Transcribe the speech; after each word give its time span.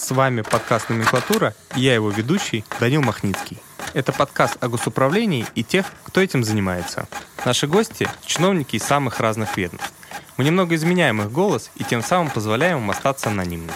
С 0.00 0.12
вами 0.12 0.40
подкаст 0.40 0.88
«Номенклатура» 0.88 1.54
и 1.76 1.82
я 1.82 1.94
его 1.94 2.08
ведущий 2.10 2.64
Данил 2.80 3.02
Махницкий. 3.02 3.58
Это 3.92 4.12
подкаст 4.12 4.56
о 4.58 4.68
госуправлении 4.68 5.44
и 5.54 5.62
тех, 5.62 5.84
кто 6.04 6.22
этим 6.22 6.42
занимается. 6.42 7.06
Наши 7.44 7.66
гости– 7.66 8.08
чиновники 8.24 8.76
из 8.76 8.82
самых 8.82 9.20
разных 9.20 9.58
ведомств. 9.58 9.92
Мы 10.38 10.44
немного 10.44 10.74
изменяем 10.74 11.20
их 11.20 11.30
голос 11.30 11.70
и 11.76 11.84
тем 11.84 12.02
самым 12.02 12.30
позволяем 12.30 12.78
им 12.78 12.90
остаться 12.90 13.28
анонимными. 13.28 13.74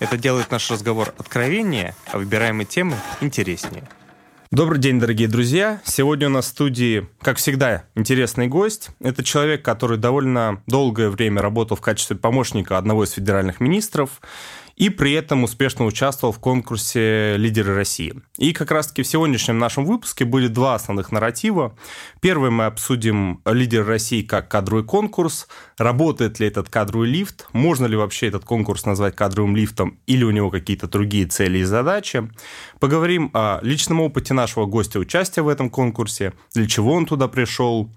Это 0.00 0.18
делает 0.18 0.50
наш 0.50 0.68
разговор 0.72 1.14
откровеннее, 1.16 1.94
а 2.12 2.18
выбираемые 2.18 2.66
темы 2.66 2.96
интереснее. 3.20 3.88
Добрый 4.50 4.80
день, 4.80 4.98
дорогие 4.98 5.28
друзья. 5.28 5.80
Сегодня 5.84 6.26
у 6.26 6.30
нас 6.30 6.46
в 6.46 6.48
студии, 6.48 7.08
как 7.22 7.36
всегда, 7.36 7.84
интересный 7.94 8.48
гость. 8.48 8.88
Это 8.98 9.22
человек, 9.22 9.64
который 9.64 9.96
довольно 9.96 10.60
долгое 10.66 11.10
время 11.10 11.40
работал 11.40 11.76
в 11.76 11.80
качестве 11.80 12.16
помощника 12.16 12.76
одного 12.76 13.04
из 13.04 13.12
федеральных 13.12 13.60
министров 13.60 14.20
и 14.80 14.88
при 14.88 15.12
этом 15.12 15.44
успешно 15.44 15.84
участвовал 15.84 16.32
в 16.32 16.38
конкурсе 16.38 17.36
«Лидеры 17.36 17.74
России». 17.74 18.14
И 18.38 18.54
как 18.54 18.70
раз-таки 18.70 19.02
в 19.02 19.06
сегодняшнем 19.06 19.58
нашем 19.58 19.84
выпуске 19.84 20.24
будет 20.24 20.54
два 20.54 20.74
основных 20.74 21.12
нарратива. 21.12 21.76
Первый 22.22 22.50
мы 22.50 22.64
обсудим 22.64 23.42
«Лидеры 23.44 23.84
России» 23.84 24.22
как 24.22 24.48
кадровый 24.48 24.82
конкурс, 24.82 25.48
работает 25.76 26.40
ли 26.40 26.46
этот 26.46 26.70
кадровый 26.70 27.10
лифт, 27.10 27.46
можно 27.52 27.84
ли 27.84 27.94
вообще 27.94 28.28
этот 28.28 28.46
конкурс 28.46 28.86
назвать 28.86 29.14
кадровым 29.14 29.54
лифтом 29.54 29.98
или 30.06 30.24
у 30.24 30.30
него 30.30 30.50
какие-то 30.50 30.88
другие 30.88 31.26
цели 31.26 31.58
и 31.58 31.64
задачи. 31.64 32.30
Поговорим 32.78 33.30
о 33.34 33.60
личном 33.60 34.00
опыте 34.00 34.32
нашего 34.32 34.64
гостя 34.64 34.98
участия 34.98 35.42
в 35.42 35.48
этом 35.48 35.68
конкурсе, 35.68 36.32
для 36.54 36.66
чего 36.66 36.94
он 36.94 37.04
туда 37.04 37.28
пришел, 37.28 37.90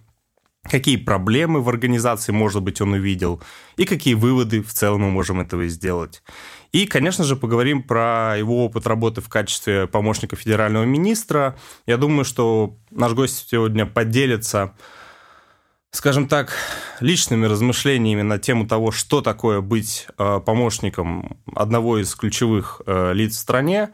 какие 0.64 0.98
проблемы 0.98 1.62
в 1.62 1.70
организации, 1.70 2.32
может 2.32 2.62
быть, 2.62 2.82
он 2.82 2.94
увидел, 2.94 3.42
и 3.76 3.86
какие 3.86 4.14
выводы 4.14 4.62
в 4.62 4.74
целом 4.74 5.02
мы 5.02 5.12
можем 5.12 5.42
этого 5.42 5.68
сделать. 5.68 6.24
И, 6.72 6.88
конечно 6.88 7.24
же, 7.24 7.36
поговорим 7.36 7.84
про 7.84 8.36
его 8.38 8.66
опыт 8.66 8.88
работы 8.88 9.22
в 9.22 9.30
качестве 9.30 9.88
помощника 9.88 10.36
федерального 10.36 10.86
министра. 10.86 11.56
Я 11.86 11.98
думаю, 11.98 12.26
что 12.26 12.78
наш 12.90 13.14
гость 13.14 13.48
сегодня 13.50 13.86
поделится, 13.86 14.74
скажем 15.94 16.28
так, 16.28 16.54
личными 17.00 17.46
размышлениями 17.46 18.24
на 18.24 18.40
тему 18.40 18.68
того, 18.68 18.92
что 18.92 19.22
такое 19.22 19.62
быть 19.62 20.08
э, 20.18 20.42
помощником 20.44 21.38
одного 21.56 22.00
из 22.00 22.14
ключевых 22.16 22.82
э, 22.86 23.14
лиц 23.14 23.36
в 23.36 23.40
стране, 23.40 23.90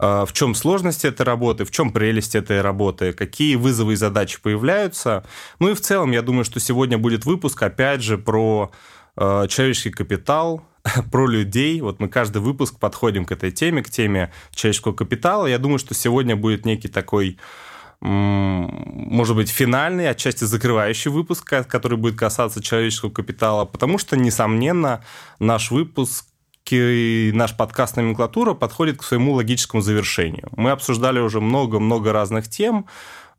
э, 0.00 0.24
в 0.26 0.32
чем 0.32 0.56
сложность 0.56 1.04
этой 1.04 1.22
работы, 1.22 1.64
в 1.64 1.70
чем 1.70 1.92
прелесть 1.92 2.34
этой 2.34 2.60
работы, 2.60 3.12
какие 3.12 3.54
вызовы 3.54 3.92
и 3.92 3.96
задачи 3.96 4.40
появляются. 4.42 5.24
Ну 5.60 5.70
и 5.70 5.74
в 5.74 5.80
целом, 5.80 6.10
я 6.10 6.22
думаю, 6.22 6.44
что 6.44 6.58
сегодня 6.58 6.98
будет 6.98 7.24
выпуск, 7.24 7.62
опять 7.62 8.02
же, 8.02 8.18
про 8.18 8.70
человеческий 9.16 9.90
капитал, 9.90 10.64
про 11.12 11.28
людей. 11.28 11.80
Вот 11.80 12.00
мы 12.00 12.08
каждый 12.08 12.42
выпуск 12.42 12.80
подходим 12.80 13.24
к 13.24 13.30
этой 13.30 13.52
теме, 13.52 13.80
к 13.80 13.90
теме 13.90 14.32
человеческого 14.52 14.92
капитала. 14.92 15.46
Я 15.46 15.58
думаю, 15.58 15.78
что 15.78 15.94
сегодня 15.94 16.34
будет 16.34 16.66
некий 16.66 16.88
такой 16.88 17.38
может 18.04 19.34
быть, 19.34 19.48
финальный, 19.48 20.10
отчасти 20.10 20.44
закрывающий 20.44 21.10
выпуск, 21.10 21.48
который 21.66 21.96
будет 21.96 22.18
касаться 22.18 22.62
человеческого 22.62 23.10
капитала, 23.10 23.64
потому 23.64 23.96
что, 23.98 24.16
несомненно, 24.16 25.02
наш 25.38 25.70
выпуск 25.70 26.26
наш 26.70 27.54
подкаст 27.56 27.96
«Номенклатура» 27.96 28.54
подходит 28.54 28.98
к 28.98 29.02
своему 29.02 29.34
логическому 29.34 29.82
завершению. 29.82 30.48
Мы 30.56 30.70
обсуждали 30.70 31.18
уже 31.18 31.40
много-много 31.40 32.10
разных 32.12 32.48
тем. 32.48 32.86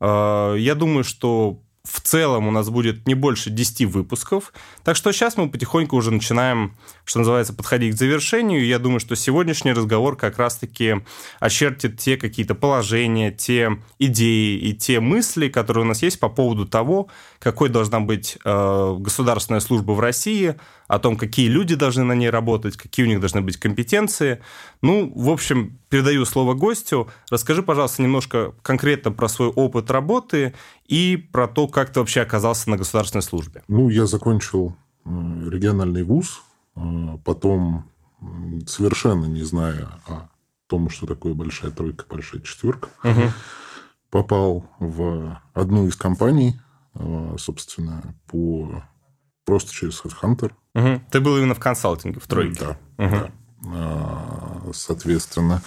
Э, 0.00 0.54
я 0.56 0.76
думаю, 0.76 1.02
что 1.02 1.60
в 1.86 2.00
целом 2.00 2.48
у 2.48 2.50
нас 2.50 2.68
будет 2.68 3.06
не 3.06 3.14
больше 3.14 3.50
10 3.50 3.86
выпусков. 3.86 4.52
Так 4.82 4.96
что 4.96 5.12
сейчас 5.12 5.36
мы 5.36 5.48
потихоньку 5.48 5.96
уже 5.96 6.10
начинаем, 6.10 6.76
что 7.04 7.20
называется, 7.20 7.54
подходить 7.54 7.94
к 7.94 7.98
завершению. 7.98 8.66
Я 8.66 8.78
думаю, 8.78 9.00
что 9.00 9.14
сегодняшний 9.14 9.72
разговор 9.72 10.16
как 10.16 10.38
раз-таки 10.38 10.96
очертит 11.38 11.98
те 11.98 12.16
какие-то 12.16 12.54
положения, 12.54 13.30
те 13.30 13.78
идеи 13.98 14.58
и 14.58 14.74
те 14.74 15.00
мысли, 15.00 15.48
которые 15.48 15.84
у 15.84 15.88
нас 15.88 16.02
есть 16.02 16.18
по 16.18 16.28
поводу 16.28 16.66
того, 16.66 17.08
какой 17.38 17.68
должна 17.68 18.00
быть 18.00 18.38
э, 18.44 18.96
государственная 18.98 19.60
служба 19.60 19.92
в 19.92 20.00
России, 20.00 20.56
о 20.88 20.98
том, 20.98 21.16
какие 21.16 21.48
люди 21.48 21.74
должны 21.74 22.04
на 22.04 22.12
ней 22.12 22.30
работать, 22.30 22.76
какие 22.76 23.06
у 23.06 23.08
них 23.08 23.20
должны 23.20 23.40
быть 23.40 23.56
компетенции. 23.56 24.40
Ну, 24.82 25.12
в 25.14 25.30
общем, 25.30 25.78
передаю 25.88 26.24
слово 26.24 26.54
гостю. 26.54 27.08
Расскажи, 27.30 27.62
пожалуйста, 27.62 28.02
немножко 28.02 28.54
конкретно 28.62 29.12
про 29.12 29.28
свой 29.28 29.48
опыт 29.48 29.90
работы 29.90 30.54
и 30.86 31.16
про 31.16 31.48
то, 31.48 31.68
как 31.68 31.92
ты 31.92 32.00
вообще 32.00 32.20
оказался 32.20 32.70
на 32.70 32.76
государственной 32.76 33.22
службе. 33.22 33.62
Ну, 33.68 33.88
я 33.88 34.06
закончил 34.06 34.76
э, 35.04 35.08
региональный 35.50 36.04
вуз, 36.04 36.42
э, 36.76 36.80
потом, 37.24 37.90
совершенно 38.66 39.26
не 39.26 39.42
зная 39.42 39.88
о 40.06 40.28
том, 40.68 40.88
что 40.90 41.06
такое 41.06 41.34
большая 41.34 41.70
тройка, 41.70 42.04
большая 42.08 42.40
четверка, 42.42 42.88
угу. 43.02 43.32
попал 44.10 44.68
в 44.78 45.40
одну 45.52 45.86
из 45.86 45.96
компаний, 45.96 46.60
э, 46.94 47.36
собственно, 47.38 48.14
по 48.26 48.82
просто 49.46 49.72
через 49.72 50.02
HeadHunter. 50.04 50.52
Угу. 50.74 51.02
Ты 51.10 51.20
был 51.20 51.38
именно 51.38 51.54
в 51.54 51.60
консалтинге, 51.60 52.20
в 52.20 52.26
тройке. 52.26 52.60
Да, 52.98 53.04
угу. 53.04 53.16
да. 53.16 53.32
А, 53.68 54.70
соответственно. 54.74 55.62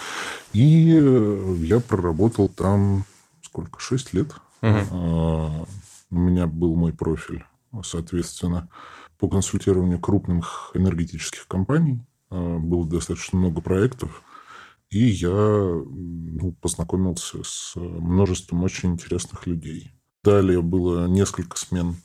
И 0.52 0.96
э, 0.96 1.54
я 1.58 1.80
проработал 1.80 2.48
там 2.48 3.04
сколько? 3.42 3.80
Шесть 3.80 4.12
лет. 4.14 4.32
Угу. 4.62 5.66
У 6.12 6.16
меня 6.16 6.46
был 6.46 6.76
мой 6.76 6.92
профиль, 6.92 7.44
соответственно, 7.82 8.68
по 9.18 9.28
консультированию 9.28 9.98
крупных 9.98 10.70
энергетических 10.74 11.48
компаний. 11.48 12.00
А, 12.30 12.58
было 12.58 12.86
достаточно 12.86 13.38
много 13.38 13.60
проектов. 13.60 14.22
И 14.90 15.04
я 15.04 15.30
ну, 15.30 16.52
познакомился 16.60 17.38
с 17.44 17.74
множеством 17.76 18.62
очень 18.64 18.92
интересных 18.92 19.46
людей. 19.46 19.92
Далее 20.22 20.60
было 20.62 21.06
несколько 21.06 21.56
смен 21.56 21.96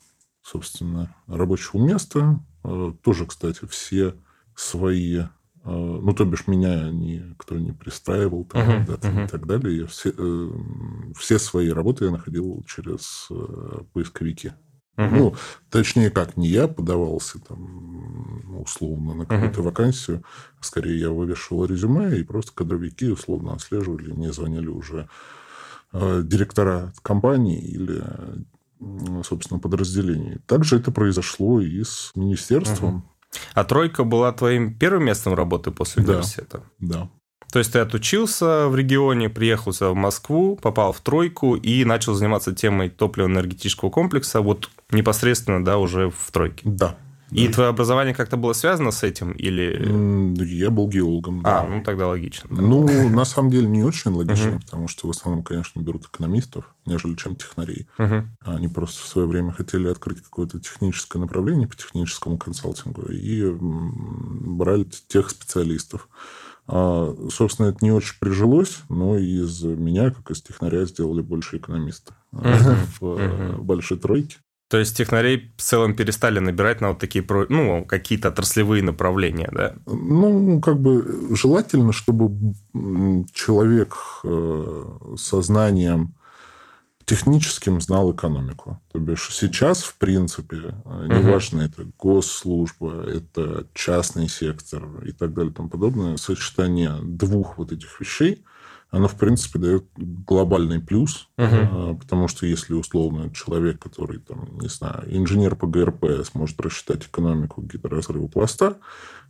собственно, 0.46 1.14
рабочего 1.26 1.80
места. 1.80 2.40
Э, 2.64 2.92
тоже, 3.02 3.26
кстати, 3.26 3.66
все 3.66 4.14
свои, 4.54 5.18
э, 5.18 5.26
ну, 5.64 6.12
то 6.12 6.24
бишь 6.24 6.46
меня 6.46 6.90
никто 6.90 7.56
не 7.56 7.72
пристраивал 7.72 8.44
там, 8.44 8.62
uh-huh, 8.62 8.86
uh-huh. 8.86 9.24
и 9.24 9.28
так 9.28 9.46
далее. 9.46 9.78
Я 9.78 9.86
все, 9.86 10.12
э, 10.16 10.50
все 11.18 11.38
свои 11.38 11.70
работы 11.70 12.04
я 12.04 12.10
находил 12.12 12.64
через 12.66 13.28
поисковики. 13.92 14.52
Угу. 14.98 15.14
Ну, 15.14 15.34
точнее, 15.68 16.08
как 16.10 16.38
не 16.38 16.48
я 16.48 16.68
подавался 16.68 17.38
там 17.38 18.62
условно 18.62 19.12
на 19.12 19.26
какую-то 19.26 19.60
угу. 19.60 19.68
вакансию, 19.68 20.24
скорее 20.60 20.98
я 20.98 21.10
вывешивал 21.10 21.66
резюме, 21.66 22.18
и 22.18 22.22
просто 22.22 22.52
кадровики 22.54 23.10
условно 23.10 23.52
отслеживали, 23.52 24.12
мне 24.12 24.32
звонили 24.32 24.68
уже 24.68 25.06
директора 25.92 26.94
компании 27.02 27.60
или 27.60 28.02
собственно, 29.24 29.60
подразделений. 29.60 30.38
Также 30.46 30.76
это 30.76 30.90
произошло 30.90 31.60
и 31.60 31.82
с 31.82 32.12
министерством. 32.14 32.96
Угу. 32.96 33.02
А 33.54 33.64
тройка 33.64 34.04
была 34.04 34.32
твоим 34.32 34.74
первым 34.78 35.04
местом 35.04 35.34
работы 35.34 35.70
после 35.70 36.02
да, 36.02 36.12
университета? 36.12 36.62
Да. 36.78 37.10
То 37.52 37.60
есть 37.60 37.72
ты 37.72 37.78
отучился 37.78 38.68
в 38.68 38.76
регионе, 38.76 39.28
приехал 39.28 39.72
сюда 39.72 39.90
в 39.90 39.94
Москву, 39.94 40.56
попал 40.56 40.92
в 40.92 41.00
тройку 41.00 41.54
и 41.54 41.84
начал 41.84 42.14
заниматься 42.14 42.54
темой 42.54 42.90
топливо-энергетического 42.90 43.90
комплекса 43.90 44.40
вот 44.40 44.68
непосредственно, 44.90 45.64
да, 45.64 45.78
уже 45.78 46.10
в 46.10 46.30
тройке? 46.32 46.62
Да. 46.64 46.96
И 47.30 47.48
да. 47.48 47.54
твое 47.54 47.68
образование 47.70 48.14
как-то 48.14 48.36
было 48.36 48.52
связано 48.52 48.90
с 48.90 49.02
этим? 49.02 49.32
Или... 49.32 50.44
Я 50.44 50.70
был 50.70 50.88
геологом. 50.88 51.42
Да. 51.42 51.62
А, 51.62 51.66
ну 51.66 51.82
тогда 51.82 52.08
логично. 52.08 52.48
Да. 52.50 52.62
Ну, 52.62 53.08
на 53.08 53.24
самом 53.24 53.50
деле, 53.50 53.66
не 53.66 53.82
очень 53.82 54.12
логично, 54.12 54.60
потому 54.64 54.88
что 54.88 55.08
в 55.08 55.10
основном, 55.10 55.42
конечно, 55.42 55.80
берут 55.80 56.06
экономистов, 56.06 56.74
нежели 56.84 57.14
чем 57.14 57.36
технарей. 57.36 57.88
Они 58.40 58.68
просто 58.68 59.02
в 59.02 59.06
свое 59.06 59.26
время 59.26 59.52
хотели 59.52 59.88
открыть 59.88 60.22
какое-то 60.22 60.60
техническое 60.60 61.18
направление 61.18 61.68
по 61.68 61.76
техническому 61.76 62.38
консалтингу 62.38 63.02
и 63.10 63.50
брали 63.60 64.86
тех 65.08 65.30
специалистов. 65.30 66.08
А, 66.68 67.14
собственно, 67.30 67.68
это 67.68 67.78
не 67.80 67.92
очень 67.92 68.18
прижилось, 68.18 68.80
но 68.88 69.16
из 69.16 69.62
меня, 69.62 70.10
как 70.10 70.30
из 70.30 70.42
технаря, 70.42 70.84
сделали 70.84 71.20
больше 71.20 71.58
экономиста 71.58 72.14
в 72.32 73.02
uh-huh. 73.02 73.60
большой 73.62 73.98
тройке. 73.98 74.38
То 74.68 74.78
есть 74.78 74.96
технарей 74.96 75.52
в 75.56 75.62
целом 75.62 75.94
перестали 75.94 76.40
набирать 76.40 76.80
на 76.80 76.88
вот 76.88 76.98
такие, 76.98 77.24
ну, 77.48 77.84
какие-то 77.84 78.28
отраслевые 78.28 78.82
направления, 78.82 79.48
да? 79.52 79.74
Ну, 79.86 80.60
как 80.60 80.80
бы 80.80 81.28
желательно, 81.36 81.92
чтобы 81.92 82.54
человек 83.32 83.96
э, 84.24 84.84
со 85.16 85.40
знанием 85.42 86.14
техническим 87.04 87.80
знал 87.80 88.12
экономику. 88.12 88.80
То 88.92 88.98
бишь 88.98 89.28
сейчас, 89.30 89.84
в 89.84 89.96
принципе, 89.98 90.74
э, 90.84 91.06
неважно, 91.08 91.60
угу. 91.60 91.66
это 91.66 91.90
госслужба, 91.96 93.04
это 93.08 93.68
частный 93.72 94.28
сектор 94.28 94.82
и 95.04 95.12
так 95.12 95.32
далее 95.32 95.52
и 95.52 95.54
тому 95.54 95.68
подобное, 95.68 96.16
сочетание 96.16 96.98
двух 97.02 97.56
вот 97.58 97.70
этих 97.70 98.00
вещей 98.00 98.44
оно, 98.90 99.08
в 99.08 99.16
принципе, 99.16 99.58
дает 99.58 99.84
глобальный 99.96 100.80
плюс, 100.80 101.28
угу. 101.36 101.96
потому 101.96 102.28
что 102.28 102.46
если, 102.46 102.74
условно, 102.74 103.30
человек, 103.30 103.80
который, 103.80 104.20
там, 104.20 104.58
не 104.60 104.68
знаю, 104.68 105.04
инженер 105.06 105.56
по 105.56 105.66
ГРП 105.66 106.24
сможет 106.24 106.60
рассчитать 106.60 107.04
экономику 107.04 107.62
гидроразрыва 107.62 108.28
пласта, 108.28 108.76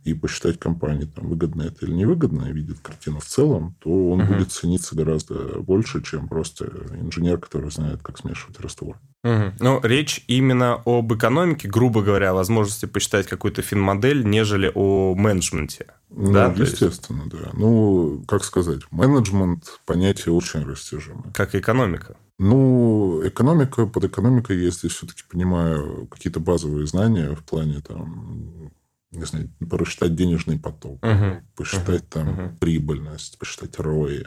и 0.03 0.13
посчитать 0.13 0.59
компании, 0.59 1.05
там, 1.05 1.27
выгодно 1.27 1.63
это 1.63 1.85
или 1.85 1.93
невыгодно, 1.93 2.45
и 2.45 2.53
видит 2.53 2.79
картину 2.79 3.19
в 3.19 3.25
целом, 3.25 3.75
то 3.79 3.89
он 3.89 4.21
угу. 4.21 4.33
будет 4.33 4.51
цениться 4.51 4.95
гораздо 4.95 5.59
больше, 5.59 6.01
чем 6.01 6.27
просто 6.27 6.65
инженер, 6.99 7.39
который 7.39 7.71
знает, 7.71 8.01
как 8.01 8.17
смешивать 8.17 8.59
раствор. 8.59 8.99
Угу. 9.27 9.53
Ну, 9.59 9.79
речь 9.83 10.23
именно 10.27 10.81
об 10.85 11.13
экономике, 11.13 11.67
грубо 11.67 12.01
говоря, 12.01 12.31
о 12.31 12.33
возможности 12.33 12.85
посчитать 12.85 13.27
какую-то 13.27 13.61
финмодель, 13.61 14.23
нежели 14.25 14.71
о 14.73 15.15
менеджменте. 15.15 15.87
Ну, 16.09 16.31
да, 16.31 16.53
естественно, 16.55 17.23
есть... 17.23 17.31
да. 17.31 17.49
Ну, 17.53 18.23
как 18.27 18.45
сказать, 18.45 18.81
менеджмент 18.91 19.79
понятие 19.85 20.33
очень 20.33 20.63
растяжимое. 20.63 21.33
Как 21.33 21.55
и 21.55 21.59
экономика. 21.59 22.15
Ну, 22.39 23.21
экономика, 23.27 23.85
под 23.87 24.05
экономикой 24.05 24.63
я 24.63 24.69
здесь 24.69 24.93
все-таки 24.93 25.23
понимаю 25.29 26.07
какие-то 26.07 26.39
базовые 26.39 26.87
знания 26.87 27.35
в 27.35 27.43
плане 27.43 27.81
там 27.81 28.71
не 29.11 29.25
знаю, 29.25 29.49
посчитать 29.69 30.15
денежный 30.15 30.59
поток, 30.59 31.01
uh-huh. 31.01 31.41
посчитать 31.55 32.03
uh-huh. 32.03 32.09
там 32.09 32.29
uh-huh. 32.29 32.57
прибыльность, 32.59 33.39
посчитать 33.39 33.79
рои. 33.79 34.23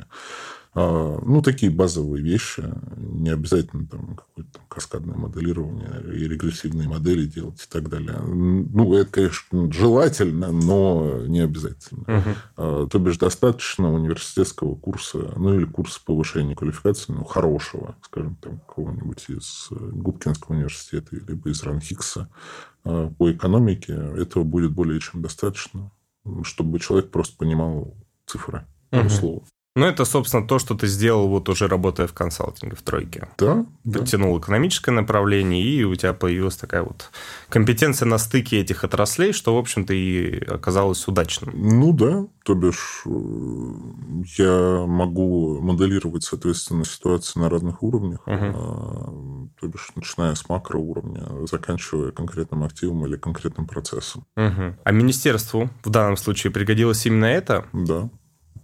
А, 0.72 1.18
ну, 1.24 1.42
такие 1.42 1.72
базовые 1.72 2.22
вещи. 2.22 2.62
Не 2.96 3.30
обязательно 3.30 3.86
там 3.86 4.16
какое-то 4.16 4.60
каскадное 4.68 5.16
моделирование 5.16 6.00
и 6.14 6.28
регрессивные 6.28 6.88
модели 6.88 7.26
делать 7.26 7.60
и 7.62 7.68
так 7.68 7.88
далее. 7.88 8.18
Ну, 8.20 8.94
это, 8.94 9.10
конечно, 9.10 9.72
желательно, 9.72 10.52
но 10.52 11.26
не 11.26 11.40
обязательно. 11.40 12.04
Uh-huh. 12.56 12.88
То 12.88 12.98
бишь, 12.98 13.18
достаточно 13.18 13.92
университетского 13.92 14.76
курса, 14.76 15.32
ну, 15.36 15.54
или 15.54 15.64
курса 15.64 16.00
повышения 16.04 16.54
квалификации, 16.54 17.12
ну, 17.12 17.24
хорошего, 17.24 17.96
скажем, 18.02 18.36
там, 18.36 18.60
какого-нибудь 18.60 19.24
из 19.28 19.66
Губкинского 19.70 20.54
университета, 20.54 21.16
либо 21.16 21.50
из 21.50 21.64
Ранхикса, 21.64 22.28
а, 22.84 23.10
по 23.10 23.32
экономике, 23.32 23.92
этого 24.16 24.44
будет 24.44 24.70
более 24.70 25.00
чем 25.00 25.20
достаточно, 25.20 25.90
чтобы 26.44 26.78
человек 26.78 27.10
просто 27.10 27.36
понимал 27.36 27.94
цифры, 28.24 28.66
угу. 28.92 29.08
слово. 29.08 29.42
Ну, 29.76 29.86
это, 29.86 30.04
собственно, 30.04 30.44
то, 30.44 30.58
что 30.58 30.74
ты 30.74 30.88
сделал, 30.88 31.28
вот 31.28 31.48
уже 31.48 31.68
работая 31.68 32.08
в 32.08 32.12
консалтинге 32.12 32.74
в 32.74 32.82
тройке. 32.82 33.28
Да. 33.38 33.64
Подтянул 33.84 34.34
да. 34.34 34.42
экономическое 34.42 34.90
направление, 34.90 35.62
и 35.62 35.84
у 35.84 35.94
тебя 35.94 36.12
появилась 36.12 36.56
такая 36.56 36.82
вот 36.82 37.10
компетенция 37.48 38.06
на 38.06 38.18
стыке 38.18 38.60
этих 38.60 38.82
отраслей, 38.82 39.32
что, 39.32 39.54
в 39.54 39.58
общем-то, 39.58 39.94
и 39.94 40.44
оказалось 40.44 41.06
удачным. 41.06 41.52
Ну 41.54 41.92
да, 41.92 42.26
то 42.44 42.54
бишь 42.54 43.02
э, 43.06 43.10
я 44.38 44.84
могу 44.86 45.60
моделировать, 45.60 46.24
соответственно, 46.24 46.84
ситуации 46.84 47.38
на 47.38 47.48
разных 47.48 47.84
уровнях, 47.84 48.26
угу. 48.26 49.50
то 49.60 49.68
бишь 49.68 49.92
начиная 49.94 50.34
с 50.34 50.48
макроуровня, 50.48 51.46
заканчивая 51.46 52.10
конкретным 52.10 52.64
активом 52.64 53.06
или 53.06 53.16
конкретным 53.16 53.68
процессом. 53.68 54.26
Угу. 54.36 54.78
А 54.82 54.90
министерству 54.90 55.70
в 55.84 55.90
данном 55.90 56.16
случае 56.16 56.52
пригодилось 56.52 57.06
именно 57.06 57.26
это? 57.26 57.66
Да. 57.72 58.10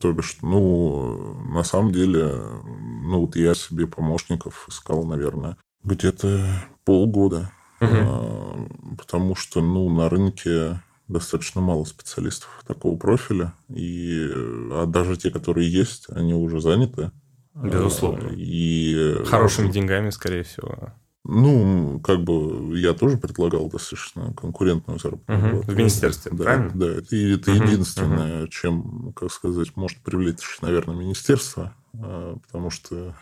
То 0.01 0.13
бишь, 0.13 0.39
ну, 0.43 1.35
на 1.49 1.65
самом 1.65 1.93
деле, 1.93 2.27
ну, 2.65 3.21
вот 3.21 3.37
я 3.37 3.55
себе 3.55 3.87
помощников 3.87 4.67
искал, 4.69 5.05
наверное, 5.05 5.57
где-то 5.83 6.47
полгода. 6.85 7.51
Угу. 7.81 8.97
Потому 8.99 9.35
что, 9.35 9.61
ну, 9.61 9.89
на 9.91 10.09
рынке 10.09 10.81
достаточно 11.09 11.61
мало 11.61 11.85
специалистов 11.85 12.63
такого 12.67 12.97
профиля. 12.97 13.55
И 13.69 14.29
а 14.71 14.87
даже 14.87 15.17
те, 15.17 15.31
которые 15.31 15.71
есть, 15.71 16.07
они 16.11 16.35
уже 16.35 16.61
заняты. 16.61 17.13
Безусловно. 17.55 18.29
И 18.37 19.23
хорошими 19.27 19.71
деньгами, 19.71 20.11
скорее 20.11 20.43
всего. 20.43 20.93
Ну, 21.29 22.01
как 22.05 22.23
бы 22.23 22.79
я 22.79 22.95
тоже 22.95 23.17
предлагал 23.17 23.69
достаточно 23.69 24.33
конкурентную 24.35 25.01
заработную 25.01 25.61
угу. 25.61 25.73
В 25.73 25.77
министерстве, 25.77 26.31
да, 26.33 26.45
правильно? 26.45 26.71
Да, 26.75 26.87
это, 26.87 27.17
это 27.17 27.51
угу. 27.51 27.63
единственное, 27.65 28.43
угу. 28.43 28.49
чем, 28.49 29.13
как 29.15 29.33
сказать, 29.33 29.75
может 29.75 29.99
привлечь, 29.99 30.59
наверное, 30.63 30.95
министерство, 30.95 31.75
а, 31.95 32.37
потому 32.47 32.71
что 32.71 33.17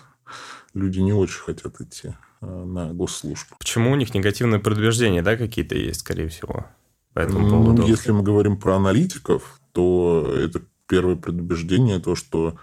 люди 0.74 1.00
не 1.00 1.14
очень 1.14 1.40
хотят 1.40 1.80
идти 1.80 2.14
а, 2.42 2.64
на 2.64 2.92
госслужбу. 2.92 3.56
Почему 3.58 3.92
у 3.92 3.96
них 3.96 4.12
негативные 4.12 4.60
предубеждения, 4.60 5.22
да, 5.22 5.36
какие-то 5.36 5.74
есть, 5.74 6.00
скорее 6.00 6.28
всего, 6.28 6.66
по 7.14 7.20
этому 7.20 7.46
ну, 7.46 7.50
поводу? 7.50 7.86
Если 7.86 8.12
мы 8.12 8.22
говорим 8.22 8.58
про 8.58 8.76
аналитиков, 8.76 9.60
то 9.72 10.30
это 10.36 10.60
первое 10.86 11.16
предубеждение, 11.16 12.00
то, 12.00 12.14
что 12.14 12.56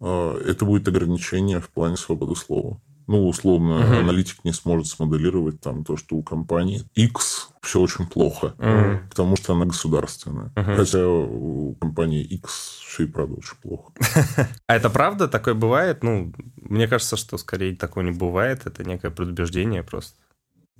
э, 0.00 0.42
это 0.46 0.64
будет 0.64 0.86
ограничение 0.86 1.60
в 1.60 1.68
плане 1.68 1.96
свободы 1.96 2.36
слова. 2.36 2.80
Ну, 3.06 3.28
условно, 3.28 3.76
угу. 3.76 3.96
аналитик 3.98 4.44
не 4.44 4.52
сможет 4.52 4.86
смоделировать 4.86 5.60
там 5.60 5.84
то, 5.84 5.96
что 5.96 6.16
у 6.16 6.22
компании 6.22 6.84
X 6.94 7.50
все 7.60 7.80
очень 7.80 8.06
плохо, 8.06 8.54
угу. 8.58 9.08
потому 9.10 9.36
что 9.36 9.52
она 9.52 9.66
государственная. 9.66 10.52
Угу. 10.56 10.76
Хотя 10.76 11.06
у 11.06 11.74
компании 11.74 12.22
X 12.22 12.80
все 12.86 13.04
и 13.04 13.06
правда 13.06 13.34
очень 13.34 13.56
плохо. 13.62 13.92
А 14.66 14.76
это 14.76 14.88
правда? 14.88 15.28
Такое 15.28 15.54
бывает? 15.54 16.02
Ну, 16.02 16.32
мне 16.56 16.88
кажется, 16.88 17.16
что 17.16 17.36
скорее 17.38 17.76
такого 17.76 18.04
не 18.04 18.12
бывает. 18.12 18.66
Это 18.66 18.84
некое 18.84 19.10
предубеждение 19.10 19.82
просто. 19.82 20.16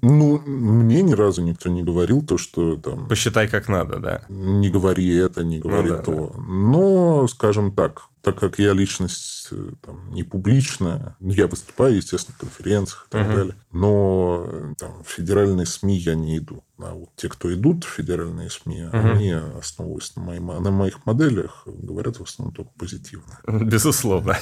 Ну, 0.03 0.38
мне 0.41 1.03
ни 1.03 1.12
разу 1.12 1.43
никто 1.43 1.71
не 1.71 1.82
говорил 1.82 2.23
то, 2.23 2.37
что 2.37 2.76
там... 2.76 3.09
Посчитай 3.09 3.49
как 3.49 3.69
надо, 3.69 3.99
да. 3.99 4.23
Не 4.29 4.69
говори 4.69 5.15
это, 5.17 5.44
не 5.44 5.59
говори 5.59 5.91
ну, 5.91 5.97
да, 5.97 6.03
то. 6.03 6.32
Да. 6.35 6.43
Но, 6.43 7.26
скажем 7.29 7.73
так, 7.75 8.03
так 8.25 8.38
как 8.38 8.59
я 8.59 8.73
личность 8.73 9.49
э, 9.50 9.73
там, 9.82 10.11
не 10.11 10.23
публичная, 10.23 11.15
ну, 11.21 11.31
я 11.32 11.47
выступаю, 11.47 11.97
естественно, 11.97 12.35
в 12.37 12.41
конференциях 12.41 13.06
и 13.06 13.11
так 13.12 13.26
угу. 13.26 13.37
далее, 13.37 13.55
но 13.71 14.47
э, 14.49 14.75
там, 14.79 15.05
в 15.05 15.09
федеральные 15.09 15.67
СМИ 15.67 15.99
я 15.99 16.15
не 16.15 16.38
иду. 16.38 16.65
А 16.79 16.94
вот 16.94 17.11
те, 17.17 17.29
кто 17.29 17.53
идут 17.53 17.85
в 17.85 17.88
федеральные 17.88 18.49
СМИ, 18.49 18.85
угу. 18.85 18.97
они, 18.97 19.31
основываясь 19.31 20.17
на, 20.17 20.23
мои, 20.23 20.41
на 20.41 20.71
моих 20.71 21.05
моделях, 21.05 21.62
говорят 21.67 22.19
в 22.19 22.23
основном 22.23 22.55
только 22.55 22.71
позитивно. 22.79 23.38
Безусловно. 23.47 24.38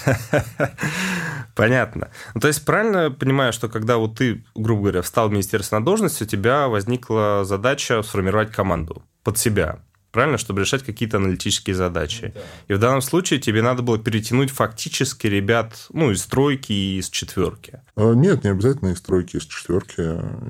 Понятно. 1.56 2.11
Ну, 2.34 2.40
то 2.40 2.49
есть, 2.49 2.64
правильно 2.64 3.11
понимаю, 3.11 3.52
что 3.52 3.69
когда 3.69 3.96
вот 3.96 4.17
ты, 4.17 4.44
грубо 4.55 4.82
говоря, 4.82 5.02
встал 5.02 5.29
в 5.29 5.32
министерство 5.32 5.81
на 5.81 5.84
должность, 5.84 6.23
у 6.23 6.25
тебя 6.25 6.69
возникла 6.69 7.43
задача 7.44 8.02
сформировать 8.02 8.52
команду 8.52 9.02
под 9.25 9.38
себя 9.38 9.81
правильно, 10.12 10.38
чтобы 10.38 10.61
решать 10.61 10.82
какие-то 10.82 11.17
аналитические 11.17 11.75
задачи. 11.75 12.32
Да. 12.35 12.41
И 12.69 12.75
в 12.75 12.79
данном 12.79 13.03
случае 13.03 13.41
тебе 13.41 13.62
надо 13.62 13.82
было 13.82 13.99
перетянуть 13.99 14.50
фактически 14.50 15.26
ребят, 15.26 15.87
ну, 15.93 16.11
из 16.11 16.25
тройки 16.26 16.73
и 16.73 16.99
из 16.99 17.11
четверки. 17.11 17.81
А, 17.97 18.12
нет, 18.12 18.44
не 18.44 18.50
обязательно 18.50 18.91
из 18.91 19.00
тройки, 19.00 19.37
из 19.37 19.47
четверки. 19.47 20.03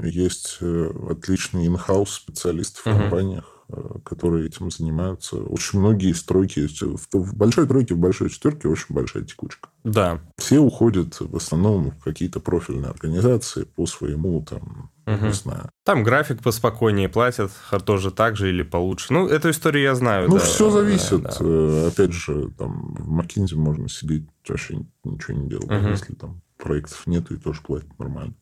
Есть 0.07 0.59
э, 0.61 0.91
отличные 1.11 1.69
инхаус 1.69 2.13
специалисты 2.13 2.81
в 2.83 2.87
угу. 2.87 2.99
компаниях 2.99 3.53
Э, 3.73 3.99
которые 4.05 4.47
этим 4.47 4.71
занимаются. 4.71 5.37
Очень 5.37 5.79
многие 5.79 6.13
стройки, 6.13 6.69
в 7.13 7.37
большой 7.37 7.67
тройке, 7.67 7.95
в 7.95 7.99
большой 7.99 8.29
четверке 8.29 8.69
очень 8.69 8.95
большая 8.95 9.25
текучка. 9.25 9.71
Да. 9.85 10.21
Все 10.37 10.59
уходят 10.59 11.19
в 11.21 11.37
основном 11.37 11.91
в 11.91 12.03
какие-то 12.03 12.41
профильные 12.41 12.91
организации 12.91 13.65
по 13.65 13.87
своему 13.87 14.45
там, 14.45 14.91
угу. 15.07 15.27
не 15.27 15.33
знаю. 15.33 15.71
Там 15.85 16.03
график 16.03 16.43
поспокойнее 16.43 17.09
платят, 17.09 17.51
тоже 17.85 18.11
так 18.11 18.37
же 18.37 18.49
или 18.49 18.63
получше. 18.63 19.13
Ну, 19.13 19.29
эту 19.29 19.51
историю 19.51 19.85
я 19.85 19.95
знаю. 19.95 20.29
Ну, 20.29 20.35
да, 20.35 20.41
все 20.41 20.71
зависит. 20.71 21.23
Да, 21.23 21.31
да. 21.31 21.37
Э, 21.41 21.89
опять 21.89 22.13
же, 22.13 22.51
там 22.59 22.95
в 22.95 23.09
Маккинзи 23.09 23.55
можно 23.55 23.89
сидеть 23.89 24.27
вообще 24.49 24.79
ничего 25.05 25.39
не 25.39 25.49
делать, 25.49 25.67
угу. 25.67 25.89
если 25.89 26.15
там 26.15 26.43
проектов 26.63 27.07
нету 27.07 27.35
и 27.35 27.39
тоже 27.39 27.61
платят 27.61 27.99
нормально. 27.99 28.35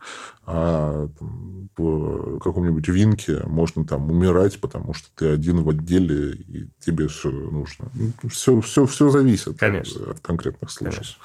А 0.44 1.08
там, 1.18 1.68
в 1.76 2.38
каком-нибудь 2.38 2.86
винке 2.88 3.40
можно 3.46 3.84
там 3.84 4.10
умирать, 4.10 4.60
потому 4.60 4.92
что 4.92 5.08
ты 5.14 5.28
один 5.28 5.62
в 5.62 5.70
отделе, 5.70 6.32
и 6.32 6.68
тебе 6.80 7.08
все 7.08 7.30
нужно. 7.30 7.90
Все, 8.28 8.60
все, 8.60 8.86
все 8.86 9.10
зависит 9.10 9.58
Конечно. 9.58 10.10
от 10.10 10.20
конкретных 10.20 10.70
случаев. 10.70 11.16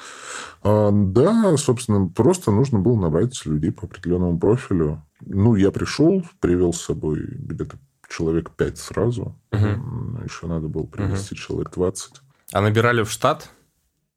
А, 0.64 0.92
да, 0.92 1.58
собственно, 1.58 2.08
просто 2.08 2.52
нужно 2.52 2.80
было 2.80 3.00
набрать 3.00 3.46
людей 3.46 3.72
по 3.72 3.86
определенному 3.86 4.40
профилю. 4.40 5.04
Ну, 5.22 5.56
я 5.56 5.72
пришел, 5.72 6.24
привел 6.40 6.74
с 6.74 6.82
собой 6.82 7.20
где-то 7.28 7.78
человек 8.10 8.52
пять 8.52 8.78
сразу. 8.78 9.36
Угу. 9.52 10.24
Еще 10.24 10.48
надо 10.48 10.68
было 10.68 10.86
привести 10.86 11.36
угу. 11.36 11.42
человек 11.42 11.72
20. 11.74 12.22
А 12.54 12.62
набирали 12.62 13.04
в 13.04 13.12
штат 13.12 13.50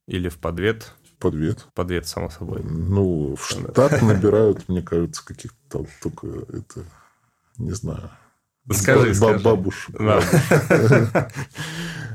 или 0.06 0.28
в 0.28 0.38
подвет? 0.38 0.92
Подвет. 1.18 1.66
Подвет, 1.74 2.06
само 2.06 2.30
собой. 2.30 2.62
Ну, 2.62 3.34
в 3.36 3.44
штат 3.46 4.02
набирают, 4.02 4.68
мне 4.68 4.82
кажется, 4.82 5.24
каких-то 5.24 5.84
только 6.02 6.26
это, 6.26 6.84
не 7.56 7.72
знаю. 7.72 8.10
Скажи, 8.70 9.14
скажи. 9.14 9.44
Бабушек. 9.44 9.96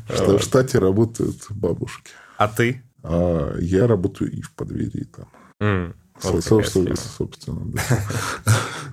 В 0.08 0.40
штате 0.40 0.80
работают 0.80 1.46
бабушки. 1.50 2.12
А 2.38 2.48
ты? 2.48 2.84
А 3.04 3.56
я 3.60 3.88
работаю 3.88 4.32
и 4.32 4.42
в 4.42 4.54
подверии 4.54 5.06
там. 5.06 5.28
Собственно, 6.20 7.60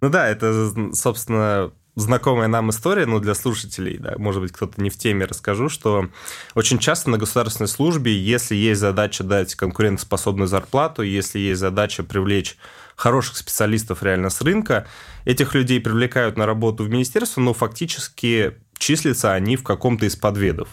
ну 0.01 0.09
да, 0.09 0.29
это, 0.29 0.73
собственно, 0.95 1.73
знакомая 1.97 2.49
нам 2.49 2.71
история, 2.71 3.07
но 3.07 3.19
для 3.19 3.35
слушателей, 3.35 3.99
да, 3.99 4.15
может 4.17 4.43
быть, 4.43 4.53
кто-то 4.53 4.81
не 4.81 4.91
в 4.91 4.97
теме, 4.97 5.25
расскажу, 5.25 5.69
что 5.69 6.09
очень 6.55 6.79
часто 6.79 7.11
на 7.11 7.19
государственной 7.19 7.69
службе, 7.69 8.17
если 8.17 8.55
есть 8.55 8.81
задача 8.81 9.25
дать 9.25 9.55
конкурентоспособную 9.55 10.49
зарплату, 10.49 11.03
если 11.03 11.39
есть 11.39 11.61
задача 11.61 12.03
привлечь 12.03 12.57
хороших 12.97 13.37
специалистов 13.37 14.03
реально 14.03 14.31
с 14.31 14.41
рынка, 14.41 14.87
этих 15.25 15.55
людей 15.55 15.81
привлекают 15.81 16.37
на 16.37 16.47
работу 16.47 16.85
в 16.85 16.91
министерство, 16.91 17.41
но 17.41 17.55
фактически 17.55 18.55
числятся 18.79 19.33
они 19.33 19.57
в 19.57 19.63
каком-то 19.63 20.07
из 20.07 20.17
подведов. 20.17 20.69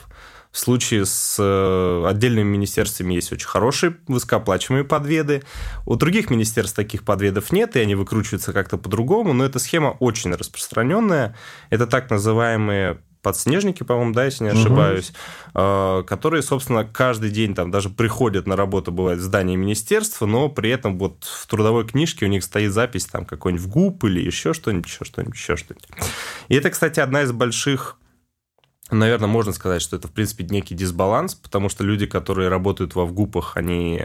В 0.58 0.60
случае 0.60 1.06
с 1.06 1.36
э, 1.38 2.08
отдельными 2.08 2.48
министерствами 2.48 3.14
есть 3.14 3.32
очень 3.32 3.46
хорошие 3.46 3.96
высокооплачиваемые 4.08 4.86
подведы. 4.86 5.44
У 5.86 5.96
других 5.96 6.32
министерств 6.32 6.76
таких 6.76 7.04
подведов 7.04 7.52
нет, 7.52 7.76
и 7.76 7.80
они 7.80 7.94
выкручиваются 7.94 8.54
как-то 8.54 8.80
по-другому, 8.80 9.34
но 9.34 9.46
эта 9.46 9.60
схема 9.60 9.90
очень 10.00 10.34
распространенная. 10.34 11.36
Это 11.70 11.86
так 11.86 12.10
называемые 12.10 12.98
подснежники, 13.22 13.84
по-моему, 13.84 14.14
да, 14.14 14.26
если 14.26 14.46
не 14.46 14.50
ошибаюсь, 14.50 15.14
угу. 15.54 16.04
которые, 16.06 16.42
собственно, 16.42 16.86
каждый 16.86 17.30
день 17.30 17.54
там 17.54 17.70
даже 17.70 17.90
приходят 17.90 18.48
на 18.48 18.56
работу, 18.56 18.92
бывает, 18.92 19.20
в 19.20 19.22
здание 19.22 19.58
министерства, 19.58 20.26
но 20.26 20.50
при 20.50 20.72
этом 20.72 20.98
вот 20.98 21.24
в 21.24 21.46
трудовой 21.46 21.86
книжке 21.86 22.26
у 22.26 22.30
них 22.30 22.44
стоит 22.44 22.72
запись 22.72 23.06
там 23.06 23.26
какой-нибудь 23.26 23.64
в 23.64 23.70
ГУП 23.70 24.06
или 24.06 24.22
еще 24.26 24.54
что-нибудь, 24.54 24.88
еще 24.88 25.06
что-нибудь, 25.06 25.36
еще 25.36 25.56
что-нибудь. 25.56 25.88
И 26.48 26.56
это, 26.56 26.72
кстати, 26.72 27.00
одна 27.00 27.22
из 27.22 27.32
больших 27.32 28.00
Наверное, 28.90 29.28
можно 29.28 29.52
сказать, 29.52 29.82
что 29.82 29.98
это, 29.98 30.08
в 30.08 30.12
принципе, 30.12 30.46
некий 30.46 30.76
дисбаланс, 30.76 31.36
потому 31.36 31.70
что 31.70 31.84
люди, 31.84 32.06
которые 32.06 32.50
работают 32.50 32.96
во 32.96 33.06
ВГУПах, 33.06 33.58
они 33.58 34.02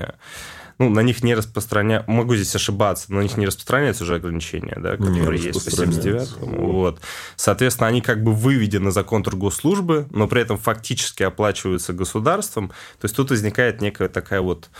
ну, 0.79 0.91
на 0.91 1.01
них 1.01 1.23
не 1.23 1.35
распространяются, 1.35 2.11
могу 2.11 2.35
здесь 2.35 2.55
ошибаться, 2.55 3.07
но 3.09 3.19
на 3.19 3.23
них 3.23 3.37
не 3.37 3.47
распространяются 3.47 4.05
уже 4.05 4.17
ограничения, 4.17 4.77
да, 4.77 4.97
которые 4.97 5.41
есть 5.41 5.65
по 5.65 5.69
79-му. 5.69 6.73
Вот. 6.73 7.01
Соответственно, 7.37 7.89
они 7.89 8.01
как 8.01 8.23
бы 8.23 8.33
выведены 8.33 8.91
за 8.91 9.05
контур 9.05 9.37
госслужбы, 9.37 10.07
но 10.11 10.27
при 10.27 10.43
этом 10.43 10.59
фактически 10.59 11.23
оплачиваются 11.23 11.93
государством. 11.93 12.69
То 13.01 13.05
есть 13.05 13.15
тут 13.15 13.31
возникает 13.31 13.81
некая 13.81 14.09
такая 14.09 14.41
вот 14.41 14.71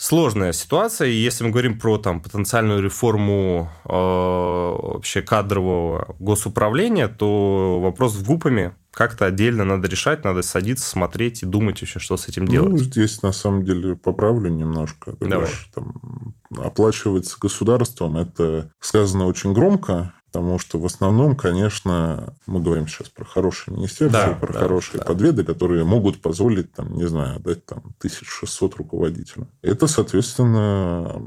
сложная 0.00 0.52
ситуация. 0.52 1.08
И 1.08 1.14
если 1.14 1.44
мы 1.44 1.50
говорим 1.50 1.78
про 1.78 1.98
там, 1.98 2.20
потенциальную 2.22 2.82
реформу 2.82 3.70
э, 3.84 3.88
вообще 3.92 5.20
кадрового 5.20 6.16
госуправления, 6.18 7.06
то 7.06 7.78
вопрос 7.80 8.14
с 8.14 8.22
ГУПами 8.22 8.74
как-то 8.92 9.26
отдельно 9.26 9.64
надо 9.64 9.88
решать, 9.88 10.24
надо 10.24 10.42
садиться, 10.42 10.88
смотреть 10.88 11.42
и 11.42 11.46
думать 11.46 11.80
еще, 11.82 11.98
что 11.98 12.16
с 12.16 12.28
этим 12.28 12.48
делать. 12.48 12.70
Ну, 12.70 12.78
здесь 12.78 13.22
на 13.22 13.32
самом 13.32 13.64
деле 13.64 13.94
поправлю 13.94 14.48
немножко. 14.50 15.14
Давай. 15.20 15.50
Там, 15.74 16.34
оплачивается 16.56 17.36
государством, 17.38 18.16
это 18.16 18.72
сказано 18.80 19.26
очень 19.26 19.52
громко, 19.52 20.14
Потому 20.30 20.60
что 20.60 20.78
в 20.78 20.86
основном, 20.86 21.34
конечно, 21.34 22.34
мы 22.46 22.60
говорим 22.60 22.86
сейчас 22.86 23.08
про 23.08 23.24
хорошие 23.24 23.74
министерства, 23.74 24.28
да, 24.28 24.34
про 24.34 24.52
да, 24.52 24.60
хорошие 24.60 25.00
да. 25.00 25.04
подведы, 25.04 25.42
которые 25.42 25.84
могут 25.84 26.22
позволить, 26.22 26.72
там, 26.72 26.92
не 26.94 27.08
знаю, 27.08 27.40
дать 27.40 27.66
там 27.66 27.78
1600 27.98 28.76
руководителям. 28.76 29.48
Это, 29.60 29.88
соответственно, 29.88 31.20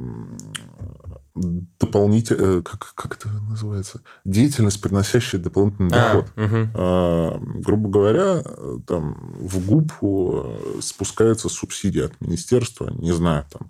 дополнительно, 1.36 2.60
э, 2.60 2.62
как, 2.62 2.94
как 2.96 3.18
это 3.18 3.28
называется, 3.50 4.00
деятельность, 4.24 4.82
приносящая 4.82 5.42
дополнительный 5.42 5.90
а, 5.92 6.14
доход. 6.14 6.26
Угу. 6.38 6.68
А, 6.76 7.40
грубо 7.56 7.90
говоря, 7.90 8.42
там 8.88 9.36
в 9.38 9.66
ГУП 9.66 9.92
э, 10.02 10.80
спускается 10.82 11.50
субсидия 11.50 12.06
от 12.06 12.22
министерства, 12.22 12.90
не 12.90 13.12
знаю, 13.12 13.46
там 13.52 13.70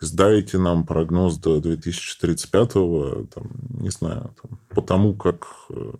сдайте 0.00 0.58
нам 0.58 0.84
прогноз 0.84 1.38
до 1.38 1.58
2035-го, 1.58 3.26
там, 3.34 3.50
не 3.80 3.90
знаю, 3.90 4.34
там, 4.42 4.58
по 4.68 4.82
как 5.14 5.48
э, 5.70 5.92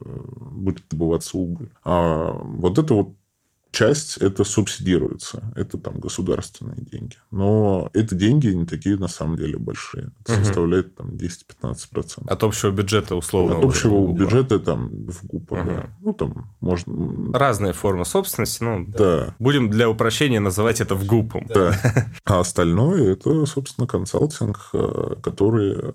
будет 0.51 0.85
добываться 0.91 1.37
уголь. 1.37 1.71
А 1.85 2.33
вот 2.33 2.79
это 2.79 2.95
вот 2.95 3.18
часть 3.79 4.17
это 4.17 4.43
субсидируется. 4.43 5.53
Это 5.55 5.79
там 5.79 6.01
государственные 6.01 6.81
деньги. 6.81 7.15
Но 7.31 7.91
эти 7.95 8.15
деньги 8.15 8.49
не 8.49 8.67
такие 8.67 8.97
на 8.97 9.07
самом 9.07 9.37
деле 9.37 9.57
большие. 9.57 10.11
Это 10.21 10.33
угу. 10.33 10.45
составляет 10.45 10.97
там 10.97 11.11
10-15%. 11.11 12.27
От 12.27 12.43
общего 12.43 12.73
бюджета 12.73 13.15
условно. 13.15 13.59
От 13.59 13.65
общего 13.65 13.95
угла. 13.95 14.19
бюджета 14.19 14.59
там 14.59 14.89
в 14.89 15.25
ГУП. 15.27 15.53
Угу. 15.53 15.63
Да. 15.65 15.87
Ну, 16.01 16.13
там 16.13 16.51
можно... 16.61 17.39
Разные 17.39 17.73
формы 17.73 18.05
собственности. 18.05 18.65
Ну, 18.65 18.85
да. 18.89 19.37
Будем 19.39 19.71
для 19.71 19.89
упрощения 19.89 20.41
называть 20.41 20.81
это 20.81 20.97
в 20.97 21.07
ГУП. 21.07 21.35
Да. 21.49 21.79
А 22.25 22.41
остальное 22.41 23.13
это, 23.13 23.47
собственно, 23.47 23.87
консалтинг, 23.87 24.71
э, 24.73 25.15
который 25.23 25.77
э, 25.79 25.93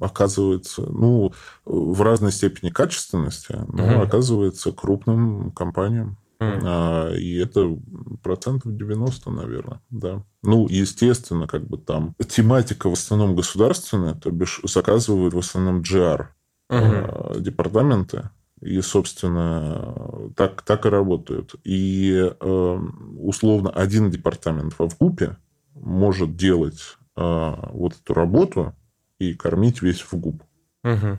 оказывается, 0.00 0.82
ну, 0.82 1.34
в 1.66 2.00
разной 2.00 2.32
степени 2.32 2.70
качественности, 2.70 3.58
но 3.68 3.84
угу. 3.84 4.02
оказывается 4.04 4.72
крупным 4.72 5.50
компаниям. 5.50 6.16
А, 6.40 7.12
и 7.14 7.34
это 7.36 7.76
процентов 8.22 8.74
90, 8.74 9.30
наверное, 9.30 9.80
да. 9.90 10.24
Ну, 10.42 10.66
естественно, 10.68 11.46
как 11.46 11.66
бы 11.66 11.76
там 11.76 12.14
тематика 12.28 12.88
в 12.88 12.94
основном 12.94 13.36
государственная, 13.36 14.14
то 14.14 14.30
бишь 14.30 14.60
заказывают 14.64 15.34
в 15.34 15.38
основном 15.38 15.82
GR 15.82 16.26
угу. 16.70 17.40
департаменты, 17.40 18.30
и, 18.62 18.80
собственно, 18.80 20.32
так, 20.36 20.62
так 20.62 20.86
и 20.86 20.88
работают. 20.88 21.54
И 21.64 22.12
э, 22.12 22.78
условно 23.18 23.70
один 23.70 24.10
департамент 24.10 24.74
в 24.78 24.86
ВГУПе 24.86 25.36
может 25.74 26.36
делать 26.36 26.96
э, 27.16 27.54
вот 27.72 27.94
эту 28.02 28.14
работу 28.14 28.74
и 29.18 29.34
кормить 29.34 29.82
весь 29.82 30.04
ВГУП. 30.10 30.42
Угу. 30.82 31.18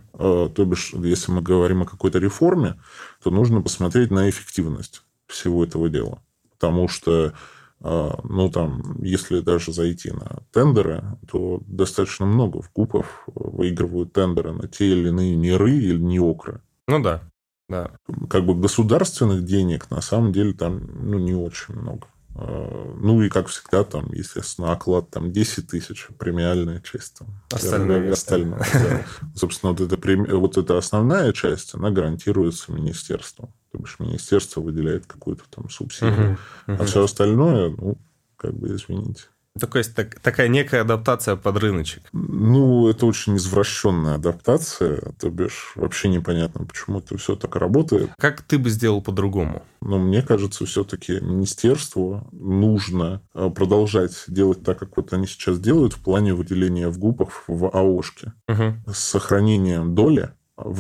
То 0.50 0.66
бишь, 0.66 0.94
если 0.94 1.32
мы 1.32 1.44
говорим 1.44 1.84
о 1.84 1.86
какой-то 1.86 2.18
реформе, 2.18 2.80
то 3.24 3.30
нужно 3.30 3.62
посмотреть 3.62 4.10
на 4.10 4.28
эффективность 4.28 5.04
всего 5.32 5.64
этого 5.64 5.90
дела. 5.90 6.22
Потому 6.52 6.88
что, 6.88 7.34
а, 7.80 8.20
ну, 8.24 8.50
там, 8.50 9.02
если 9.02 9.40
даже 9.40 9.74
зайти 9.74 10.12
на 10.12 10.44
тендеры, 10.52 11.04
то 11.30 11.62
достаточно 11.66 12.26
много 12.26 12.62
вкупов 12.62 13.24
выигрывают 13.28 14.14
тендеры 14.14 14.54
на 14.54 14.68
те 14.68 14.92
или 14.92 15.10
иные 15.10 15.36
НИРы 15.36 15.72
или 15.72 15.98
НИОКРы. 15.98 16.62
Ну 16.88 17.02
да, 17.02 17.24
да. 17.72 17.92
Как 18.30 18.46
бы 18.46 18.54
государственных 18.54 19.46
денег 19.46 19.90
на 19.90 20.02
самом 20.02 20.34
деле 20.34 20.54
там 20.54 20.82
ну, 21.10 21.18
не 21.18 21.34
очень 21.34 21.74
много. 21.74 22.08
А, 22.36 22.96
ну 23.00 23.22
и, 23.22 23.30
как 23.30 23.48
всегда, 23.48 23.84
там, 23.84 24.12
естественно, 24.12 24.72
оклад 24.72 25.10
там 25.10 25.32
10 25.32 25.68
тысяч, 25.68 26.08
премиальная 26.18 26.82
часть. 26.82 27.20
Там, 27.20 27.28
остальное. 27.52 28.12
остальное 28.12 28.66
да. 28.74 29.06
Собственно, 29.36 29.74
вот 29.74 29.82
эта, 29.82 30.36
вот 30.36 30.58
эта 30.58 30.78
основная 30.78 31.32
часть, 31.34 31.74
она 31.74 31.92
гарантируется 31.92 32.72
министерством. 32.72 33.54
То 33.72 33.78
бишь, 33.78 33.98
министерство 34.00 34.62
выделяет 34.62 35.06
какую-то 35.06 35.44
там 35.50 35.70
субсидию. 35.70 36.38
Угу, 36.68 36.74
угу. 36.74 36.82
А 36.82 36.86
все 36.86 37.04
остальное, 37.04 37.70
ну, 37.70 37.98
как 38.38 38.54
бы, 38.54 38.68
извините. 38.68 39.24
Такая, 39.60 39.84
так, 39.84 40.20
такая 40.22 40.48
некая 40.48 40.82
адаптация 40.82 41.36
под 41.36 41.58
рыночек. 41.58 42.04
Ну, 42.14 42.88
это 42.88 43.06
очень 43.06 43.36
извращенная 43.36 44.16
адаптация. 44.16 45.14
То 45.20 45.30
бишь, 45.30 45.74
вообще 45.76 46.08
непонятно, 46.08 46.66
почему 46.66 47.00
это 47.00 47.18
все 47.18 47.36
так 47.36 47.58
работает. 47.58 48.12
Как 48.18 48.42
ты 48.44 48.58
бы 48.58 48.70
сделал 48.70 49.02
по-другому? 49.02 49.64
Ну, 49.82 50.00
мне 50.00 50.22
кажется, 50.22 50.66
все-таки 50.66 51.20
министерству 51.20 52.30
нужно 52.32 53.22
а, 53.34 53.50
продолжать 53.50 54.24
делать 54.28 54.64
так, 54.64 54.80
как 54.80 54.96
вот 54.96 55.12
они 55.12 55.28
сейчас 55.28 55.60
делают 55.60 55.94
в 55.94 56.00
плане 56.00 56.34
выделения 56.34 56.88
в 56.88 56.98
ГУПах 56.98 57.44
в 57.48 57.66
АОшке. 57.66 58.32
Угу. 58.48 58.94
С 58.94 59.00
сохранением 59.00 59.96
доли 59.96 60.32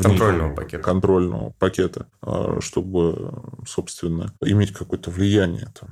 контрольного 0.01 0.55
пакета. 0.55 0.83
контрольного 0.83 1.49
пакета, 1.59 2.07
а, 2.21 2.59
чтобы, 2.61 3.33
собственно, 3.65 4.33
иметь 4.41 4.73
какое-то 4.73 5.11
влияние 5.11 5.67
там, 5.79 5.89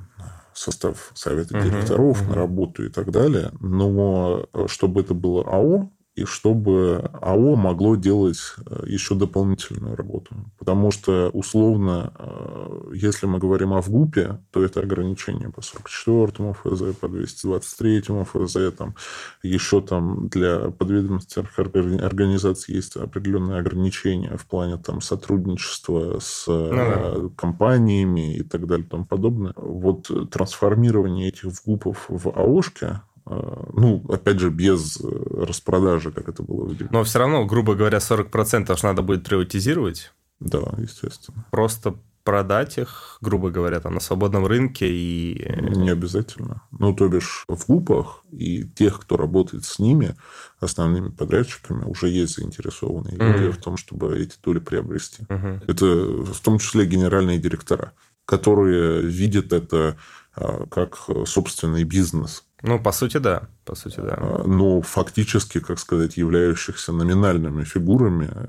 состав 0.52 1.10
совета 1.14 1.60
директоров, 1.60 2.22
угу, 2.22 2.30
на 2.30 2.36
работу 2.36 2.84
и 2.84 2.88
так 2.88 3.10
далее. 3.10 3.52
Но 3.60 4.46
э, 4.52 4.66
чтобы 4.68 5.00
это 5.00 5.14
было 5.14 5.44
АО, 5.44 5.90
и 6.16 6.24
чтобы 6.24 7.08
АО 7.20 7.54
могло 7.56 7.94
делать 7.94 8.38
э, 8.66 8.82
еще 8.86 9.14
дополнительную 9.14 9.94
работу. 9.94 10.34
Потому 10.58 10.90
что, 10.90 11.30
условно, 11.32 12.12
э, 12.18 12.92
если 12.94 13.26
мы 13.26 13.38
говорим 13.38 13.72
о 13.72 13.80
ВГУПе, 13.80 14.40
то 14.50 14.62
это 14.62 14.80
ограничение 14.80 15.50
по 15.50 15.62
44 15.62 16.52
ФЗ, 16.52 16.96
по 16.96 17.08
223 17.08 18.02
ФЗ, 18.24 18.56
там, 18.76 18.96
еще 19.42 19.80
там 19.80 20.28
для 20.28 20.70
подведомственных 20.70 21.58
организаций 21.58 22.74
есть 22.74 22.96
определенные 22.96 23.60
ограничения 23.60 24.36
в 24.36 24.46
плане 24.46 24.78
там, 24.78 25.00
сотрудничества 25.00 26.18
с 26.20 26.46
ну, 26.48 26.70
да. 26.70 27.14
компаниями 27.36 28.36
и 28.36 28.42
так 28.42 28.66
далее 28.66 28.84
и 28.86 28.88
тому 28.88 29.04
подобное. 29.04 29.52
Вот 29.56 30.10
трансформирование 30.30 31.28
этих 31.28 31.44
ВГУПов 31.44 32.06
в 32.08 32.28
АОшки 32.28 32.84
а, 32.84 33.02
ну, 33.26 34.04
опять 34.08 34.40
же, 34.40 34.50
без 34.50 35.00
э, 35.00 35.06
распродажи, 35.46 36.10
как 36.10 36.28
это 36.28 36.42
было 36.42 36.64
в 36.64 36.92
Но 36.92 37.04
все 37.04 37.18
равно, 37.18 37.44
грубо 37.46 37.74
говоря, 37.74 37.98
40% 37.98 38.76
надо 38.82 39.02
будет 39.02 39.24
приватизировать. 39.24 40.12
Да, 40.40 40.74
естественно. 40.78 41.46
Просто 41.50 41.96
продать 42.24 42.78
их, 42.78 43.18
грубо 43.20 43.50
говоря, 43.50 43.80
там 43.80 43.94
на 43.94 44.00
свободном 44.00 44.46
рынке 44.46 44.86
и... 44.88 45.34
Не 45.74 45.90
обязательно. 45.90 46.62
Ну, 46.70 46.94
то 46.94 47.08
бишь, 47.08 47.44
в 47.48 47.66
ГУПах 47.66 48.24
и 48.30 48.64
тех, 48.64 49.00
кто 49.00 49.16
работает 49.16 49.64
с 49.64 49.78
ними, 49.78 50.14
основными 50.58 51.10
подрядчиками, 51.10 51.84
уже 51.84 52.08
есть 52.08 52.36
заинтересованные 52.36 53.16
mm-hmm. 53.16 53.38
люди 53.38 53.52
в 53.52 53.60
том, 53.60 53.76
чтобы 53.76 54.18
эти 54.18 54.36
доли 54.42 54.58
приобрести. 54.58 55.24
Mm-hmm. 55.24 55.64
Это 55.66 55.86
в 56.32 56.40
том 56.40 56.58
числе 56.58 56.86
генеральные 56.86 57.38
директора, 57.38 57.92
которые 58.26 59.02
видят 59.02 59.52
это 59.52 59.96
а, 60.34 60.66
как 60.66 60.98
собственный 61.26 61.84
бизнес. 61.84 62.44
Ну, 62.62 62.78
по 62.78 62.92
сути, 62.92 63.18
да. 63.18 63.48
По 63.64 63.74
сути, 63.74 63.96
да. 63.96 64.16
А, 64.18 64.42
но 64.46 64.82
фактически, 64.82 65.60
как 65.60 65.78
сказать, 65.78 66.16
являющихся 66.16 66.92
номинальными 66.92 67.64
фигурами, 67.64 68.28
э, 68.30 68.46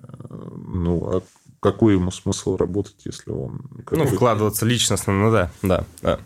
ну, 0.65 1.18
а 1.18 1.24
какой 1.62 1.94
ему 1.94 2.12
смысл 2.12 2.58
работать, 2.58 2.96
если 3.06 3.32
он... 3.32 3.62
Ну, 3.91 4.06
вкладываться 4.08 4.65
личностно, 4.65 5.13
ну 5.13 5.32
да, 5.32 5.51
да, 5.62 5.86
да. 6.01 6.20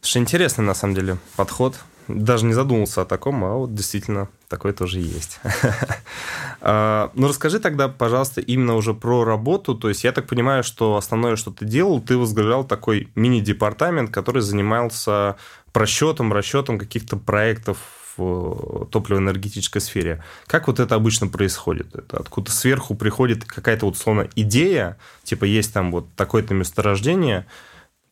Слушай, 0.00 0.22
интересный, 0.22 0.64
на 0.64 0.74
самом 0.74 0.94
деле, 0.94 1.18
подход. 1.36 1.76
Даже 2.08 2.44
не 2.46 2.52
задумался 2.52 3.02
о 3.02 3.04
таком, 3.04 3.44
а 3.44 3.54
вот 3.54 3.74
действительно 3.74 4.28
такое 4.48 4.72
тоже 4.72 5.00
есть. 5.00 5.40
А, 6.64 7.10
ну, 7.14 7.26
расскажи 7.26 7.58
тогда, 7.58 7.88
пожалуйста, 7.88 8.40
именно 8.40 8.76
уже 8.76 8.94
про 8.94 9.24
работу. 9.24 9.74
То 9.74 9.88
есть 9.88 10.04
я 10.04 10.12
так 10.12 10.28
понимаю, 10.28 10.62
что 10.62 10.96
основное, 10.96 11.34
что 11.34 11.50
ты 11.50 11.64
делал, 11.64 12.00
ты 12.00 12.16
возглавлял 12.16 12.62
такой 12.62 13.08
мини-департамент, 13.16 14.10
который 14.10 14.42
занимался 14.42 15.34
просчетом, 15.72 16.32
расчетом 16.32 16.78
каких-то 16.78 17.16
проектов 17.16 17.78
в 18.16 18.86
топливо-энергетической 18.90 19.80
сфере. 19.80 20.22
Как 20.46 20.66
вот 20.66 20.80
это 20.80 20.94
обычно 20.94 21.28
происходит? 21.28 21.94
Это 21.94 22.18
откуда 22.18 22.50
сверху 22.50 22.94
приходит 22.94 23.44
какая-то 23.44 23.86
вот 23.86 23.96
словно 23.96 24.28
идея, 24.36 24.98
типа 25.22 25.44
есть 25.44 25.72
там 25.72 25.90
вот 25.90 26.06
такое-то 26.14 26.52
месторождение, 26.54 27.46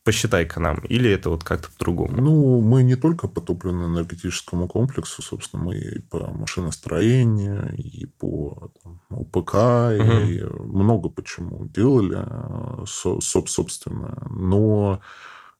посчитай-ка 0.02 0.60
нам, 0.60 0.78
или 0.88 1.10
это 1.10 1.28
вот 1.28 1.44
как-то 1.44 1.68
по-другому? 1.76 2.20
Ну, 2.20 2.60
мы 2.62 2.82
не 2.82 2.96
только 2.96 3.28
по 3.28 3.40
топливно-энергетическому 3.40 4.66
комплексу, 4.66 5.22
собственно, 5.22 5.64
мы 5.64 5.76
и 5.76 5.98
по 6.00 6.30
машиностроению, 6.32 7.74
и 7.76 8.06
по 8.06 8.70
там, 8.82 9.00
УПК, 9.10 9.54
угу. 9.54 10.20
и 10.26 10.42
много 10.42 11.10
почему 11.10 11.66
делали, 11.66 12.18
э, 12.18 12.84
собственно. 12.86 14.26
Но 14.30 15.00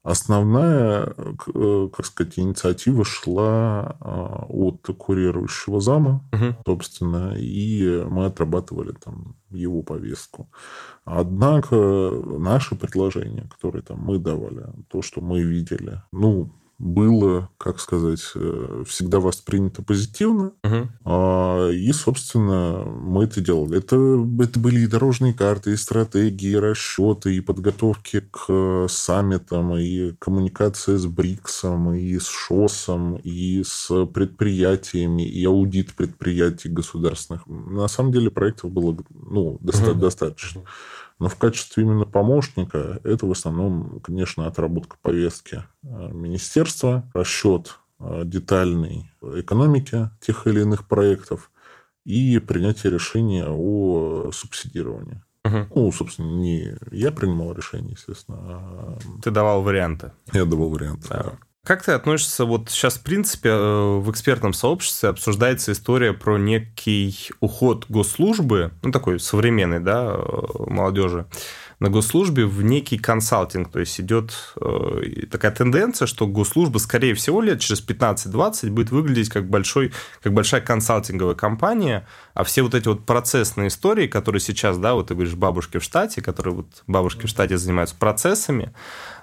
Основная, 0.03 1.15
э, 1.55 1.89
как 1.93 2.07
сказать, 2.07 2.39
инициатива 2.39 3.05
шла 3.05 3.97
а, 4.01 4.47
от 4.49 4.87
курирующего 4.97 5.81
зама, 5.81 6.25
угу. 6.33 6.57
собственно, 6.65 7.35
и 7.37 8.03
мы 8.09 8.25
отрабатывали 8.25 8.93
там 8.93 9.37
его 9.51 9.83
повестку. 9.83 10.51
Однако 11.05 11.77
наши 11.77 12.77
предложения, 12.77 13.47
которые 13.51 13.83
там 13.83 14.01
мы 14.01 14.19
давали, 14.19 14.69
то, 14.89 15.03
что 15.03 15.21
мы 15.21 15.43
видели, 15.43 16.01
ну, 16.13 16.51
было, 16.81 17.51
как 17.59 17.79
сказать, 17.79 18.23
э, 18.35 18.85
всегда 18.87 19.21
воспринято 19.21 19.83
позитивно. 19.83 20.53
Угу. 20.65 21.73
И, 21.73 21.93
собственно, 21.93 22.85
мы 22.85 23.25
это 23.25 23.43
делали. 23.43 23.79
Это, 23.79 23.97
это 24.43 24.59
были 24.59 24.81
и 24.81 24.87
дорожные 24.87 25.35
карты, 25.35 25.73
и 25.73 25.77
стратегии, 25.77 26.53
и 26.53 26.57
расчеты, 26.57 27.37
и 27.37 27.41
подготовки 27.41 28.25
к 28.31 28.47
э, 28.49 28.87
саммитам, 28.89 29.77
и 29.77 30.13
коммуникация 30.19 30.97
с 30.97 31.05
БРИКСом, 31.05 31.93
и 31.93 32.19
с 32.19 32.27
ШОСом, 32.27 33.17
и 33.17 33.63
с 33.63 34.07
предприятиями, 34.07 35.29
и 35.29 35.45
аудит 35.45 35.93
предприятий 35.95 36.71
государственных. 36.71 37.47
На 37.47 37.89
самом 37.89 38.11
деле 38.13 38.31
проектов 38.31 38.71
было 38.71 38.97
ну, 39.11 39.59
доста- 39.61 39.93
угу. 39.93 40.01
достаточно. 40.01 40.63
Но 41.21 41.29
в 41.29 41.37
качестве 41.37 41.85
именно 41.85 42.07
помощника 42.07 43.01
это 43.05 43.27
в 43.27 43.31
основном, 43.31 44.01
конечно, 44.01 44.47
отработка 44.47 44.97
повестки 45.03 45.63
э, 45.83 45.87
министерства, 46.13 47.09
расчет 47.13 47.79
э, 48.01 48.23
детальной 48.25 49.13
экономики 49.23 50.11
тех 50.21 50.47
или 50.47 50.63
иных 50.63 50.89
проектов 50.89 51.51
и 52.07 52.39
принятие 52.39 52.91
решения 52.93 53.47
о 53.47 54.31
субсидировании. 54.33 55.23
Угу. 55.45 55.67
Ну, 55.75 55.93
собственно, 55.93 56.27
не 56.27 56.75
я 56.91 57.13
принимал 57.13 57.53
решение, 57.53 57.93
естественно. 57.93 58.39
А... 58.41 58.99
Ты 59.23 59.31
давал 59.31 59.63
варианты. 59.63 60.13
Я 60.33 60.47
давал 60.47 60.71
варианты, 60.71 61.09
да. 61.11 61.23
да. 61.23 61.39
Как 61.65 61.85
ты 61.85 61.93
относишься, 61.93 62.47
вот 62.47 62.71
сейчас, 62.71 62.95
в 62.95 63.03
принципе, 63.03 63.51
э, 63.51 63.99
в 63.99 64.11
экспертном 64.11 64.55
сообществе 64.55 65.11
обсуждается 65.11 65.73
история 65.73 66.15
про 66.15 66.39
некий 66.39 67.15
уход 67.41 67.85
госслужбы, 67.91 68.73
ну, 68.83 68.91
такой 68.91 69.21
современный, 69.21 69.79
да, 69.79 70.15
э, 70.17 70.43
молодежи, 70.67 71.27
на 71.81 71.89
госслужбе 71.89 72.45
в 72.45 72.63
некий 72.63 72.99
консалтинг. 72.99 73.71
То 73.71 73.81
есть 73.81 73.99
идет 74.01 74.33
э, 74.61 75.27
такая 75.31 75.51
тенденция, 75.51 76.07
что 76.07 76.27
госслужба, 76.27 76.77
скорее 76.79 77.15
всего, 77.15 77.41
лет 77.41 77.61
через 77.61 77.85
15-20 77.85 78.71
будет 78.71 78.91
выглядеть 78.91 79.31
как, 79.31 79.49
большой, 79.49 79.93
как 80.23 80.35
большая 80.35 80.61
консалтинговая 80.61 81.35
компания, 81.35 82.07
а 82.35 82.45
все 82.45 82.63
вот 82.63 82.75
эти 82.75 82.87
вот 82.87 83.07
процессные 83.07 83.69
истории, 83.69 84.07
которые 84.07 84.41
сейчас, 84.41 84.77
да, 84.77 84.95
вот 84.95 85.09
ты 85.09 85.15
говоришь, 85.15 85.35
бабушки 85.35 85.79
в 85.79 85.83
штате, 85.83 86.21
которые 86.21 86.55
вот 86.55 86.83
бабушки 86.87 87.25
в 87.25 87.31
штате 87.31 87.57
занимаются 87.57 87.97
процессами, 87.99 88.75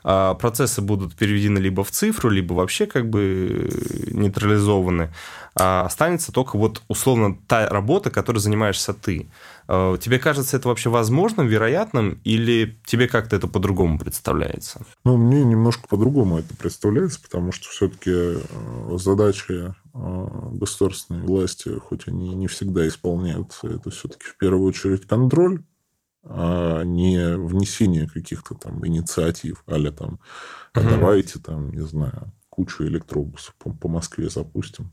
э, 0.03 0.35
процессы 0.39 0.81
будут 0.81 1.15
переведены 1.15 1.59
либо 1.59 1.83
в 1.83 1.91
цифру, 1.91 2.31
либо 2.31 2.53
вообще 2.53 2.87
как 2.87 3.07
бы 3.07 3.69
нейтрализованы, 4.07 5.13
а 5.53 5.85
останется 5.85 6.31
только 6.31 6.57
вот 6.57 6.81
условно 6.87 7.37
та 7.47 7.69
работа, 7.69 8.09
которой 8.09 8.39
занимаешься 8.39 8.93
ты. 8.93 9.27
Э, 9.67 9.97
тебе 9.99 10.19
кажется 10.19 10.57
это 10.57 10.67
вообще 10.69 10.89
возможным, 10.89 11.47
вероятным, 11.47 12.21
или 12.23 12.79
тебе 12.85 13.07
как-то 13.07 13.35
это 13.35 13.47
по-другому 13.47 13.99
представляется? 13.99 14.85
Ну, 15.03 15.17
мне 15.17 15.43
немножко 15.43 15.87
по-другому 15.87 16.39
это 16.39 16.55
представляется, 16.55 17.21
потому 17.21 17.51
что 17.51 17.67
все-таки 17.69 18.11
э, 18.13 18.97
задачи 18.97 19.73
э, 19.93 20.27
государственной 20.53 21.21
власти, 21.21 21.69
хоть 21.79 22.07
они 22.07 22.33
не 22.35 22.47
всегда 22.47 22.87
исполняются, 22.87 23.67
это 23.67 23.89
все-таки 23.89 24.25
в 24.25 24.37
первую 24.37 24.67
очередь 24.67 25.05
контроль, 25.05 25.63
а 26.23 26.83
не 26.83 27.37
внесение 27.37 28.07
каких-то 28.07 28.55
там 28.55 28.85
инициатив, 28.85 29.63
а 29.65 29.79
там, 29.91 30.19
а 30.73 30.81
давайте 30.81 31.39
там, 31.39 31.71
не 31.71 31.85
знаю, 31.85 32.33
кучу 32.49 32.83
электробусов 32.83 33.55
по, 33.55 33.71
по 33.71 33.87
Москве 33.87 34.29
запустим, 34.29 34.91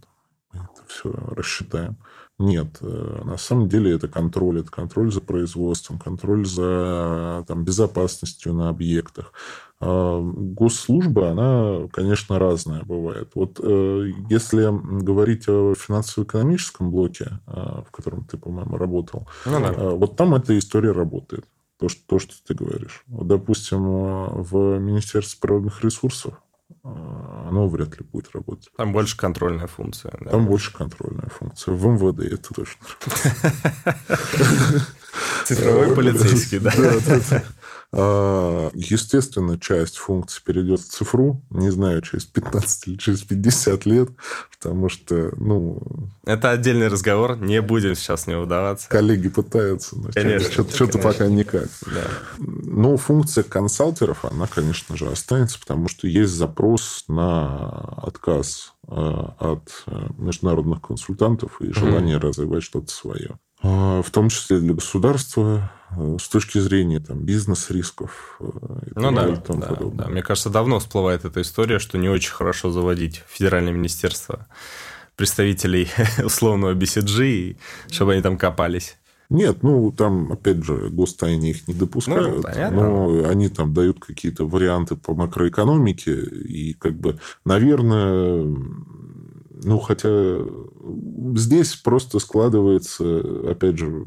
это 0.52 0.86
все 0.86 1.10
рассчитаем. 1.10 1.96
Нет, 2.38 2.78
э, 2.80 3.22
на 3.24 3.36
самом 3.36 3.68
деле 3.68 3.92
это 3.92 4.08
контроль. 4.08 4.60
Это 4.60 4.70
контроль 4.70 5.12
за 5.12 5.20
производством, 5.20 5.98
контроль 5.98 6.44
за 6.46 7.44
там, 7.46 7.64
безопасностью 7.64 8.52
на 8.52 8.68
объектах. 8.68 9.32
А 9.78 10.20
госслужба, 10.20 11.30
она, 11.30 11.88
конечно, 11.92 12.40
разная 12.40 12.82
бывает. 12.82 13.30
Вот 13.36 13.60
э, 13.62 14.10
если 14.28 14.68
говорить 15.02 15.48
о 15.48 15.74
финансово-экономическом 15.74 16.90
блоке, 16.90 17.38
э, 17.46 17.82
в 17.86 17.90
котором 17.92 18.24
ты, 18.24 18.36
по-моему, 18.36 18.78
работал, 18.78 19.28
ну, 19.46 19.60
да. 19.60 19.90
вот 19.90 20.16
там 20.16 20.34
эта 20.34 20.58
история 20.58 20.90
работает. 20.90 21.44
То 21.78 21.88
что, 21.88 22.02
то, 22.06 22.18
что 22.18 22.34
ты 22.46 22.54
говоришь. 22.54 23.04
Вот, 23.06 23.28
допустим, 23.28 23.82
в 24.42 24.78
Министерстве 24.78 25.38
природных 25.40 25.84
ресурсов 25.84 26.34
а, 26.34 26.53
оно 26.84 27.66
вряд 27.66 27.98
ли 27.98 28.04
будет 28.04 28.30
работать. 28.34 28.68
Там 28.76 28.92
больше 28.92 29.16
контрольная 29.16 29.66
функция. 29.66 30.12
Да? 30.20 30.32
Там 30.32 30.46
больше 30.46 30.72
контрольная 30.72 31.28
функция. 31.28 31.72
В 31.72 31.86
МВД 31.86 32.20
это 32.20 32.54
точно. 32.54 32.86
Цифровой 35.46 35.94
полицейский, 35.94 36.58
да. 36.58 36.72
А, 37.96 38.70
естественно, 38.74 39.58
часть 39.58 39.98
функций 39.98 40.42
перейдет 40.44 40.80
в 40.80 40.88
цифру. 40.88 41.40
Не 41.50 41.70
знаю, 41.70 42.02
через 42.02 42.24
15 42.24 42.88
или 42.88 42.96
через 42.96 43.22
50 43.22 43.86
лет, 43.86 44.08
потому 44.50 44.88
что, 44.88 45.32
ну... 45.36 45.80
Это 46.24 46.50
отдельный 46.50 46.88
разговор, 46.88 47.36
не 47.36 47.62
будем 47.62 47.94
сейчас 47.94 48.26
не 48.26 48.34
удаваться. 48.34 48.88
Коллеги 48.88 49.28
пытаются, 49.28 49.96
но 49.96 50.10
что-то 50.10 50.98
пока 50.98 51.28
никак. 51.28 51.68
Да. 51.86 52.04
Но 52.38 52.96
функция 52.96 53.44
консалтеров, 53.44 54.24
она, 54.24 54.48
конечно 54.48 54.96
же, 54.96 55.06
останется, 55.06 55.60
потому 55.60 55.88
что 55.88 56.08
есть 56.08 56.32
запрос 56.32 57.04
на 57.06 57.68
отказ 58.02 58.72
э, 58.88 58.90
от 58.90 59.84
э, 59.86 60.06
международных 60.18 60.82
консультантов 60.82 61.60
и 61.60 61.72
желание 61.72 62.16
mm 62.16 62.20
развивать 62.20 62.64
что-то 62.64 62.90
свое. 62.90 63.38
А, 63.62 64.02
в 64.02 64.10
том 64.10 64.28
числе 64.28 64.58
для 64.58 64.74
государства, 64.74 65.72
с 66.20 66.28
точки 66.28 66.58
зрения 66.58 67.00
там, 67.00 67.20
бизнес-рисков. 67.24 68.36
Э, 68.40 68.44
ну 68.96 69.12
да, 69.12 69.28
да, 69.48 69.76
да, 69.92 70.08
мне 70.08 70.22
кажется, 70.22 70.50
давно 70.50 70.78
всплывает 70.78 71.24
эта 71.24 71.42
история, 71.42 71.78
что 71.78 71.98
не 71.98 72.08
очень 72.08 72.32
хорошо 72.32 72.70
заводить 72.70 73.22
федеральное 73.28 73.72
министерство 73.72 74.46
представителей 75.16 75.88
условного 76.24 76.74
BCG, 76.74 77.56
чтобы 77.90 78.14
они 78.14 78.22
там 78.22 78.36
копались. 78.36 78.96
Нет, 79.30 79.62
ну 79.62 79.90
там, 79.90 80.32
опять 80.32 80.62
же, 80.64 80.90
гостайны 80.90 81.46
их 81.46 81.66
не 81.66 81.74
допускают, 81.74 82.36
ну, 82.36 82.42
понятно. 82.42 82.76
но 82.82 83.28
они 83.28 83.48
там 83.48 83.72
дают 83.72 83.98
какие-то 83.98 84.46
варианты 84.46 84.96
по 84.96 85.14
макроэкономике, 85.14 86.14
и 86.14 86.74
как 86.74 86.94
бы, 86.94 87.18
наверное, 87.44 88.54
ну, 89.64 89.78
хотя 89.78 90.38
здесь 91.36 91.74
просто 91.74 92.18
складывается, 92.18 93.50
опять 93.50 93.78
же, 93.78 94.06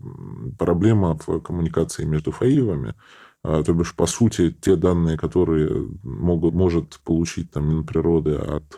проблема 0.58 1.17
в 1.26 1.39
коммуникации 1.41 2.06
между 2.06 2.32
ФАИВами. 2.32 2.93
То 3.43 3.74
бишь, 3.74 3.96
по 3.96 4.08
сути, 4.08 4.52
те 4.52 4.76
данные, 4.76 5.17
которые 5.17 5.88
могут, 6.04 6.54
может 6.54 7.00
получить 7.04 7.52
там 7.52 7.70
Минприроды 7.70 8.36
от 8.36 8.76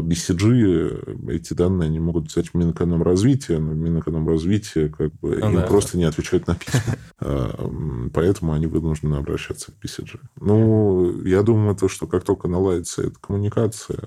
BCG, 0.00 1.30
эти 1.32 1.54
данные 1.54 1.86
они 1.86 2.00
могут 2.00 2.28
взять 2.28 2.48
в 2.48 2.54
Минэкономразвитие, 2.54 3.58
но 3.58 3.72
Минэкономразвитие 3.72 4.88
как 4.88 5.12
бы 5.14 5.36
ну, 5.36 5.50
им 5.50 5.56
да, 5.56 5.62
просто 5.62 5.92
да. 5.92 5.98
не 5.98 6.04
отвечает 6.04 6.46
на 6.46 6.54
письма. 6.54 6.80
А, 7.18 7.70
поэтому 8.12 8.52
они 8.52 8.66
вынуждены 8.66 9.14
обращаться 9.14 9.72
к 9.72 9.82
BCG. 9.82 10.20
Ну, 10.38 11.22
я 11.24 11.42
думаю, 11.42 11.74
то, 11.74 11.88
что 11.88 12.06
как 12.06 12.24
только 12.24 12.46
наладится 12.46 13.04
эта 13.04 13.18
коммуникация, 13.18 13.98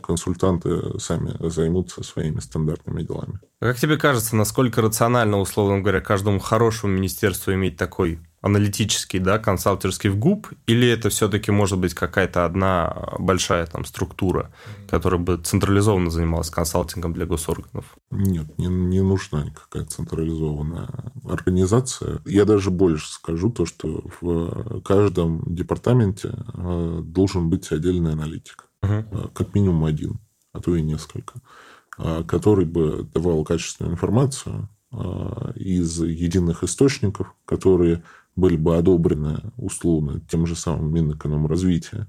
консультанты 0.00 0.96
сами 1.00 1.34
займутся 1.40 2.04
своими 2.04 2.38
стандартными 2.38 3.02
делами. 3.02 3.40
Как 3.60 3.78
тебе 3.78 3.96
кажется, 3.96 4.36
насколько 4.36 4.80
рационально, 4.80 5.40
условно 5.40 5.80
говоря, 5.80 6.00
каждому 6.00 6.38
хорошему 6.38 6.92
министерству 6.92 7.52
иметь 7.52 7.76
такой 7.76 8.20
аналитический, 8.46 9.18
да, 9.18 9.38
консалтерский 9.38 10.08
в 10.08 10.16
ГУП, 10.18 10.48
или 10.66 10.88
это 10.88 11.08
все-таки 11.10 11.50
может 11.50 11.78
быть 11.78 11.94
какая-то 11.94 12.44
одна 12.44 13.14
большая 13.18 13.66
там 13.66 13.84
структура, 13.84 14.52
которая 14.88 15.20
бы 15.20 15.36
централизованно 15.36 16.10
занималась 16.10 16.48
консалтингом 16.48 17.12
для 17.12 17.26
госорганов? 17.26 17.96
Нет, 18.10 18.56
не, 18.56 18.66
не 18.66 19.02
нужна 19.02 19.44
никакая 19.44 19.84
централизованная 19.84 20.88
организация. 21.24 22.20
Я 22.24 22.44
даже 22.44 22.70
больше 22.70 23.08
скажу 23.10 23.50
то, 23.50 23.66
что 23.66 24.04
в 24.20 24.80
каждом 24.82 25.42
департаменте 25.46 26.32
э, 26.54 27.00
должен 27.02 27.50
быть 27.50 27.70
отдельный 27.72 28.12
аналитик. 28.12 28.68
Угу. 28.82 29.30
Как 29.34 29.54
минимум 29.54 29.84
один, 29.84 30.20
а 30.52 30.60
то 30.60 30.76
и 30.76 30.82
несколько, 30.82 31.40
который 32.28 32.64
бы 32.64 33.08
давал 33.12 33.42
качественную 33.44 33.94
информацию 33.94 34.68
из 35.56 36.00
единых 36.00 36.62
источников, 36.62 37.34
которые 37.44 38.02
были 38.36 38.56
бы 38.56 38.76
одобрены 38.76 39.40
условно 39.56 40.20
тем 40.30 40.46
же 40.46 40.54
самым 40.54 40.92
Минэкономразвития, 40.92 42.06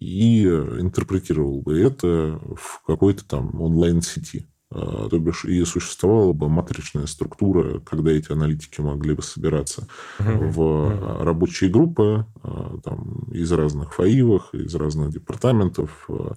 и 0.00 0.44
интерпретировал 0.44 1.62
бы 1.62 1.78
это 1.78 2.40
в 2.56 2.82
какой-то 2.86 3.24
там 3.24 3.60
онлайн-сети. 3.60 4.46
А, 4.68 5.08
то 5.08 5.18
бишь, 5.18 5.44
и 5.44 5.64
существовала 5.64 6.32
бы 6.32 6.48
матричная 6.48 7.06
структура, 7.06 7.78
когда 7.80 8.10
эти 8.10 8.32
аналитики 8.32 8.80
могли 8.80 9.14
бы 9.14 9.22
собираться 9.22 9.86
в 10.18 11.22
рабочие 11.22 11.70
группы 11.70 12.26
а, 12.42 12.76
там, 12.82 13.28
из 13.30 13.52
разных 13.52 13.94
фаивах, 13.94 14.54
из 14.54 14.74
разных 14.74 15.10
департаментов, 15.10 16.06
а, 16.08 16.34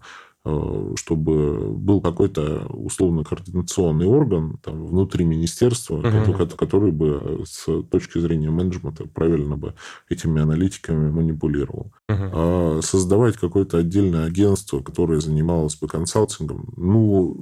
чтобы 0.95 1.71
был 1.73 2.01
какой-то 2.01 2.67
условно-координационный 2.69 4.05
орган 4.05 4.57
там, 4.63 4.85
внутри 4.85 5.25
министерства, 5.25 5.95
угу. 5.95 6.03
который, 6.03 6.47
который 6.47 6.91
бы 6.91 7.43
с 7.45 7.65
точки 7.83 8.19
зрения 8.19 8.49
менеджмента 8.49 9.05
правильно 9.07 9.57
бы 9.57 9.75
этими 10.09 10.41
аналитиками 10.41 11.09
манипулировал. 11.09 11.91
Угу. 12.09 12.29
А 12.33 12.79
создавать 12.81 13.37
какое-то 13.37 13.77
отдельное 13.77 14.25
агентство, 14.25 14.81
которое 14.81 15.19
занималось 15.19 15.75
бы 15.75 15.87
консалтингом, 15.87 16.73
ну, 16.77 17.37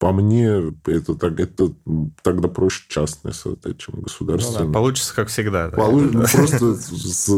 по 0.00 0.12
мне, 0.12 0.72
это, 0.86 1.14
так, 1.14 1.38
это 1.38 1.74
тогда 2.22 2.48
проще 2.48 2.84
частное 2.88 3.34
создать, 3.34 3.76
чем 3.76 4.00
государственное. 4.00 4.60
Ну, 4.60 4.66
да, 4.68 4.72
получится, 4.72 5.14
как 5.14 5.28
всегда. 5.28 5.68
Да? 5.68 5.76
Получ... 5.76 6.10
Ну, 6.10 6.24
просто 6.32 6.74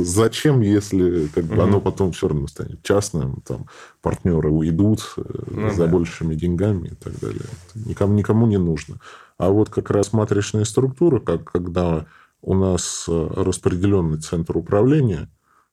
зачем, 0.05 0.61
если 0.61 1.27
как 1.35 1.45
бы, 1.47 1.61
оно 1.61 1.81
потом 1.81 2.13
все 2.13 2.29
равно 2.29 2.47
станет 2.47 2.81
частным, 2.85 3.43
там 3.45 3.67
партнеры 4.01 4.49
уйдут 4.49 5.13
э, 5.17 5.23
ну, 5.51 5.71
за 5.71 5.87
да. 5.87 5.87
большими 5.89 6.37
деньгами 6.37 6.91
и 6.91 6.95
так 6.95 7.19
далее. 7.19 7.43
Это 7.43 7.89
никому, 7.89 8.15
никому 8.15 8.47
не 8.47 8.59
нужно. 8.59 8.99
А 9.39 9.51
вот 9.51 9.69
как 9.69 9.91
раз 9.91 10.13
матричная 10.13 10.65
структура, 10.65 11.19
как 11.19 11.51
когда 11.51 12.07
у 12.43 12.55
нас 12.55 13.07
э, 13.09 13.29
распределенный 13.35 14.21
центр 14.21 14.57
управления, 14.57 15.29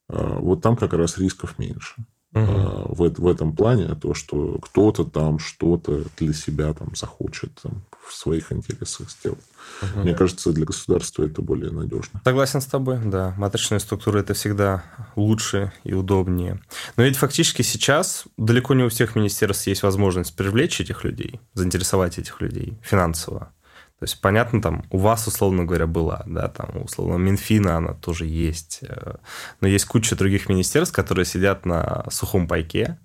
э, 0.10 0.38
вот 0.40 0.64
там 0.64 0.76
как 0.76 0.94
раз 0.94 1.20
рисков 1.20 1.60
меньше 1.60 2.04
угу. 2.34 2.96
в, 2.96 3.10
в 3.18 3.28
этом 3.28 3.56
плане, 3.56 3.96
то, 3.96 4.14
что 4.14 4.60
кто-то 4.60 5.06
там 5.06 5.40
что-то 5.40 6.04
для 6.18 6.34
себя 6.34 6.74
там 6.74 6.96
захочет 6.96 7.52
там, 7.62 7.84
в 8.08 8.14
своих 8.14 8.52
интересах 8.52 9.10
сделать. 9.10 9.40
Угу. 9.82 10.02
Мне 10.02 10.14
кажется, 10.16 10.52
для 10.52 10.66
государства 10.66 11.24
это 11.24 11.42
более 11.42 11.72
надежно. 11.72 12.22
Согласен 12.24 12.62
с 12.62 12.66
тобой, 12.66 13.00
да. 13.04 13.34
Матричная 13.38 13.80
структура 13.80 14.20
это 14.20 14.34
всегда 14.34 14.84
лучше 15.16 15.72
и 15.84 15.94
удобнее. 15.94 16.62
Но 16.98 17.04
ведь 17.04 17.18
фактически 17.18 17.62
сейчас 17.62 18.26
далеко 18.38 18.74
не 18.74 18.84
у 18.84 18.90
всех 18.90 19.16
министерств 19.16 19.68
есть 19.68 19.84
возможность 19.84 20.36
привлечь 20.36 20.82
этих 20.82 21.04
людей, 21.04 21.40
заинтересовать 21.54 22.18
этих 22.20 22.42
людей 22.42 22.80
финансово. 22.84 23.52
То 24.00 24.06
есть, 24.06 24.22
понятно, 24.22 24.62
там 24.62 24.86
у 24.92 24.98
вас, 24.98 25.28
условно 25.28 25.66
говоря, 25.66 25.86
была, 25.86 26.24
да, 26.26 26.48
там, 26.48 26.84
условно, 26.84 27.18
Минфина, 27.18 27.78
она 27.78 27.94
тоже 27.94 28.26
есть. 28.26 28.80
Э, 28.84 29.16
но 29.60 29.68
есть 29.68 29.86
куча 29.86 30.16
других 30.16 30.48
министерств, 30.48 30.96
которые 30.96 31.26
сидят 31.26 31.66
на 31.66 32.06
сухом 32.10 32.48
пайке, 32.48 32.98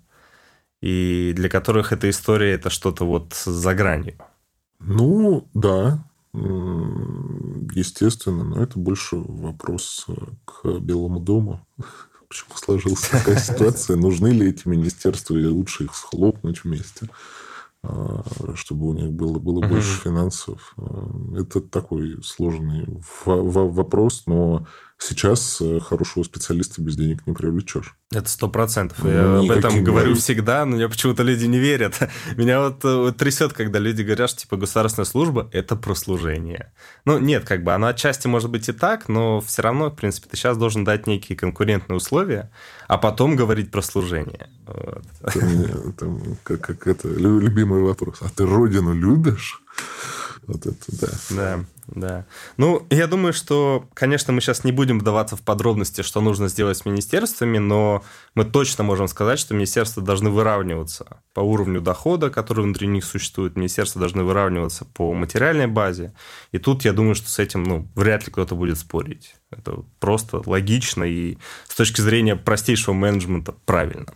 и 0.81 1.33
для 1.35 1.49
которых 1.49 1.91
эта 1.91 2.09
история– 2.09 2.53
это 2.53 2.69
что-то 2.69 3.05
вот 3.05 3.33
за 3.33 3.73
гранью. 3.73 4.15
Ну, 4.79 5.47
да, 5.53 6.05
естественно, 6.33 8.43
но 8.43 8.63
это 8.63 8.79
больше 8.79 9.17
вопрос 9.17 10.07
к 10.45 10.79
Белому 10.79 11.19
дому. 11.19 11.65
Почему 12.29 12.55
сложилась 12.55 13.07
такая 13.09 13.37
ситуация? 13.37 13.97
Нужны 13.97 14.29
ли 14.29 14.49
эти 14.49 14.67
министерства 14.67 15.35
или 15.35 15.47
лучше 15.47 15.85
их 15.85 15.95
схлопнуть 15.95 16.63
вместе? 16.63 17.09
А, 17.87 18.23
чтобы 18.55 18.87
у 18.87 18.93
них 18.93 19.11
было, 19.11 19.39
было 19.39 19.61
uh-huh. 19.61 19.69
больше 19.69 20.01
финансов. 20.01 20.73
А, 20.77 21.37
это 21.37 21.61
такой 21.61 22.21
сложный 22.23 23.01
вопрос, 23.25 24.23
но 24.25 24.65
сейчас 24.97 25.59
э, 25.61 25.79
хорошего 25.79 26.23
специалиста 26.23 26.81
без 26.81 26.95
денег 26.95 27.25
не 27.27 27.33
привлечешь. 27.33 27.95
Это 28.11 28.29
сто 28.29 28.47
процентов. 28.49 28.99
Ну, 29.03 29.09
я 29.09 29.39
об 29.39 29.51
этом 29.51 29.83
говорю 29.83 30.07
говорить. 30.07 30.23
всегда, 30.23 30.65
но 30.65 30.75
мне 30.75 30.87
почему-то 30.87 31.23
люди 31.23 31.45
не 31.45 31.59
верят. 31.59 31.99
Меня 32.37 32.61
вот, 32.61 32.83
э, 32.85 32.95
вот 32.95 33.17
трясет, 33.17 33.53
когда 33.53 33.79
люди 33.79 34.03
говорят, 34.03 34.29
что 34.29 34.41
типа 34.41 34.57
государственная 34.57 35.05
служба– 35.05 35.49
это 35.51 35.75
прослужение. 35.75 36.71
Ну, 37.03 37.19
нет, 37.19 37.45
как 37.45 37.63
бы 37.63 37.73
оно 37.73 37.87
отчасти 37.87 38.27
может 38.27 38.49
быть 38.49 38.69
и 38.69 38.71
так, 38.71 39.09
но 39.09 39.41
все 39.41 39.61
равно, 39.61 39.89
в 39.89 39.95
принципе, 39.95 40.29
ты 40.29 40.37
сейчас 40.37 40.57
должен 40.57 40.83
дать 40.83 41.07
некие 41.07 41.37
конкурентные 41.37 41.97
условия, 41.97 42.51
а 42.87 42.97
потом 42.97 43.35
говорить 43.35 43.71
про 43.71 43.81
служение. 43.81 44.49
Вот. 44.65 45.03
Там, 45.33 45.93
там, 45.93 46.37
как, 46.43 46.61
как 46.61 46.87
это, 46.87 47.07
любимый 47.09 47.81
вопрос. 47.81 48.17
А 48.21 48.29
ты 48.29 48.45
родину 48.45 48.93
любишь? 48.93 49.61
Вот 50.47 50.65
это, 50.65 50.85
да. 50.87 51.07
Да, 51.29 51.65
да. 51.87 52.25
Ну, 52.57 52.85
я 52.89 53.07
думаю, 53.07 53.33
что, 53.33 53.87
конечно, 53.93 54.33
мы 54.33 54.41
сейчас 54.41 54.63
не 54.63 54.71
будем 54.71 54.99
вдаваться 54.99 55.35
в 55.35 55.41
подробности, 55.41 56.01
что 56.01 56.21
нужно 56.21 56.47
сделать 56.47 56.77
с 56.77 56.85
министерствами, 56.85 57.59
но 57.59 58.03
мы 58.33 58.45
точно 58.45 58.83
можем 58.83 59.07
сказать, 59.07 59.39
что 59.39 59.53
министерства 59.53 60.01
должны 60.01 60.29
выравниваться 60.29 61.21
по 61.33 61.41
уровню 61.41 61.81
дохода, 61.81 62.29
который 62.29 62.63
внутри 62.63 62.87
них 62.87 63.05
существует. 63.05 63.55
Министерства 63.55 63.99
должны 63.99 64.23
выравниваться 64.23 64.85
по 64.85 65.13
материальной 65.13 65.67
базе. 65.67 66.13
И 66.51 66.57
тут 66.57 66.85
я 66.85 66.93
думаю, 66.93 67.15
что 67.15 67.29
с 67.29 67.39
этим, 67.39 67.63
ну, 67.63 67.87
вряд 67.95 68.25
ли 68.25 68.31
кто-то 68.31 68.55
будет 68.55 68.79
спорить. 68.79 69.35
Это 69.51 69.83
просто 69.99 70.41
логично 70.45 71.03
и 71.03 71.37
с 71.67 71.75
точки 71.75 72.01
зрения 72.01 72.35
простейшего 72.35 72.93
менеджмента 72.93 73.53
правильно. 73.65 74.07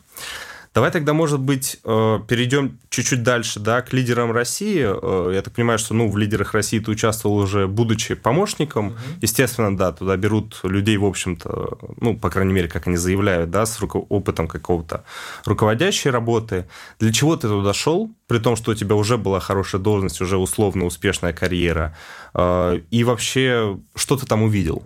Давай 0.79 0.91
тогда, 0.91 1.11
может 1.11 1.41
быть, 1.41 1.77
э, 1.83 2.19
перейдем 2.25 2.79
чуть-чуть 2.89 3.21
дальше, 3.21 3.59
да, 3.59 3.81
к 3.81 3.91
лидерам 3.91 4.31
России. 4.31 4.87
Э, 4.87 5.33
я 5.33 5.41
так 5.41 5.53
понимаю, 5.53 5.77
что, 5.77 5.93
ну, 5.93 6.09
в 6.09 6.17
лидерах 6.17 6.53
России 6.53 6.79
ты 6.79 6.89
участвовал 6.89 7.35
уже, 7.35 7.67
будучи 7.67 8.15
помощником. 8.15 8.87
Угу. 8.87 8.95
Естественно, 9.21 9.75
да, 9.75 9.91
туда 9.91 10.15
берут 10.15 10.61
людей, 10.63 10.95
в 10.95 11.03
общем-то, 11.03 11.79
ну, 11.99 12.17
по 12.17 12.29
крайней 12.29 12.53
мере, 12.53 12.69
как 12.69 12.87
они 12.87 12.95
заявляют, 12.95 13.51
да, 13.51 13.65
с 13.65 13.77
опытом 13.81 14.47
какого-то 14.47 15.03
руководящей 15.43 16.11
работы. 16.11 16.65
Для 16.97 17.11
чего 17.11 17.35
ты 17.35 17.49
туда 17.49 17.73
шел, 17.73 18.09
при 18.27 18.39
том, 18.39 18.55
что 18.55 18.71
у 18.71 18.73
тебя 18.73 18.95
уже 18.95 19.17
была 19.17 19.41
хорошая 19.41 19.81
должность, 19.81 20.21
уже 20.21 20.37
условно 20.37 20.85
успешная 20.85 21.33
карьера? 21.33 21.93
Э, 22.33 22.79
и 22.89 23.03
вообще, 23.03 23.77
что 23.95 24.15
ты 24.15 24.25
там 24.25 24.43
увидел? 24.43 24.83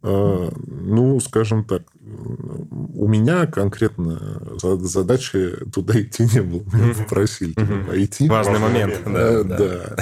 Ну, 0.00 1.18
скажем 1.20 1.64
так, 1.64 1.82
у 2.00 3.08
меня 3.08 3.46
конкретно 3.46 4.40
задачи 4.60 5.56
туда 5.72 6.00
идти 6.00 6.22
не 6.32 6.40
было. 6.40 6.62
Меня 6.72 6.94
попросили 6.94 7.52
туда 7.52 7.84
пойти. 7.86 8.28
Важный 8.28 8.60
момент. 8.60 9.02
Да, 9.04 9.42
да. 9.42 9.96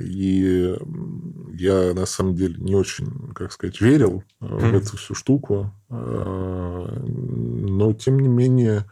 И 0.00 0.76
я, 1.54 1.94
на 1.94 2.06
самом 2.06 2.34
деле, 2.34 2.56
не 2.58 2.74
очень, 2.74 3.32
как 3.32 3.52
сказать, 3.52 3.80
верил 3.80 4.24
в 4.40 4.74
эту 4.74 4.96
всю 4.96 5.14
штуку. 5.14 5.72
Но, 5.88 7.92
тем 7.92 8.18
не 8.18 8.28
менее, 8.28 8.86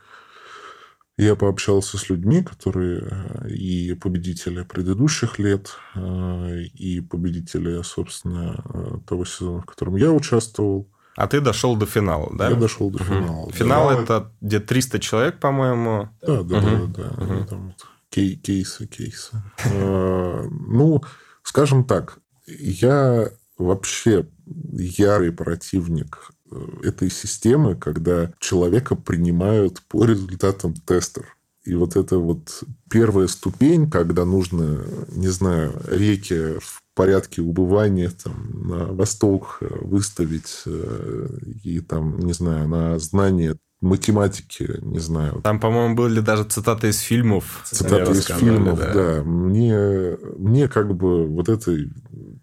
я 1.25 1.37
пообщался 1.37 1.99
с 1.99 2.09
людьми, 2.09 2.43
которые 2.43 3.09
э, 3.11 3.49
и 3.51 3.95
победители 3.95 4.63
предыдущих 4.63 5.39
лет, 5.39 5.77
э, 5.95 6.63
и 6.75 7.01
победители, 7.01 7.83
собственно, 7.83 8.63
э, 8.65 8.99
того 9.07 9.25
сезона, 9.25 9.63
в 9.63 9.67
котором 9.67 9.97
я 9.97 10.13
участвовал. 10.13 10.89
А 11.17 11.27
ты 11.27 11.41
дошел 11.41 11.77
до 11.77 11.87
финала, 11.87 12.31
да? 12.35 12.49
Я 12.49 12.57
дошел 12.57 12.91
до 12.91 13.03
финала. 13.05 13.47
Угу. 13.47 13.53
Финал 13.53 13.89
да. 13.89 14.03
это 14.03 14.33
где 14.41 14.61
300 14.61 15.01
человек, 15.01 15.41
по-моему. 15.41 16.09
Да, 16.23 16.43
да, 16.43 16.59
угу. 16.59 16.87
да, 16.87 17.03
да. 17.03 17.25
Угу. 17.25 17.45
Там 17.47 17.67
вот 17.67 17.87
кейсы, 18.11 18.87
кейсы. 18.87 19.43
Ну, 19.65 21.03
скажем 21.43 21.85
так, 21.85 22.19
я 22.47 23.31
вообще 23.59 24.27
ярый 24.47 25.33
противник 25.33 26.33
этой 26.83 27.11
системы, 27.11 27.77
когда 27.77 28.33
человека 28.39 28.97
принимают 28.97 29.83
по 29.89 30.05
результатам 30.05 30.75
тестов. 30.75 31.37
И 31.65 31.75
вот 31.75 31.95
это 31.97 32.19
вот 32.19 32.63
первая 32.91 33.27
ступень, 33.27 33.91
когда 33.91 34.25
нужно, 34.25 34.83
не 35.09 35.29
знаю, 35.29 35.81
реки 35.89 36.59
в 36.59 36.81
порядке 36.95 37.43
убывания 37.43 38.11
там, 38.11 38.69
на 38.69 38.87
восток 38.87 39.59
выставить 39.61 40.63
э, 40.67 41.29
и 41.63 41.81
там, 41.81 42.19
не 42.21 42.33
знаю, 42.33 42.67
на 42.67 42.99
знание 42.99 43.57
математики, 43.81 44.79
не 44.83 44.99
знаю. 44.99 45.41
Там, 45.43 45.61
по-моему, 45.61 45.95
были 45.95 46.21
даже 46.21 46.45
цитаты 46.45 46.89
из 46.89 46.99
фильмов. 46.99 47.63
Цитаты 47.65 48.13
из 48.13 48.27
фильмов, 48.27 48.79
да. 48.79 48.93
да. 48.93 49.23
Мне, 49.23 50.17
мне 50.37 50.69
как 50.69 50.95
бы 50.95 51.27
вот 51.27 51.49
это 51.49 51.77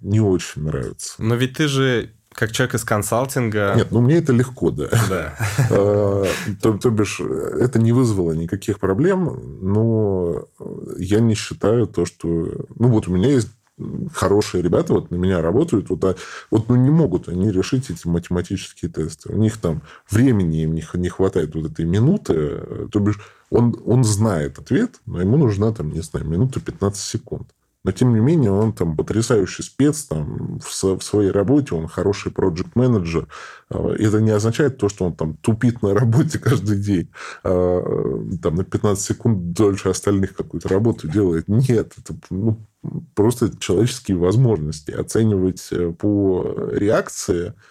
не 0.01 0.19
очень 0.19 0.63
нравится. 0.63 1.15
Но 1.19 1.35
ведь 1.35 1.57
ты 1.57 1.67
же 1.67 2.11
как 2.37 2.51
человек 2.51 2.75
из 2.75 2.83
консалтинга... 2.83 3.73
Нет, 3.75 3.87
ну 3.89 3.99
мне 3.99 4.17
это 4.17 4.31
легко, 4.31 4.69
да. 4.69 4.89
Да. 5.09 5.35
А, 5.71 6.25
то, 6.61 6.77
то 6.77 6.89
бишь, 6.91 7.19
это 7.19 7.79
не 7.79 7.91
вызвало 7.91 8.33
никаких 8.33 8.79
проблем, 8.79 9.57
но 9.59 10.45
я 10.99 11.19
не 11.19 11.33
считаю 11.33 11.87
то, 11.87 12.05
что... 12.05 12.27
Ну, 12.75 12.89
вот 12.89 13.07
у 13.07 13.11
меня 13.11 13.29
есть 13.29 13.49
хорошие 14.13 14.61
ребята 14.61 14.93
вот 14.93 15.09
на 15.09 15.15
меня 15.15 15.41
работают, 15.41 15.89
вот, 15.89 16.03
а, 16.03 16.15
вот 16.51 16.69
ну, 16.69 16.75
не 16.75 16.91
могут 16.91 17.27
они 17.27 17.51
решить 17.51 17.89
эти 17.89 18.07
математические 18.07 18.91
тесты. 18.91 19.33
У 19.33 19.37
них 19.37 19.57
там 19.57 19.81
времени 20.09 20.61
им 20.61 20.75
не, 20.75 20.85
не 20.93 21.09
хватает 21.09 21.55
вот 21.55 21.71
этой 21.71 21.85
минуты. 21.85 22.87
То 22.91 22.99
бишь, 22.99 23.19
он, 23.49 23.75
он 23.83 24.03
знает 24.03 24.59
ответ, 24.59 24.99
но 25.07 25.21
ему 25.21 25.37
нужна 25.37 25.71
там, 25.71 25.91
не 25.91 26.01
знаю, 26.01 26.27
минута 26.27 26.59
15 26.59 27.01
секунд. 27.01 27.47
Но, 27.87 27.93
тем 27.93 28.13
не 28.13 28.19
менее, 28.19 28.51
он 28.51 28.73
там 28.73 28.97
потрясающий 28.97 29.63
спец 29.63 30.03
там, 30.03 30.59
в, 30.59 30.97
в 30.97 31.01
своей 31.01 31.31
работе, 31.31 31.73
он 31.73 31.87
хороший 31.87 32.33
проект 32.33 32.75
менеджер 32.75 33.29
а, 33.69 33.93
Это 33.93 34.19
не 34.19 34.31
означает 34.31 34.77
то, 34.77 34.89
что 34.89 35.05
он 35.05 35.13
там 35.13 35.37
тупит 35.37 35.81
на 35.81 35.93
работе 35.93 36.37
каждый 36.43 36.79
день, 36.79 37.09
а, 37.45 38.19
там 38.43 38.55
на 38.55 38.65
15 38.65 39.01
секунд 39.01 39.53
дольше 39.53 39.87
остальных 39.87 40.35
какую-то 40.35 40.67
работу 40.67 41.07
делает. 41.07 41.47
Нет, 41.47 41.93
это 41.97 42.13
ну, 42.29 42.59
просто 43.15 43.57
человеческие 43.57 44.17
возможности. 44.17 44.91
Оценивать 44.91 45.65
э, 45.71 45.93
по 45.97 46.69
реакции– 46.73 47.53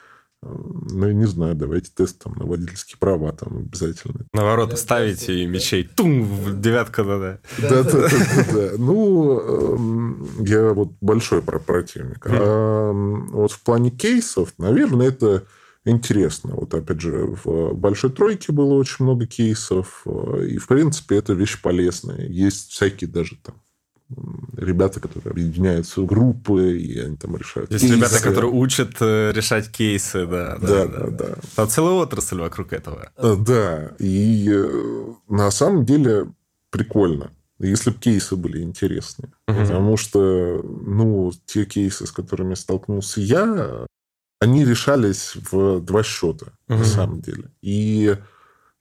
ну, 0.43 1.07
я 1.09 1.15
не 1.15 1.27
знаю, 1.27 1.55
давайте 1.55 1.91
тест 1.95 2.23
там, 2.23 2.35
на 2.35 2.47
водительские 2.47 2.99
права 2.99 3.33
там 3.33 3.59
обязательно. 3.59 4.27
На 4.33 4.45
ворота 4.45 4.73
да, 4.73 4.77
ставите 4.77 5.43
и 5.43 5.47
мечей, 5.47 5.85
тум, 5.85 6.61
девятка, 6.61 7.05
да-да. 7.05 7.39
Да-да-да. 7.59 8.73
Ну, 8.79 9.41
эм, 9.41 10.45
я 10.45 10.73
вот 10.73 10.93
большой 11.01 11.43
противник. 11.43 12.27
А 12.29 12.93
вот 12.93 13.53
в 13.53 13.61
плане 13.63 13.91
кейсов, 13.91 14.53
наверное, 14.59 15.09
это 15.09 15.47
интересно. 15.85 16.55
Вот, 16.55 16.75
опять 16.75 17.01
же, 17.01 17.37
в 17.45 17.73
«Большой 17.75 18.11
тройке» 18.11 18.53
было 18.53 18.75
очень 18.75 19.05
много 19.05 19.27
кейсов, 19.27 20.03
э, 20.05 20.47
и, 20.51 20.59
в 20.59 20.67
принципе, 20.67 21.17
это 21.17 21.33
вещь 21.33 21.61
полезная. 21.63 22.27
Есть 22.27 22.71
всякие 22.71 23.09
даже 23.09 23.37
там 23.37 23.63
ребята, 24.57 25.01
которые 25.01 25.33
объединяются 25.33 26.01
в 26.01 26.07
группы, 26.07 26.79
и 26.79 26.99
они 26.99 27.17
там 27.17 27.37
решают 27.37 27.71
Есть 27.73 27.85
кейсы. 27.85 27.97
ребята, 27.97 28.23
которые 28.23 28.53
учат 28.53 28.97
э, 29.01 29.33
решать 29.33 29.71
кейсы, 29.71 30.27
да. 30.27 30.59
Да, 30.59 30.87
да, 30.87 30.87
да. 30.87 31.11
да. 31.11 31.35
Там 31.57 31.69
целая 31.69 31.95
отрасль 31.95 32.41
вокруг 32.41 32.73
этого. 32.73 33.11
Э, 33.17 33.37
да, 33.39 33.93
и 33.99 34.49
э, 34.49 35.13
на 35.29 35.51
самом 35.51 35.85
деле 35.85 36.33
прикольно. 36.71 37.33
Если 37.59 37.91
бы 37.91 37.99
кейсы 37.99 38.37
были 38.37 38.63
интересные. 38.63 39.33
Угу. 39.49 39.59
Потому 39.59 39.97
что, 39.97 40.63
ну, 40.63 41.33
те 41.47 41.65
кейсы, 41.65 42.07
с 42.07 42.13
которыми 42.13 42.55
столкнулся 42.55 43.21
я, 43.21 43.87
они 44.41 44.65
решались 44.65 45.37
в 45.51 45.81
два 45.81 46.03
счета, 46.03 46.47
угу. 46.69 46.79
на 46.79 46.85
самом 46.85 47.23
деле. 47.23 47.51
И 47.63 48.17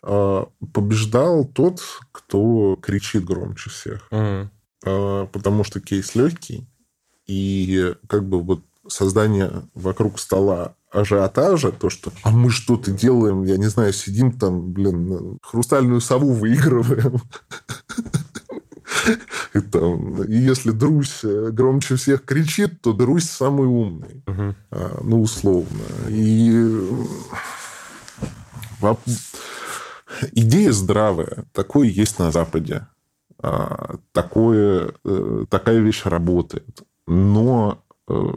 э, 0.03 0.45
побеждал 0.73 1.45
тот, 1.45 1.81
кто 2.11 2.77
кричит 2.81 3.23
громче 3.23 3.69
всех. 3.69 4.07
Угу. 4.11 4.49
А, 4.85 5.25
потому 5.27 5.63
что 5.63 5.79
кейс 5.79 6.15
легкий, 6.15 6.67
и 7.27 7.93
как 8.07 8.27
бы 8.27 8.41
вот 8.41 8.61
создание 8.87 9.63
вокруг 9.73 10.19
стола 10.19 10.75
ажиотажа, 10.91 11.71
то, 11.71 11.89
что 11.89 12.11
а 12.23 12.31
мы 12.31 12.49
что-то 12.51 12.91
делаем, 12.91 13.43
я 13.43 13.57
не 13.57 13.67
знаю, 13.67 13.93
сидим 13.93 14.31
там, 14.31 14.71
блин, 14.71 15.39
хрустальную 15.41 16.01
сову 16.01 16.33
выигрываем. 16.33 17.21
И, 19.53 19.59
там, 19.59 20.23
и 20.23 20.35
если 20.35 20.71
Друсь 20.71 21.21
громче 21.23 21.95
всех 21.95 22.25
кричит, 22.25 22.81
то 22.81 22.93
Друсь 22.93 23.25
самый 23.25 23.67
умный. 23.67 24.23
Угу. 24.27 24.55
А, 24.71 24.99
ну, 25.03 25.21
условно. 25.21 25.83
И 26.09 26.71
идея 30.33 30.71
здравая. 30.71 31.45
Такое 31.53 31.87
есть 31.87 32.19
на 32.19 32.31
Западе. 32.31 32.87
А, 33.47 33.97
такое, 34.11 34.95
э, 35.03 35.45
такая 35.51 35.77
вещь 35.77 36.01
работает. 36.05 36.81
Но 37.05 37.83
э, 38.07 38.33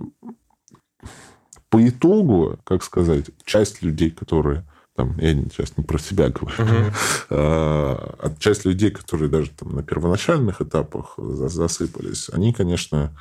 по 1.71 1.89
итогу, 1.89 2.59
как 2.65 2.83
сказать, 2.83 3.25
часть 3.45 3.81
людей, 3.81 4.11
которые 4.11 4.67
там, 4.95 5.17
я 5.19 5.33
сейчас 5.33 5.79
не 5.79 5.85
про 5.85 5.99
себя 5.99 6.29
говорю, 6.29 6.59
uh-huh. 6.59 6.93
а 7.31 8.35
часть 8.39 8.67
людей, 8.67 8.91
которые 8.91 9.31
даже 9.31 9.51
там 9.51 9.75
на 9.75 9.83
первоначальных 9.83 10.61
этапах 10.61 11.15
засыпались, 11.17 12.29
они, 12.31 12.53
конечно, 12.53 13.17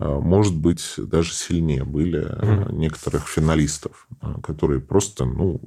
а, 0.00 0.18
может 0.18 0.56
быть, 0.56 0.94
даже 0.96 1.32
сильнее 1.32 1.84
были 1.84 2.20
uh-huh. 2.20 2.72
некоторых 2.72 3.28
финалистов, 3.28 4.08
которые 4.42 4.80
просто, 4.80 5.24
ну, 5.24 5.60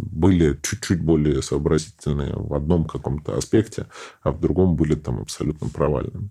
были 0.00 0.58
чуть-чуть 0.62 1.02
более 1.02 1.42
сообразительные 1.42 2.34
в 2.34 2.54
одном 2.54 2.84
каком-то 2.84 3.36
аспекте, 3.36 3.86
а 4.22 4.32
в 4.32 4.40
другом 4.40 4.76
были 4.76 4.94
там 4.94 5.20
абсолютно 5.20 5.68
провальными. 5.68 6.30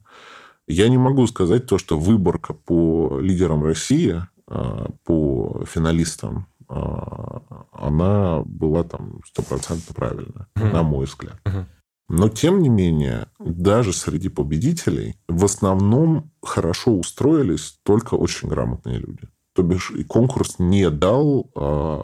Я 0.67 0.87
не 0.87 0.97
могу 0.97 1.25
сказать 1.27 1.65
то, 1.65 1.77
что 1.77 1.97
выборка 1.97 2.53
по 2.53 3.19
лидерам 3.19 3.63
России, 3.63 4.21
а, 4.47 4.91
по 5.03 5.63
финалистам, 5.65 6.47
а, 6.67 7.41
она 7.71 8.43
была 8.45 8.83
там 8.83 9.21
стопроцентно 9.25 9.95
правильная, 9.95 10.47
mm 10.55 10.73
на 10.73 10.83
мой 10.83 11.05
взгляд. 11.05 11.39
mm 11.45 11.65
Но, 12.09 12.29
тем 12.29 12.61
не 12.61 12.69
менее, 12.69 13.27
даже 13.39 13.93
среди 13.93 14.29
победителей 14.29 15.15
в 15.27 15.45
основном 15.45 16.31
хорошо 16.41 16.91
устроились 16.91 17.79
только 17.83 18.15
очень 18.15 18.49
грамотные 18.49 18.99
люди. 18.99 19.27
То 19.59 19.63
бишь, 19.63 19.91
и 19.91 20.05
конкурс 20.05 20.55
не 20.57 20.89
дал 20.89 21.51
э, 21.53 21.99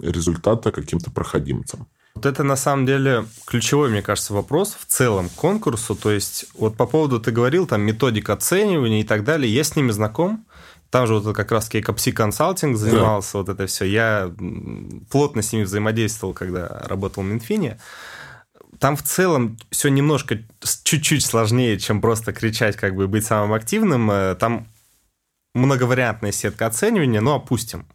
результата 0.00 0.72
каким-то 0.72 1.10
проходимцам. 1.10 1.86
Вот 2.14 2.24
это 2.24 2.42
на 2.42 2.56
самом 2.56 2.86
деле 2.86 3.26
ключевой, 3.44 3.90
мне 3.90 4.00
кажется, 4.00 4.32
вопрос 4.32 4.74
в 4.80 4.86
целом 4.86 5.28
конкурсу. 5.28 5.94
То 5.94 6.10
есть, 6.10 6.46
вот 6.58 6.78
по 6.78 6.86
поводу 6.86 7.20
ты 7.20 7.32
говорил, 7.32 7.66
там 7.66 7.82
методик 7.82 8.30
оценивания 8.30 9.02
и 9.02 9.04
так 9.04 9.24
далее, 9.24 9.52
я 9.52 9.62
с 9.62 9.76
ними 9.76 9.90
знаком. 9.90 10.46
Там 10.88 11.06
же 11.06 11.18
вот 11.18 11.36
как 11.36 11.52
раз 11.52 11.68
Кейкопси 11.68 12.12
консалтинг 12.12 12.78
занимался, 12.78 13.32
да. 13.34 13.38
вот 13.40 13.48
это 13.50 13.66
все. 13.66 13.84
Я 13.84 14.32
плотно 15.10 15.42
с 15.42 15.52
ними 15.52 15.64
взаимодействовал, 15.64 16.32
когда 16.32 16.82
работал 16.86 17.24
в 17.24 17.26
Минфине. 17.26 17.78
Там 18.78 18.96
в 18.96 19.02
целом 19.02 19.58
все 19.70 19.90
немножко 19.90 20.38
чуть-чуть 20.82 21.26
сложнее, 21.26 21.78
чем 21.78 22.00
просто 22.00 22.32
кричать, 22.32 22.76
как 22.76 22.94
бы 22.94 23.06
быть 23.06 23.26
самым 23.26 23.52
активным. 23.52 24.10
Э, 24.10 24.34
там 24.34 24.68
многовариантная 25.56 26.32
сетка 26.32 26.66
оценивания, 26.66 27.20
но 27.20 27.34
опустим. 27.34 27.86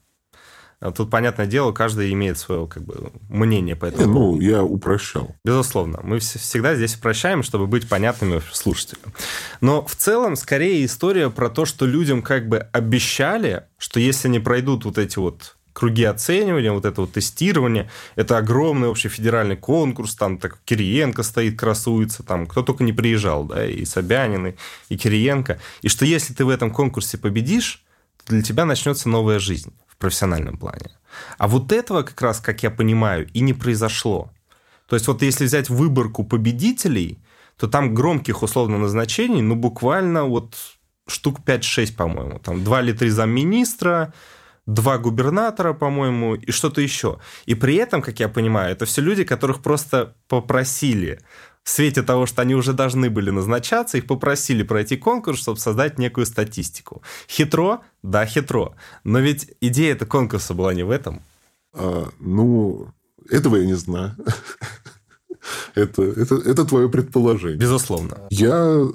Тут, 0.96 1.12
понятное 1.12 1.46
дело, 1.46 1.72
каждый 1.74 2.12
имеет 2.12 2.40
свое 2.40 2.66
как 2.66 2.84
бы, 2.84 3.12
мнение 3.30 3.76
по 3.76 3.86
этому. 3.86 4.12
Ну, 4.12 4.40
я 4.42 4.64
упрощал. 4.64 5.36
Безусловно. 5.46 6.00
Мы 6.02 6.18
всегда 6.18 6.74
здесь 6.74 6.96
упрощаем, 6.96 7.44
чтобы 7.44 7.68
быть 7.68 7.88
понятными 7.88 8.42
слушателям. 8.52 9.14
Но 9.62 9.86
в 9.86 9.96
целом, 9.96 10.36
скорее, 10.36 10.84
история 10.84 11.30
про 11.30 11.52
то, 11.52 11.66
что 11.66 11.86
людям 11.86 12.24
как 12.24 12.50
бы 12.50 12.58
обещали, 12.74 13.66
что 13.78 14.00
если 14.00 14.28
они 14.28 14.40
пройдут 14.40 14.86
вот 14.86 14.98
эти 14.98 15.20
вот 15.20 15.56
круги 15.74 16.04
оценивания, 16.04 16.72
вот 16.72 16.86
это 16.86 17.02
вот 17.02 17.14
тестирование, 17.14 17.90
это 18.16 18.38
огромный 18.38 18.88
общий 18.88 19.10
федеральный 19.10 19.58
конкурс, 19.58 20.16
там 20.16 20.38
так 20.38 20.60
Кириенко 20.66 21.24
стоит, 21.24 21.60
красуется, 21.60 22.24
там 22.24 22.46
кто 22.46 22.64
только 22.64 22.84
не 22.84 22.94
приезжал, 22.94 23.46
да, 23.46 23.66
и 23.66 23.86
Собянин, 23.86 24.48
и, 24.48 24.54
и 24.90 24.98
Кириенко, 24.98 25.60
и 25.82 25.90
что 25.90 26.06
если 26.06 26.34
ты 26.34 26.46
в 26.46 26.50
этом 26.50 26.72
конкурсе 26.72 27.18
победишь, 27.18 27.84
то 28.26 28.34
для 28.34 28.42
тебя 28.42 28.66
начнется 28.66 29.10
новая 29.10 29.40
жизнь 29.40 29.74
в 29.88 29.98
профессиональном 29.98 30.58
плане. 30.58 30.92
А 31.38 31.48
вот 31.48 31.72
этого 31.72 32.04
как 32.04 32.22
раз, 32.22 32.40
как 32.40 32.64
я 32.64 32.72
понимаю, 32.72 33.28
и 33.34 33.42
не 33.42 33.54
произошло. 33.54 34.32
То 34.88 34.96
есть 34.96 35.08
вот 35.08 35.22
если 35.22 35.46
взять 35.46 35.70
выборку 35.70 36.24
победителей, 36.24 37.20
то 37.58 37.68
там 37.68 37.94
громких 37.94 38.44
условно 38.44 38.78
назначений, 38.78 39.42
ну 39.42 39.56
буквально 39.56 40.26
вот 40.26 40.56
штук 41.08 41.40
5-6, 41.46 41.96
по-моему. 41.96 42.40
Там 42.40 42.64
два 42.64 42.82
или 42.82 42.94
три 42.94 43.10
замминистра, 43.10 44.14
два 44.66 44.98
губернатора, 44.98 45.74
по-моему, 45.74 46.36
и 46.36 46.52
что-то 46.52 46.82
еще. 46.82 47.20
И 47.46 47.56
при 47.56 47.76
этом, 47.76 48.02
как 48.02 48.20
я 48.20 48.30
понимаю, 48.30 48.72
это 48.72 48.86
все 48.86 49.02
люди, 49.02 49.24
которых 49.24 49.62
просто 49.62 50.16
попросили 50.28 51.20
в 51.64 51.70
свете 51.70 52.02
того, 52.02 52.26
что 52.26 52.42
они 52.42 52.56
уже 52.56 52.74
должны 52.74 53.10
были 53.10 53.30
назначаться, 53.30 53.98
их 53.98 54.08
попросили 54.08 54.64
пройти 54.64 54.98
конкурс, 54.98 55.40
чтобы 55.40 55.60
создать 55.60 56.00
некую 56.00 56.26
статистику. 56.26 57.04
Хитро? 57.30 57.82
Да, 58.02 58.26
хитро. 58.26 58.76
Но 59.04 59.20
ведь 59.20 59.54
идея 59.62 59.94
эта 59.94 60.06
конкурса 60.06 60.54
была 60.54 60.74
не 60.74 60.84
в 60.84 60.90
этом. 60.90 61.22
А, 61.74 62.10
ну, 62.20 62.88
этого 63.30 63.58
я 63.58 63.66
не 63.66 63.76
знаю. 63.76 64.16
Это, 65.74 66.04
это, 66.04 66.36
это 66.36 66.66
твое 66.66 66.88
предположение. 66.88 67.58
Безусловно. 67.58 68.16
Я 68.30 68.88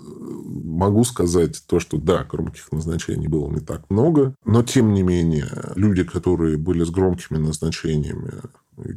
могу 0.65 1.05
сказать 1.05 1.63
то, 1.67 1.81
что 1.81 1.99
да, 1.99 2.25
громких 2.25 2.71
назначений 2.73 3.29
было 3.29 3.51
не 3.51 3.61
так 3.61 3.89
много, 3.91 4.35
но 4.45 4.63
тем 4.63 4.93
не 4.95 5.03
менее 5.03 5.49
люди, 5.75 6.05
которые 6.05 6.57
были 6.57 6.85
с 6.85 6.91
громкими 6.91 7.39
назначениями, 7.39 8.33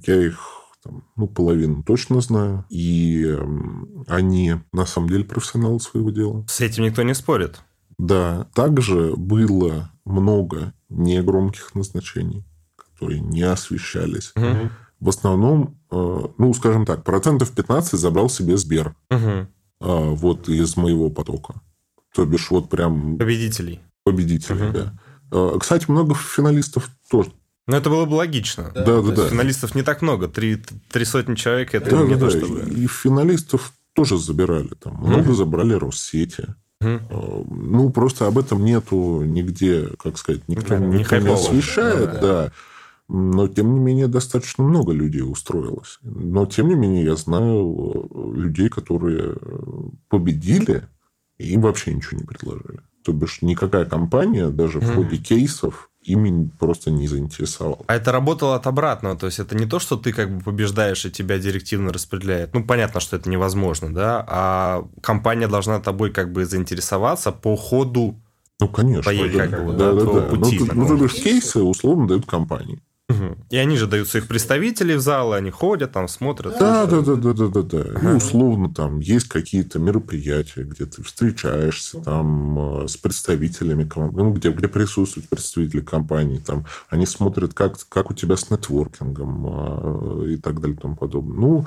я 0.06 0.26
их 0.26 0.39
там, 0.84 1.04
ну, 1.15 1.28
половину 1.28 1.84
точно 1.84 2.22
знаю. 2.22 2.65
И 2.69 3.38
они 4.08 4.56
на 4.72 4.86
самом 4.86 5.10
деле 5.10 5.24
профессионалы 5.24 5.80
своего 5.80 6.10
дела. 6.10 6.45
С 6.48 6.62
этим 6.62 6.84
никто 6.84 7.04
не 7.04 7.13
спорит. 7.13 7.62
Да. 7.98 8.48
Также 8.54 9.13
было 9.15 9.91
много 10.06 10.74
негромких 10.89 11.76
назначений, 11.76 12.45
которые 12.76 13.19
не 13.19 13.41
освещались. 13.41 14.32
Угу. 14.36 14.69
В 15.02 15.10
основном, 15.10 15.78
э, 15.91 16.19
ну, 16.38 16.54
скажем 16.54 16.86
так, 16.86 17.04
процентов 17.04 17.52
15 17.52 18.00
забрал 18.00 18.30
себе 18.30 18.58
Сбер. 18.58 18.95
Угу. 19.10 19.48
Вот 19.80 20.50
из 20.50 20.76
моего 20.76 21.10
потока. 21.10 21.62
То 22.13 22.26
бишь, 22.26 22.50
вот 22.52 22.70
прям... 22.70 23.18
Победителей. 23.18 23.80
Победителей, 24.04 24.68
угу. 24.68 24.74
да. 24.74 24.94
А, 25.32 25.60
кстати, 25.60 25.86
много 25.89 26.15
финалистов 26.15 26.89
тоже 27.10 27.32
ну, 27.70 27.78
это 27.78 27.92
было 27.92 28.06
бы 28.06 28.15
логично. 28.15 28.72
Да, 28.74 28.84
да, 28.84 29.02
да. 29.04 29.12
да. 29.12 29.30
Финалистов 29.30 29.76
не 29.76 29.84
так 29.84 30.02
много. 30.02 30.28
Три, 30.28 30.58
три 30.92 31.06
сотни 31.06 31.36
человек 31.36 31.76
это 31.76 31.92
да, 31.92 32.02
не 32.02 32.15
да, 32.15 32.22
то, 32.28 32.32
да. 32.32 32.32
чтобы... 32.32 32.62
И 32.62 32.88
финалистов 32.88 33.74
тоже 33.94 34.18
забирали. 34.18 34.70
Там 34.70 34.96
много 34.96 35.30
mm-hmm. 35.30 35.36
забрали 35.36 35.74
Россети. 35.74 36.46
Mm-hmm. 36.82 37.46
Ну, 37.52 37.92
просто 37.92 38.26
об 38.26 38.39
этом 38.39 38.65
нету 38.65 39.22
нигде, 39.22 39.88
как 40.02 40.18
сказать, 40.18 40.42
никто, 40.48 40.70
да, 40.70 40.78
никто 40.80 41.18
не, 41.18 41.26
не 41.26 41.34
освещает, 41.34 42.13
да. 42.13 42.20
да. 42.22 42.52
Но, 43.12 43.48
тем 43.48 43.74
не 43.74 43.80
менее, 43.80 44.08
достаточно 44.08 44.63
много 44.63 44.93
людей 44.93 45.24
устроилось. 45.24 45.98
Но, 46.04 46.45
тем 46.45 46.67
не 46.67 46.76
менее, 46.76 47.04
я 47.04 47.15
знаю 47.15 48.08
э, 48.12 48.32
людей, 48.36 48.69
которые 48.69 49.36
победили 50.10 50.84
и 51.39 51.58
вообще 51.58 51.93
ничего 51.93 52.19
не 52.19 52.26
предложили. 52.26 52.82
То 53.04 53.12
бишь, 53.12 53.41
никакая 53.41 53.86
компания 53.86 54.50
даже 54.50 54.78
mm-hmm. 54.78 54.91
в 54.91 54.95
ходе 54.95 55.17
кейсов 55.17 55.89
ими 56.04 56.52
просто 56.60 56.91
не 56.91 57.08
заинтересовал. 57.08 57.84
А 57.88 57.95
это 57.95 58.12
работало 58.12 58.56
от 58.56 58.67
обратного, 58.67 59.17
то 59.17 59.26
есть 59.26 59.39
это 59.39 59.56
не 59.56 59.65
то, 59.65 59.80
что 59.80 59.98
ты 59.98 60.13
как 60.13 60.36
бы 60.36 60.43
побеждаешь 60.43 61.06
и 61.06 61.12
тебя 61.12 61.39
директивно 61.39 61.91
распределяет. 61.91 62.54
Ну, 62.54 62.63
понятно, 62.63 63.00
что 63.00 63.15
это 63.15 63.30
невозможно, 63.30 63.93
да, 63.93 64.24
а 64.28 64.88
компания 65.02 65.48
должна 65.48 65.80
тобой 65.80 66.12
как 66.12 66.32
бы 66.32 66.45
заинтересоваться 66.45 67.32
по 67.32 67.56
ходу 67.56 68.22
ну, 68.62 68.67
конечно. 68.67 69.04
Твоей, 69.04 69.32
да, 69.32 69.48
да, 69.48 69.63
да, 69.72 69.93
да, 69.93 70.04
да. 70.04 70.22
Пути, 70.24 70.60
ну, 70.60 70.74
ну, 70.74 70.88
то 70.88 71.04
бишь, 71.04 71.13
кейсы 71.13 71.62
условно 71.62 72.08
дают 72.08 72.26
компании. 72.26 72.82
И 73.50 73.58
они 73.58 73.78
же 73.78 73.88
дают 73.88 74.08
своих 74.08 74.28
представителей 74.28 74.95
в 74.95 75.02
залы, 75.02 75.36
они 75.36 75.50
ходят 75.50 75.91
там, 75.91 76.08
смотрят. 76.08 76.56
Да, 76.60 76.86
да, 76.86 77.02
да, 77.02 77.15
да, 77.15 77.34
да, 77.34 77.48
да, 77.48 77.62
да. 77.63 77.80
Ага. 77.95 78.12
И 78.12 78.15
условно 78.15 78.72
там 78.72 79.00
есть 79.00 79.28
какие-то 79.28 79.80
мероприятия, 79.80 80.63
где 80.63 80.86
ты 80.86 81.02
встречаешься 81.02 82.00
там 82.02 82.84
э, 82.84 82.88
с 82.88 82.98
представителями, 82.98 83.89
ну, 83.95 84.32
где, 84.32 84.52
где 84.52 84.67
присутствуют 84.67 85.28
представители 85.28 85.82
компании, 85.82 86.38
там 86.38 86.65
они 86.89 87.08
смотрят, 87.08 87.56
как, 87.56 87.78
как 87.89 88.12
у 88.12 88.13
тебя 88.13 88.38
с 88.38 88.52
нетворкингом 88.52 90.26
э, 90.26 90.34
и 90.34 90.38
так 90.38 90.62
далее 90.62 90.78
и 90.78 90.80
тому 90.80 90.95
подобное. 90.95 91.36
Ну, 91.36 91.65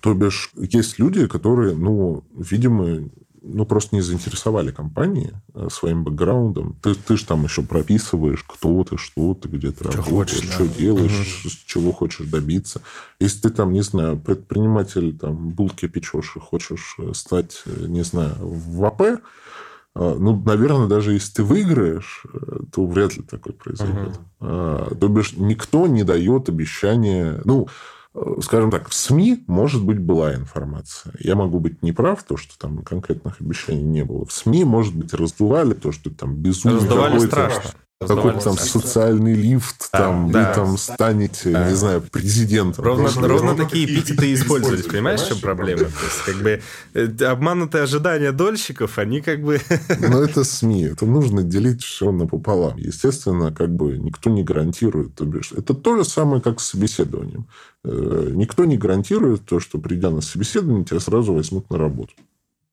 то 0.00 0.14
бишь, 0.14 0.52
есть 0.54 1.00
люди, 1.00 1.26
которые, 1.26 1.74
ну, 1.74 2.22
видимо, 2.36 3.08
ну, 3.46 3.64
просто 3.64 3.94
не 3.96 4.02
заинтересовали 4.02 4.70
компании 4.70 5.32
э, 5.54 5.68
своим 5.70 6.04
бэкграундом. 6.04 6.76
Ты, 6.82 6.94
ты 6.94 7.16
же 7.16 7.24
там 7.26 7.44
еще 7.44 7.62
прописываешь, 7.62 8.44
кто 8.46 8.84
ты, 8.84 8.96
что 8.96 9.34
ты, 9.34 9.48
где 9.48 9.70
ты 9.70 9.84
что 9.84 9.98
работаешь, 9.98 10.40
хочешь, 10.40 10.52
что 10.52 10.64
да. 10.64 10.74
делаешь, 10.74 11.42
угу. 11.44 11.54
чего 11.66 11.92
хочешь 11.92 12.26
добиться. 12.26 12.82
Если 13.20 13.42
ты 13.42 13.50
там, 13.50 13.72
не 13.72 13.82
знаю, 13.82 14.18
предприниматель, 14.18 15.16
там, 15.16 15.50
булки 15.50 15.86
печешь 15.88 16.34
и 16.36 16.40
хочешь 16.40 16.96
э, 16.98 17.12
стать, 17.14 17.62
э, 17.66 17.86
не 17.86 18.02
знаю, 18.02 18.34
в 18.40 18.84
АП, 18.84 19.20
ну, 19.98 20.42
наверное, 20.44 20.88
даже 20.88 21.14
если 21.14 21.36
ты 21.36 21.42
выиграешь, 21.42 22.26
то 22.70 22.84
вряд 22.84 23.16
ли 23.16 23.22
такое 23.22 23.54
произойдет. 23.54 24.08
Угу. 24.08 24.18
А, 24.40 24.94
то 24.94 25.08
бишь, 25.08 25.32
никто 25.38 25.86
не 25.86 26.04
дает 26.04 26.50
обещания... 26.50 27.40
Ну, 27.46 27.66
скажем 28.40 28.70
так, 28.70 28.88
в 28.88 28.94
СМИ, 28.94 29.44
может 29.46 29.84
быть, 29.84 29.98
была 29.98 30.34
информация. 30.34 31.12
Я 31.18 31.34
могу 31.34 31.60
быть 31.60 31.82
неправ, 31.82 32.22
то, 32.22 32.36
что 32.36 32.58
там 32.58 32.82
конкретных 32.82 33.40
обещаний 33.40 33.82
не 33.82 34.04
было. 34.04 34.24
В 34.24 34.32
СМИ, 34.32 34.64
может 34.64 34.94
быть, 34.94 35.12
раздували 35.14 35.74
то, 35.74 35.92
что 35.92 36.10
там 36.10 36.36
безумие. 36.36 36.78
Раздували 36.78 37.18
страшно 37.18 37.70
какой-то 37.98 38.40
там 38.40 38.58
социальный 38.58 39.34
лифт, 39.34 39.88
а, 39.92 39.98
там, 39.98 40.30
да. 40.30 40.50
вы 40.50 40.54
там 40.54 40.76
станете, 40.76 41.50
да. 41.50 41.70
не 41.70 41.74
знаю, 41.74 42.02
президентом. 42.02 42.84
Ровно, 42.84 43.08
ровно, 43.08 43.28
ровно 43.28 43.56
такие 43.56 43.86
эпитеты 43.86 44.34
использовались, 44.34 44.84
понимаешь, 44.84 45.20
в 45.20 45.28
чем 45.28 45.38
проблема? 45.38 45.78
То 45.78 45.84
есть, 45.84 46.22
как 46.26 46.36
бы, 46.36 46.60
э, 46.92 47.24
обманутые 47.24 47.84
ожидания 47.84 48.32
дольщиков, 48.32 48.98
они 48.98 49.22
как 49.22 49.42
бы... 49.42 49.60
Но 49.98 50.22
это 50.22 50.44
СМИ, 50.44 50.84
это 50.84 51.06
нужно 51.06 51.42
делить 51.42 51.82
все 51.82 52.12
напополам. 52.12 52.76
Естественно, 52.76 53.50
как 53.50 53.74
бы 53.74 53.96
никто 53.96 54.28
не 54.28 54.44
гарантирует. 54.44 55.14
То 55.14 55.24
бишь, 55.24 55.52
это 55.52 55.72
то 55.72 55.96
же 55.96 56.04
самое, 56.04 56.42
как 56.42 56.60
с 56.60 56.66
собеседованием. 56.66 57.46
Э, 57.82 58.30
никто 58.30 58.66
не 58.66 58.76
гарантирует 58.76 59.46
то, 59.46 59.58
что, 59.58 59.78
придя 59.78 60.10
на 60.10 60.20
собеседование, 60.20 60.84
тебя 60.84 61.00
сразу 61.00 61.32
возьмут 61.32 61.70
на 61.70 61.78
работу. 61.78 62.12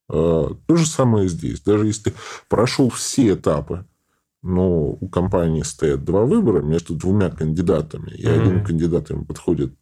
Э, 0.09 0.49
то 0.65 0.75
же 0.75 0.85
самое 0.85 1.29
здесь. 1.29 1.61
Даже 1.61 1.87
если 1.87 2.09
ты 2.09 2.13
прошел 2.49 2.89
все 2.89 3.35
этапы 3.35 3.85
но 4.43 4.89
у 4.89 5.07
компании 5.07 5.63
стоят 5.63 6.03
два 6.03 6.25
выбора 6.25 6.61
между 6.61 6.95
двумя 6.95 7.29
кандидатами, 7.29 8.11
и 8.11 8.25
mm-hmm. 8.25 8.41
один 8.41 8.63
кандидат 8.63 9.09
им 9.09 9.25
подходит 9.25 9.73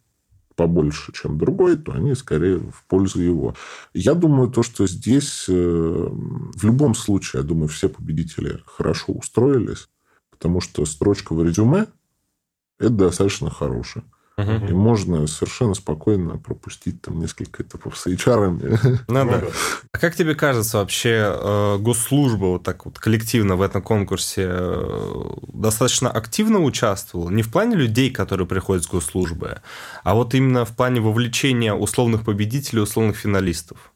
побольше, 0.55 1.11
чем 1.13 1.39
другой, 1.39 1.77
то 1.77 1.93
они 1.93 2.13
скорее 2.13 2.59
в 2.59 2.85
пользу 2.87 3.19
его. 3.21 3.55
Я 3.93 4.13
думаю, 4.13 4.49
то, 4.51 4.61
что 4.61 4.85
здесь 4.85 5.45
э, 5.49 5.53
в 5.53 6.63
любом 6.63 6.93
случае, 6.93 7.41
я 7.41 7.47
думаю, 7.47 7.67
все 7.67 7.89
победители 7.89 8.59
хорошо 8.65 9.13
устроились, 9.13 9.89
потому 10.29 10.61
что 10.61 10.85
строчка 10.85 11.33
в 11.33 11.43
резюме– 11.43 11.87
это 12.79 12.91
достаточно 12.91 13.49
хорошая. 13.49 14.03
Угу. 14.37 14.67
И 14.69 14.73
можно 14.73 15.27
совершенно 15.27 15.73
спокойно 15.73 16.37
пропустить 16.37 17.01
там 17.01 17.19
несколько 17.19 17.63
этапов 17.63 17.97
с 17.97 18.07
HR. 18.07 19.01
Ну, 19.07 19.25
да. 19.25 19.43
А 19.91 19.97
как 19.97 20.15
тебе 20.15 20.35
кажется, 20.35 20.77
вообще 20.77 21.35
э, 21.35 21.77
госслужба 21.79 22.45
вот 22.45 22.63
так 22.63 22.85
вот 22.85 22.97
коллективно 22.97 23.55
в 23.55 23.61
этом 23.61 23.81
конкурсе 23.81 24.47
э, 24.47 25.31
достаточно 25.53 26.09
активно 26.09 26.59
участвовала? 26.59 27.29
Не 27.29 27.43
в 27.43 27.51
плане 27.51 27.75
людей, 27.75 28.09
которые 28.09 28.47
приходят 28.47 28.83
с 28.83 28.87
госслужбы, 28.87 29.61
а 30.03 30.15
вот 30.15 30.33
именно 30.33 30.65
в 30.65 30.75
плане 30.75 31.01
вовлечения 31.01 31.73
условных 31.73 32.23
победителей, 32.23 32.81
условных 32.81 33.17
финалистов? 33.17 33.91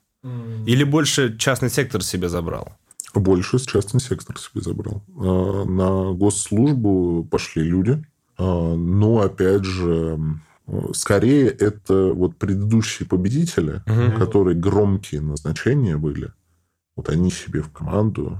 Или 0.66 0.84
больше 0.84 1.36
частный 1.38 1.70
сектор 1.70 2.02
себе 2.02 2.28
забрал? 2.28 2.76
Больше 3.14 3.58
частный 3.58 4.00
сектор 4.00 4.38
себе 4.38 4.60
забрал. 4.60 5.02
А, 5.16 5.64
на 5.64 6.12
госслужбу 6.12 7.26
пошли 7.30 7.62
люди, 7.62 8.04
но, 8.38 9.20
опять 9.20 9.64
же, 9.64 10.18
скорее 10.92 11.48
это 11.48 12.12
вот 12.12 12.36
предыдущие 12.36 13.08
победители, 13.08 13.82
угу. 13.86 14.18
которые 14.18 14.56
громкие 14.56 15.20
назначения 15.20 15.96
были. 15.96 16.32
Вот 16.96 17.08
они 17.08 17.30
себе 17.30 17.62
в 17.62 17.70
команду 17.70 18.38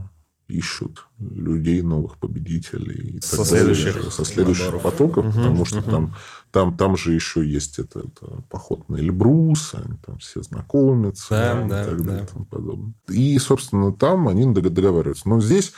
ищут 0.49 1.07
людей, 1.19 1.83
новых 1.83 2.19
победителей. 2.19 3.17
И 3.17 3.21
со 3.21 3.39
так 3.39 3.47
следующих, 3.47 3.95
далее, 3.95 4.11
со 4.11 4.25
следующих 4.25 4.81
потоков, 4.81 5.27
угу, 5.27 5.35
потому 5.35 5.65
что 5.65 5.79
угу. 5.79 5.91
там, 5.91 6.15
там, 6.53 6.77
там 6.77 6.97
же 6.97 7.13
еще 7.13 7.45
есть 7.47 7.79
это, 7.79 8.01
это 8.01 8.43
поход 8.49 8.89
на 8.89 8.97
Эльбрус, 8.97 9.75
они 9.75 9.97
там 10.05 10.19
все 10.19 10.43
знакомятся 10.43 11.31
да, 11.31 11.65
и 11.65 11.69
да, 11.69 11.85
так 11.85 11.99
далее 11.99 12.19
да. 12.19 12.25
и 12.25 12.27
тому 12.27 12.45
подобное. 12.45 12.95
И, 13.09 13.39
собственно, 13.39 13.93
там 13.93 14.29
они 14.29 14.53
договариваются. 14.53 15.29
Но 15.29 15.41
здесь 15.41 15.73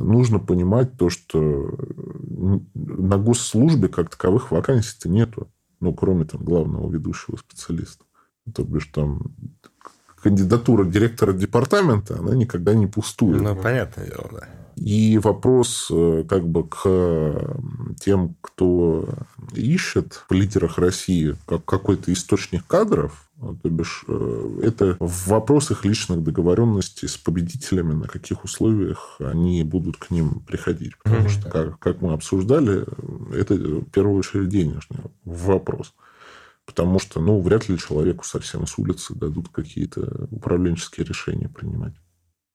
нужно 0.00 0.38
понимать 0.38 0.96
то, 0.96 1.10
что 1.10 1.76
на 2.74 3.18
госслужбе 3.18 3.88
как 3.88 4.10
таковых 4.10 4.50
вакансий-то 4.50 5.08
нету. 5.08 5.48
Ну, 5.80 5.92
кроме 5.92 6.24
там 6.24 6.44
главного 6.44 6.90
ведущего 6.90 7.36
специалиста. 7.36 8.04
То 8.54 8.62
бишь 8.64 8.86
там 8.86 9.34
кандидатура 10.22 10.84
директора 10.84 11.32
департамента, 11.32 12.18
она 12.18 12.34
никогда 12.34 12.74
не 12.74 12.86
пустует. 12.86 13.42
Ну, 13.42 13.56
понятное 13.56 14.06
дело, 14.06 14.28
да. 14.32 14.48
И 14.76 15.18
вопрос 15.18 15.88
э, 15.90 16.24
как 16.28 16.48
бы 16.48 16.66
к 16.66 17.56
тем, 18.00 18.36
кто 18.40 19.08
ищет 19.52 20.24
в 20.28 20.32
лидерах 20.32 20.78
России 20.78 21.36
как 21.46 21.64
какой-то 21.64 22.12
источник 22.12 22.66
кадров, 22.66 23.30
то 23.62 23.68
бишь, 23.68 24.04
э, 24.08 24.60
это 24.62 24.96
в 25.00 25.28
вопросах 25.28 25.84
личных 25.84 26.22
договоренностей 26.22 27.08
с 27.08 27.16
победителями, 27.16 27.92
на 27.92 28.08
каких 28.08 28.44
условиях 28.44 29.16
они 29.18 29.62
будут 29.64 29.96
к 29.96 30.10
ним 30.10 30.40
приходить. 30.40 30.96
Потому 31.02 31.26
mm-hmm. 31.26 31.40
что, 31.40 31.50
как, 31.50 31.78
как 31.78 32.00
мы 32.02 32.12
обсуждали, 32.12 32.84
это 33.34 33.54
в 33.54 33.90
первую 33.90 34.18
очередь 34.18 34.48
денежный 34.48 35.00
вопрос. 35.24 35.94
Потому 36.64 37.00
что, 37.00 37.20
ну, 37.20 37.40
вряд 37.40 37.68
ли 37.68 37.76
человеку 37.76 38.24
совсем 38.24 38.66
с 38.66 38.78
улицы 38.78 39.14
дадут 39.14 39.48
какие-то 39.48 40.28
управленческие 40.30 41.04
решения 41.04 41.48
принимать 41.48 41.94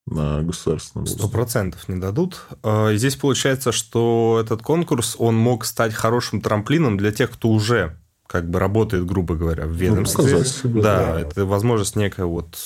на 0.05 0.41
государственном 0.41 1.05
Сто 1.05 1.27
процентов 1.27 1.87
не 1.89 1.99
дадут. 1.99 2.45
А, 2.63 2.89
и 2.91 2.97
здесь 2.97 3.17
получается, 3.17 3.71
что 3.71 4.39
этот 4.41 4.61
конкурс, 4.61 5.15
он 5.19 5.35
мог 5.35 5.65
стать 5.65 5.93
хорошим 5.93 6.39
трамплином 6.39 6.97
для 6.97 7.11
тех, 7.11 7.31
кто 7.31 7.49
уже 7.49 7.99
как 8.27 8.49
бы 8.49 8.59
работает, 8.59 9.05
грубо 9.05 9.35
говоря, 9.35 9.65
в 9.65 9.69
ну, 9.69 9.73
ведомстве. 9.73 10.37
Ну, 10.37 10.43
себе, 10.43 10.81
да, 10.81 11.13
да, 11.13 11.21
это 11.21 11.45
возможность 11.45 11.95
некая 11.95 12.25
вот 12.25 12.57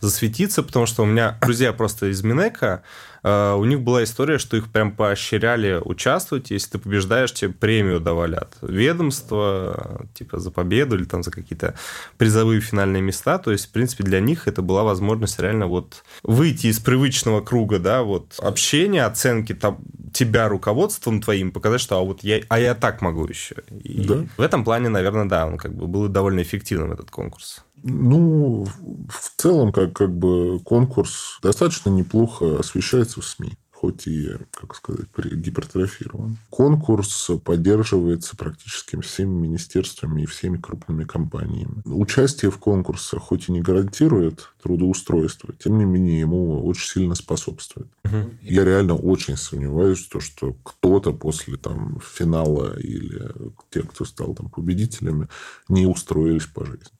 засветиться, 0.00 0.62
потому 0.62 0.86
что 0.86 1.02
у 1.02 1.06
меня 1.06 1.38
друзья 1.42 1.72
просто 1.72 2.06
из 2.06 2.22
Минека, 2.22 2.82
э, 3.22 3.54
у 3.54 3.64
них 3.64 3.80
была 3.80 4.04
история, 4.04 4.38
что 4.38 4.56
их 4.56 4.70
прям 4.70 4.92
поощряли 4.92 5.80
участвовать, 5.84 6.50
если 6.50 6.72
ты 6.72 6.78
побеждаешь, 6.78 7.32
тебе 7.32 7.52
премию 7.52 8.00
давалят. 8.00 8.56
Ведомство, 8.62 10.06
типа 10.14 10.38
за 10.38 10.50
победу 10.50 10.96
или 10.96 11.04
там 11.04 11.22
за 11.22 11.30
какие-то 11.30 11.74
призовые 12.18 12.60
финальные 12.60 13.02
места, 13.02 13.38
то 13.38 13.52
есть, 13.52 13.66
в 13.66 13.70
принципе, 13.70 14.04
для 14.04 14.20
них 14.20 14.48
это 14.48 14.62
была 14.62 14.82
возможность 14.82 15.38
реально 15.38 15.66
вот 15.66 16.02
выйти 16.22 16.68
из 16.68 16.80
привычного 16.80 17.40
круга, 17.40 17.78
да, 17.78 18.02
вот 18.02 18.34
общения, 18.38 19.04
оценки 19.04 19.54
там, 19.54 19.78
тебя 20.12 20.48
руководством 20.48 21.20
твоим, 21.20 21.52
показать, 21.52 21.80
что 21.80 21.98
а 21.98 22.02
вот 22.02 22.22
я, 22.22 22.40
а 22.48 22.58
я 22.58 22.74
так 22.74 23.00
могу 23.00 23.26
еще. 23.26 23.56
И 23.82 24.04
да. 24.04 24.24
в 24.36 24.40
этом 24.40 24.64
плане, 24.64 24.88
наверное, 24.88 25.26
да, 25.26 25.46
он 25.46 25.58
как 25.58 25.74
бы 25.74 25.86
был 25.86 26.08
довольно 26.08 26.42
эффективным, 26.42 26.92
этот 26.92 27.10
конкурс. 27.10 27.64
Ну, 27.82 28.66
в 29.08 29.32
целом, 29.36 29.72
как, 29.72 29.92
как 29.92 30.16
бы 30.16 30.60
конкурс 30.60 31.38
достаточно 31.42 31.90
неплохо 31.90 32.58
освещается 32.58 33.20
в 33.20 33.24
СМИ 33.24 33.56
хоть 33.80 34.06
и, 34.06 34.28
как 34.50 34.74
сказать, 34.74 35.06
гипертрофирован. 35.16 36.36
Конкурс 36.50 37.30
поддерживается 37.42 38.36
практически 38.36 39.00
всеми 39.00 39.46
министерствами 39.46 40.22
и 40.22 40.26
всеми 40.26 40.58
крупными 40.58 41.04
компаниями. 41.04 41.80
Участие 41.86 42.50
в 42.50 42.58
конкурсах 42.58 43.22
хоть 43.22 43.48
и 43.48 43.52
не 43.52 43.62
гарантирует 43.62 44.50
трудоустройство, 44.62 45.54
тем 45.54 45.78
не 45.78 45.86
менее 45.86 46.20
ему 46.20 46.62
очень 46.62 46.88
сильно 46.90 47.14
способствует. 47.14 47.88
Угу. 48.04 48.30
Я 48.42 48.64
реально 48.64 48.96
очень 48.96 49.38
сомневаюсь, 49.38 50.06
то, 50.08 50.20
что 50.20 50.54
кто-то 50.62 51.14
после 51.14 51.56
там, 51.56 52.00
финала 52.04 52.78
или 52.78 53.32
те, 53.70 53.80
кто 53.80 54.04
стал 54.04 54.34
там, 54.34 54.50
победителями, 54.50 55.28
не 55.68 55.86
устроились 55.86 56.44
по 56.44 56.66
жизни 56.66 56.90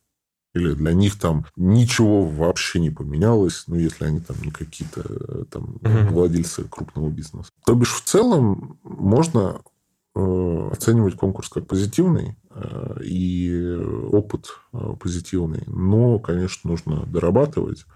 или 0.55 0.75
для 0.75 0.93
них 0.93 1.19
там 1.19 1.47
ничего 1.57 2.25
вообще 2.25 2.81
не 2.81 2.91
поменялось, 2.91 3.65
ну, 3.67 3.77
если 3.77 4.05
они 4.05 4.21
там 4.21 4.37
не 4.43 4.51
какие-то 4.51 5.03
э, 5.09 5.45
там 5.51 5.77
угу. 5.77 6.15
владельцы 6.15 6.65
крупного 6.65 7.09
бизнеса. 7.09 7.51
То 7.65 7.75
бишь, 7.75 7.93
в 7.93 8.03
целом 8.03 8.79
можно 8.83 9.61
э, 10.15 10.69
оценивать 10.73 11.15
конкурс 11.15 11.49
как 11.49 11.67
позитивный 11.67 12.37
э, 12.51 12.97
и 13.05 13.77
опыт 14.11 14.49
э, 14.73 14.95
позитивный, 14.99 15.63
но, 15.67 16.19
конечно, 16.19 16.71
нужно 16.71 17.07
дорабатывать. 17.07 17.87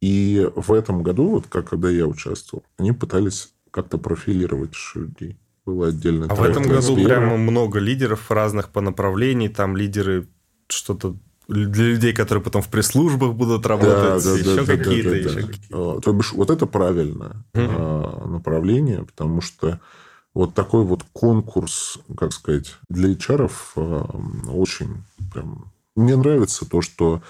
И 0.00 0.48
в 0.54 0.72
этом 0.72 1.02
году, 1.02 1.28
вот 1.28 1.46
как 1.48 1.68
когда 1.68 1.90
я 1.90 2.06
участвовал, 2.06 2.64
они 2.76 2.92
пытались 2.92 3.52
как-то 3.72 3.98
профилировать 3.98 4.74
людей. 4.94 5.38
Было 5.66 5.88
отдельно. 5.88 6.26
А 6.30 6.34
в 6.34 6.42
этом 6.42 6.62
году 6.62 6.94
прямо 6.94 7.36
много 7.36 7.80
лидеров 7.80 8.30
разных 8.30 8.70
по 8.70 8.80
направлению, 8.80 9.50
там 9.50 9.76
лидеры 9.76 10.28
что-то 10.68 11.16
для 11.48 11.86
людей, 11.86 12.12
которые 12.12 12.44
потом 12.44 12.60
в 12.60 12.68
пресс-службах 12.68 13.34
будут 13.34 13.66
работать, 13.66 14.22
да, 14.22 14.32
еще 14.32 14.64
да, 14.64 14.76
какие-то. 14.76 15.08
Да, 15.08 15.14
да, 15.14 15.40
еще 15.40 15.48
да. 15.70 16.00
То 16.00 16.12
бишь, 16.12 16.32
вот 16.32 16.50
это 16.50 16.66
правильное 16.66 17.42
угу. 17.54 18.28
направление, 18.28 19.04
потому 19.04 19.40
что 19.40 19.80
вот 20.34 20.54
такой 20.54 20.84
вот 20.84 21.04
конкурс, 21.12 21.98
как 22.16 22.32
сказать, 22.32 22.76
для 22.88 23.12
HR 23.12 23.50
а, 23.76 24.50
очень 24.52 25.02
прям... 25.32 25.72
Мне 25.96 26.16
нравится 26.16 26.68
то, 26.68 26.82
что 26.82 27.22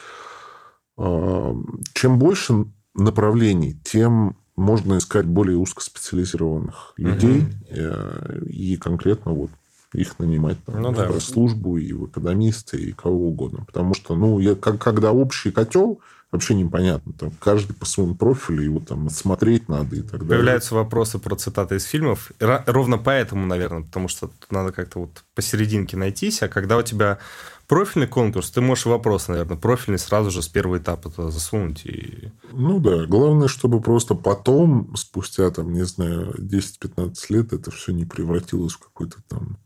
а, 0.97 1.57
чем 1.95 2.19
больше 2.19 2.67
направлений, 2.95 3.79
тем 3.85 4.37
можно 4.57 4.99
искать 4.99 5.27
более 5.27 5.57
узкоспециализированных 5.57 6.95
людей 6.97 7.43
угу. 7.43 8.47
и 8.47 8.77
конкретно 8.77 9.33
вот 9.33 9.51
их 9.95 10.19
нанимать 10.19 10.63
там, 10.65 10.83
ну, 10.83 10.93
да. 10.93 11.19
службу 11.21 11.79
и 11.79 11.93
в 11.93 12.07
экономисты, 12.07 12.77
и 12.77 12.93
кого 12.93 13.29
угодно. 13.29 13.65
Потому 13.65 13.95
что, 13.95 14.15
ну, 14.15 14.39
я, 14.39 14.55
как, 14.55 14.79
когда 14.79 15.13
общий 15.13 15.51
котел, 15.51 16.01
вообще 16.31 16.55
непонятно. 16.55 17.13
Там 17.15 17.31
каждый 17.41 17.75
по 17.75 17.87
своему 17.87 18.15
профилю, 18.15 18.63
его 18.63 18.81
там 18.81 19.09
смотреть 19.11 19.69
надо 19.69 19.97
и 19.97 20.03
так 20.03 20.21
далее. 20.21 20.29
Появляются 20.29 20.75
вопросы 20.75 21.19
про 21.19 21.37
цитаты 21.37 21.77
из 21.77 21.85
фильмов. 21.85 22.33
Ровно 22.39 22.99
поэтому, 22.99 23.47
наверное, 23.47 23.83
потому 23.83 24.09
что 24.09 24.31
надо 24.51 24.73
как-то 24.73 25.01
вот 25.01 25.25
посерединке 25.35 25.97
найтись, 25.97 26.43
а 26.43 26.49
когда 26.49 26.77
у 26.77 26.83
тебя 26.83 27.19
профильный 27.67 28.09
конкурс, 28.09 28.51
ты 28.51 28.61
можешь 28.61 28.87
вопрос, 28.87 29.29
наверное, 29.29 29.57
профильный 29.57 29.99
сразу 29.99 30.31
же 30.31 30.43
с 30.43 30.49
первого 30.49 30.79
этапа 30.79 31.11
туда 31.11 31.31
засунуть. 31.31 31.87
И... 31.87 32.31
Ну 32.53 32.79
да, 32.79 33.07
главное, 33.07 33.49
чтобы 33.49 33.81
просто 33.81 34.15
потом, 34.15 34.95
спустя, 34.97 35.51
там, 35.51 35.73
не 35.73 35.85
знаю, 35.85 36.35
10-15 36.39 37.15
лет, 37.31 37.53
это 37.53 37.71
все 37.71 37.93
не 37.93 38.05
превратилось 38.05 38.75
в 38.75 38.81
какой-то 38.81 39.17
там 39.29 39.59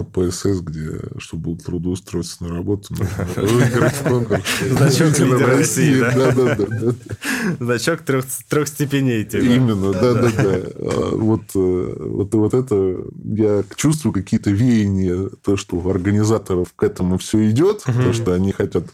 КПСС, 0.00 0.60
где, 0.60 1.00
чтобы 1.18 1.56
трудоустроиться 1.56 2.42
на 2.44 2.54
работу, 2.54 2.94
выиграть 3.36 3.98
конкурс. 3.98 4.42
Значок 4.68 5.18
лидера 5.18 5.56
России, 5.58 6.00
да? 6.00 6.32
Да, 6.32 6.56
да, 6.56 6.66
да. 6.66 6.94
Значок 7.60 8.00
трех, 8.02 8.24
трех 8.48 8.68
степеней. 8.68 9.24
Типа. 9.24 9.42
Именно, 9.42 9.92
да, 9.92 10.14
да, 10.14 10.30
да. 10.30 10.54
А 10.78 11.16
вот, 11.16 11.42
э, 11.54 11.96
вот, 11.98 12.34
вот 12.34 12.54
это 12.54 12.96
я 13.24 13.64
чувствую 13.76 14.12
какие-то 14.12 14.50
веяния, 14.50 15.28
то, 15.42 15.56
что 15.56 15.76
у 15.76 15.90
организаторов 15.90 16.72
к 16.74 16.82
этому 16.82 17.18
все 17.18 17.50
идет, 17.50 17.82
то, 17.84 18.12
что 18.12 18.32
они 18.32 18.52
хотят 18.52 18.84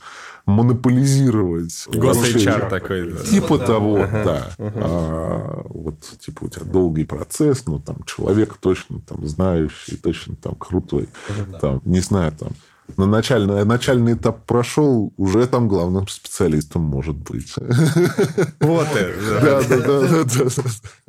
монополизировать. 0.46 1.86
Гос-HR 1.88 2.70
такой. 2.70 3.12
Да. 3.12 3.24
Типа 3.24 3.58
да. 3.58 3.66
того, 3.66 3.96
ага. 3.96 4.24
да. 4.24 4.50
Ага. 4.58 4.72
А, 4.76 5.66
вот, 5.68 6.00
типа, 6.20 6.44
у 6.44 6.48
тебя 6.48 6.64
долгий 6.64 7.04
процесс, 7.04 7.66
ну, 7.66 7.78
там, 7.80 8.04
человек 8.04 8.56
точно 8.56 9.00
там 9.00 9.26
знающий, 9.26 9.96
точно 9.96 10.36
там 10.36 10.54
крутой. 10.54 11.08
Ага. 11.28 11.58
Там, 11.58 11.82
не 11.84 12.00
знаю, 12.00 12.32
там, 12.32 12.50
на 12.96 13.06
начальный, 13.06 13.64
начальный 13.64 14.14
этап 14.14 14.44
прошел, 14.46 15.12
уже 15.16 15.46
там 15.46 15.68
главным 15.68 16.08
специалистом 16.08 16.82
может 16.82 17.16
быть. 17.16 17.54
Квоты. 18.58 19.14
Да, 19.46 19.62
да, 19.62 19.76
да. 19.78 20.24
да, 20.24 20.62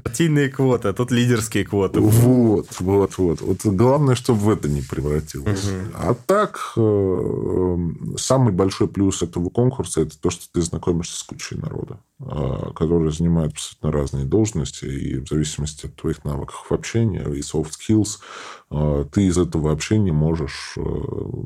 Партийные 0.03 0.49
квоты, 0.49 0.89
а 0.89 0.93
тут 0.93 1.11
лидерские 1.11 1.65
квоты. 1.65 1.99
Вот, 1.99 2.67
вот, 2.79 3.17
вот. 3.17 3.41
Вот 3.41 3.65
главное, 3.65 4.15
чтобы 4.15 4.39
в 4.39 4.49
это 4.49 4.67
не 4.67 4.81
превратилось. 4.81 5.69
А 5.93 6.13
так, 6.13 6.73
э, 6.77 7.77
самый 8.17 8.53
большой 8.53 8.87
плюс 8.87 9.21
этого 9.21 9.49
конкурса 9.49 10.01
это 10.01 10.19
то, 10.19 10.29
что 10.29 10.45
ты 10.51 10.61
знакомишься 10.61 11.17
с 11.19 11.23
кучей 11.23 11.55
народа, 11.55 11.99
э, 12.19 12.71
которые 12.75 13.11
занимают 13.11 13.53
абсолютно 13.53 13.91
разные 13.91 14.25
должности, 14.25 14.85
и 14.85 15.19
в 15.19 15.27
зависимости 15.27 15.87
от 15.87 15.95
твоих 15.95 16.23
навыков 16.25 16.65
общения 16.69 17.23
и 17.23 17.39
soft 17.39 17.71
skills, 17.79 18.19
ты 18.69 19.27
из 19.27 19.37
этого 19.37 19.71
общения 19.71 20.11
можешь 20.11 20.75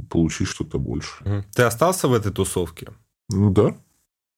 получить 0.09 0.47
что-то 0.47 0.79
больше. 0.79 1.45
Ты 1.53 1.63
остался 1.63 2.07
в 2.07 2.13
этой 2.13 2.31
тусовке? 2.31 2.89
Ну 3.29 3.51
да, 3.51 3.75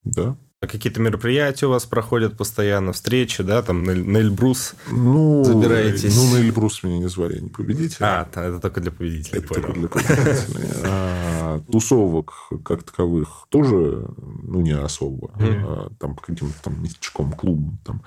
да. 0.04 0.36
А 0.64 0.68
какие-то 0.68 1.02
мероприятия 1.02 1.66
у 1.66 1.72
вас 1.72 1.86
проходят 1.86 2.38
постоянно, 2.38 2.94
встречи, 2.94 3.44
да, 3.44 3.62
там 3.62 3.84
на 3.84 4.18
Эльбрус 4.18 4.76
ну, 4.90 5.44
забираетесь? 5.44 6.16
Ну, 6.16 6.32
на 6.32 6.42
Эльбрус 6.42 6.84
меня 6.84 7.00
не 7.00 7.10
звали, 7.10 7.42
не 7.42 7.50
победитель. 7.50 7.98
А, 8.00 8.26
это 8.34 8.62
только 8.62 8.80
для 8.80 8.92
победителей, 8.92 9.40
это 9.40 9.48
понял. 9.50 9.64
Только 9.64 9.80
для 9.80 9.88
победителей. 9.90 10.70
А, 10.86 11.60
тусовок 11.70 12.50
как 12.64 12.84
таковых 12.84 13.48
тоже, 13.50 14.08
ну, 14.18 14.62
не 14.62 14.72
особо. 14.72 15.32
А, 15.36 15.90
там 16.00 16.16
по 16.16 16.22
каким-то 16.22 16.64
там 16.64 16.82
местечком, 16.82 17.34
клубам 17.34 17.80
там. 17.84 18.02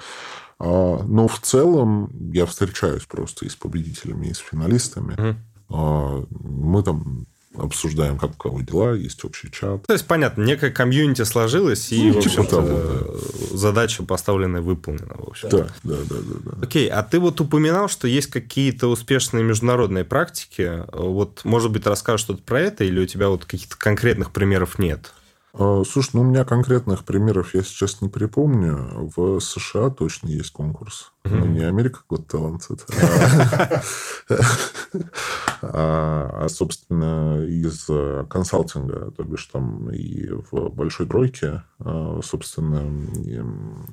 А, 0.59 1.03
но 1.03 1.29
в 1.29 1.39
целом 1.41 2.11
я 2.33 2.47
встречаюсь 2.47 3.05
просто 3.05 3.45
и 3.45 3.49
с 3.49 3.57
победителями, 3.57 4.29
и 4.29 4.35
с 4.35 4.39
финалистами. 4.39 5.37
Мы 5.69 6.83
там 6.83 7.27
обсуждаем, 7.59 8.19
как 8.19 8.31
у 8.33 8.35
кого 8.35 8.61
дела, 8.61 8.95
есть 8.95 9.25
общий 9.25 9.51
чат. 9.51 9.87
То 9.87 9.93
есть, 9.93 10.07
понятно, 10.07 10.43
некая 10.43 10.71
комьюнити 10.71 11.23
сложилась, 11.23 11.91
и, 11.93 12.13
ну, 12.13 12.21
типа 12.21 12.45
того, 12.45 12.69
да. 12.69 13.57
задача 13.57 14.03
поставленная 14.03 14.61
выполнена, 14.61 15.15
в 15.17 15.29
общем. 15.29 15.49
Да, 15.49 15.69
да, 15.83 15.97
да, 16.09 16.17
да, 16.17 16.51
да. 16.53 16.67
Окей, 16.67 16.89
а 16.89 17.03
ты 17.03 17.19
вот 17.19 17.41
упоминал, 17.41 17.89
что 17.89 18.09
есть 18.09 18.29
какие-то 18.29 18.89
успешные 18.89 19.43
международные 19.43 20.05
практики. 20.05 20.85
Вот, 20.93 21.41
может 21.45 21.71
быть, 21.71 21.87
расскажешь 21.87 22.23
что-то 22.23 22.43
про 22.43 22.61
это, 22.61 22.85
или 22.85 23.01
у 23.01 23.07
тебя 23.07 23.29
вот 23.29 23.45
каких-то 23.45 23.77
конкретных 23.77 24.33
примеров 24.33 24.79
нет? 24.79 25.13
А, 25.59 25.83
слушай, 25.85 26.11
ну 26.13 26.21
у 26.21 26.25
меня 26.25 26.45
конкретных 26.45 27.05
примеров 27.05 27.55
я 27.55 27.63
сейчас 27.63 28.03
не 28.03 28.09
припомню. 28.09 29.11
В 29.17 29.41
США 29.41 29.89
точно 29.91 30.29
есть 30.29 30.53
конкурс 30.53 31.13
Ну, 31.31 31.47
не 31.47 31.63
Америка 31.63 32.01
Got 32.09 32.27
Talent, 32.27 32.63
а, 35.63 36.45
а, 36.45 36.49
собственно, 36.49 37.45
из 37.45 37.87
консалтинга, 38.29 39.11
то 39.11 39.25
бишь 39.25 39.47
там 39.47 39.91
и 39.91 40.29
в 40.29 40.69
большой 40.71 41.07
тройке, 41.07 41.63
а, 41.79 42.21
собственно, 42.23 42.83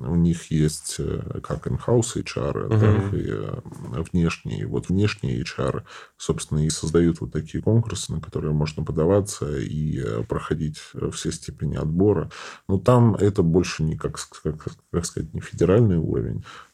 у 0.00 0.16
них 0.16 0.50
есть 0.50 0.96
э, 0.98 1.40
как 1.42 1.66
in-house 1.66 2.16
HR, 2.16 2.68
так 2.68 3.14
и 3.14 3.26
э, 3.28 4.02
внешние. 4.12 4.66
Вот 4.66 4.88
внешние 4.88 5.42
HR, 5.42 5.82
собственно, 6.16 6.64
и 6.64 6.70
создают 6.70 7.20
вот 7.20 7.32
такие 7.32 7.62
конкурсы, 7.62 8.12
на 8.12 8.20
которые 8.20 8.52
можно 8.52 8.84
подаваться 8.84 9.58
и 9.58 10.00
э, 10.00 10.22
проходить 10.24 10.78
все 11.12 11.32
степени 11.32 11.76
отбора. 11.76 12.30
Но 12.68 12.78
там 12.78 13.14
это 13.14 13.42
больше 13.42 13.82
не, 13.82 13.96
как, 13.96 14.18
как, 14.42 14.66
как 14.90 15.04
сказать, 15.04 15.34
не 15.34 15.40
федеральный 15.40 15.98
уровень, 15.98 16.44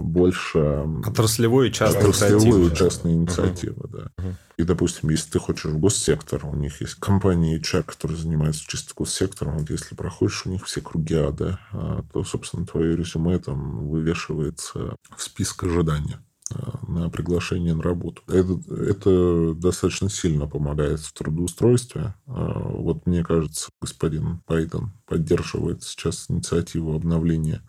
больше... 0.00 0.86
Отраслевой 1.04 1.68
и 1.68 1.72
частной 1.72 2.00
Отраслевой 2.00 2.70
и 2.70 2.74
частной 2.74 3.12
инициативы, 3.12 3.82
uh-huh. 3.82 3.90
да. 3.90 4.22
Uh-huh. 4.22 4.34
И, 4.56 4.62
допустим, 4.62 5.10
если 5.10 5.32
ты 5.32 5.38
хочешь 5.38 5.66
в 5.66 5.78
госсектор, 5.78 6.46
у 6.46 6.56
них 6.56 6.80
есть 6.80 6.94
компании 6.94 7.60
HR, 7.60 7.82
которые 7.82 8.16
занимаются 8.16 8.64
чисто 8.66 8.94
госсектором, 8.96 9.58
вот 9.58 9.68
если 9.68 9.94
проходишь 9.94 10.46
у 10.46 10.50
них 10.50 10.64
все 10.64 10.80
круги 10.80 11.14
ада, 11.14 11.58
а, 11.72 12.02
то, 12.12 12.24
собственно, 12.24 12.66
твое 12.66 12.96
резюме 12.96 13.38
там 13.38 13.86
вывешивается 13.86 14.96
в 15.14 15.22
список 15.22 15.64
ожидания 15.64 16.20
а, 16.50 16.78
на 16.88 17.10
приглашение 17.10 17.74
на 17.74 17.82
работу. 17.82 18.22
Это, 18.28 18.58
это 18.72 19.52
достаточно 19.54 20.08
сильно 20.08 20.46
помогает 20.46 21.00
в 21.00 21.12
трудоустройстве. 21.12 22.14
А, 22.26 22.58
вот 22.58 23.06
мне 23.06 23.22
кажется, 23.22 23.68
господин 23.82 24.40
Байден 24.48 24.92
поддерживает 25.04 25.82
сейчас 25.82 26.30
инициативу 26.30 26.94
обновления 26.94 27.62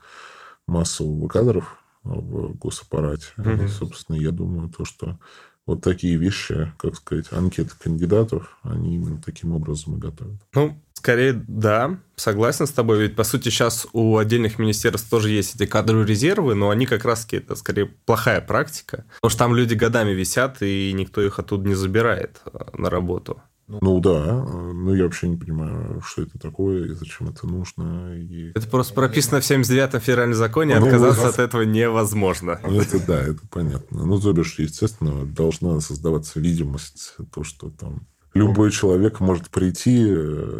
массового 0.68 1.28
кадров 1.28 1.84
в 2.04 2.58
госаппарате. 2.58 3.28
Угу. 3.38 3.50
И, 3.50 3.68
собственно, 3.68 4.18
я 4.18 4.32
думаю, 4.32 4.70
то, 4.70 4.86
что 4.86 5.20
вот 5.66 5.82
такие 5.82 6.16
вещи, 6.16 6.72
как 6.78 6.96
сказать, 6.96 7.26
анкеты 7.32 7.72
кандидатов, 7.78 8.58
они 8.64 8.96
именно 8.96 9.22
таким 9.22 9.52
образом 9.52 9.98
и 9.98 10.00
готовят. 10.00 10.40
Ну, 10.54 10.82
скорее, 10.94 11.44
да, 11.48 12.00
согласен 12.16 12.66
с 12.66 12.72
тобой. 12.72 13.00
Ведь, 13.00 13.16
по 13.18 13.26
сути, 13.26 13.50
сейчас 13.50 13.86
у 13.92 14.18
отдельных 14.18 14.60
министерств 14.60 15.10
тоже 15.10 15.30
есть 15.30 15.56
эти 15.56 15.66
кадровые 15.66 16.08
резервы, 16.08 16.56
но 16.56 16.70
они 16.70 16.86
как 16.86 17.04
раз 17.04 17.28
это 17.32 17.56
скорее 17.56 17.88
плохая 18.06 18.40
практика. 18.40 19.04
Потому 19.16 19.30
что 19.30 19.40
там 19.40 19.56
люди 19.56 19.74
годами 19.74 20.12
висят, 20.12 20.62
и 20.62 20.94
никто 20.94 21.22
их 21.22 21.38
оттуда 21.38 21.68
не 21.68 21.76
забирает 21.76 22.42
а, 22.46 22.70
на 22.78 22.90
работу. 22.90 23.42
Ну, 23.68 23.80
ну 23.82 24.00
да, 24.00 24.46
ну 24.46 24.94
я 24.94 25.04
вообще 25.04 25.28
не 25.28 25.36
понимаю, 25.36 26.02
что 26.02 26.22
это 26.22 26.40
такое 26.40 26.86
и 26.86 26.94
зачем 26.94 27.28
это 27.30 27.46
нужно. 27.48 28.16
И... 28.16 28.52
Это 28.56 28.68
просто 28.68 28.94
прописано 28.94 29.42
в 29.42 29.44
79-м 29.44 30.00
федеральном 30.00 30.36
законе, 30.36 30.80
ну, 30.80 30.86
отказаться 30.86 31.24
раз... 31.24 31.34
от 31.34 31.40
этого 31.40 31.64
невозможно. 31.64 32.60
Ну, 32.64 32.80
это 32.80 33.06
да, 33.06 33.22
это 33.22 33.42
понятно. 33.52 34.06
Ну, 34.06 34.20
то 34.22 34.32
бишь, 34.32 34.58
естественно, 34.58 35.26
должна 35.26 35.82
создаваться 35.82 36.40
видимость, 36.40 37.16
то, 37.34 37.44
что 37.44 37.70
там 37.70 38.08
Любой 38.38 38.72
человек 38.72 39.20
может 39.20 39.50
прийти, 39.50 40.06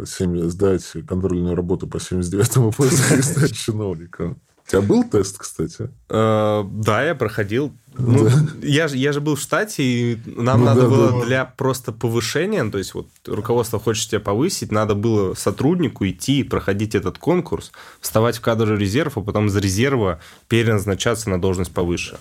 7, 0.04 0.48
сдать 0.48 0.84
контрольную 1.06 1.54
работу 1.54 1.86
по 1.86 1.98
79-му 1.98 2.70
и 3.18 3.22
стать 3.22 3.54
чиновником. 3.54 4.40
У 4.68 4.70
тебя 4.70 4.82
был 4.82 5.02
тест, 5.02 5.38
кстати? 5.38 5.88
Э, 6.10 6.62
да, 6.70 7.02
я 7.02 7.14
проходил. 7.14 7.72
Ну, 7.96 8.28
я, 8.62 8.86
же, 8.86 8.98
я 8.98 9.12
же 9.12 9.20
был 9.22 9.34
в 9.34 9.40
штате, 9.40 9.82
и 9.82 10.18
нам 10.26 10.60
ну, 10.60 10.66
надо 10.66 10.82
да, 10.82 10.88
было 10.88 11.10
да. 11.10 11.26
для 11.26 11.44
просто 11.46 11.90
повышения, 11.90 12.64
то 12.70 12.76
есть 12.78 12.94
вот 12.94 13.08
руководство 13.26 13.80
хочет 13.80 14.10
тебя 14.10 14.20
повысить, 14.20 14.70
надо 14.70 14.94
было 14.94 15.34
сотруднику 15.34 16.06
идти, 16.06 16.44
проходить 16.44 16.94
этот 16.94 17.18
конкурс, 17.18 17.72
вставать 18.00 18.36
в 18.36 18.40
кадровый 18.40 18.78
резерв, 18.78 19.16
а 19.16 19.22
потом 19.22 19.46
из 19.46 19.56
резерва 19.56 20.20
переназначаться 20.48 21.30
на 21.30 21.40
должность 21.40 21.72
повыше. 21.72 22.18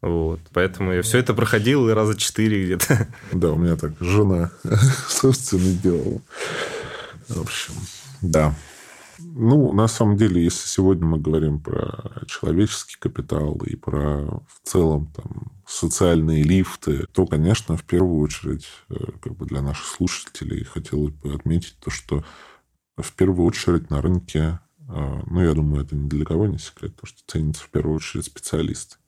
Вот. 0.00 0.40
Поэтому 0.52 0.92
я 0.92 1.02
все 1.02 1.18
это 1.18 1.34
проходил 1.34 1.88
и 1.88 1.92
раза 1.92 2.16
четыре 2.16 2.64
где-то. 2.64 3.08
Да, 3.32 3.50
у 3.50 3.56
меня 3.56 3.76
так 3.76 3.92
жена, 4.00 4.50
собственно, 5.08 5.72
делала. 5.74 6.22
В 7.28 7.40
общем, 7.40 7.74
да. 8.22 8.54
Ну, 9.22 9.72
на 9.72 9.88
самом 9.88 10.16
деле, 10.16 10.42
если 10.42 10.66
сегодня 10.66 11.06
мы 11.06 11.18
говорим 11.18 11.60
про 11.60 12.24
человеческий 12.26 12.96
капитал 12.98 13.56
и 13.66 13.76
про 13.76 14.42
в 14.48 14.60
целом 14.62 15.12
там, 15.14 15.52
социальные 15.66 16.42
лифты, 16.42 17.06
то, 17.12 17.26
конечно, 17.26 17.76
в 17.76 17.84
первую 17.84 18.20
очередь, 18.20 18.66
э, 18.88 18.94
как 19.20 19.36
бы 19.36 19.46
для 19.46 19.62
наших 19.62 19.86
слушателей 19.86 20.64
хотелось 20.64 21.14
бы 21.14 21.34
отметить 21.34 21.76
то, 21.80 21.90
что 21.90 22.24
в 22.96 23.12
первую 23.12 23.46
очередь 23.46 23.90
на 23.90 24.02
рынке, 24.02 24.60
э, 24.88 25.22
ну, 25.26 25.40
я 25.40 25.54
думаю, 25.54 25.84
это 25.84 25.96
ни 25.96 26.08
для 26.08 26.24
кого 26.24 26.46
не 26.46 26.58
секрет, 26.58 26.96
то, 26.96 27.06
что 27.06 27.18
ценится 27.26 27.64
в 27.64 27.70
первую 27.70 27.96
очередь 27.96 28.26
специалист. 28.26 28.98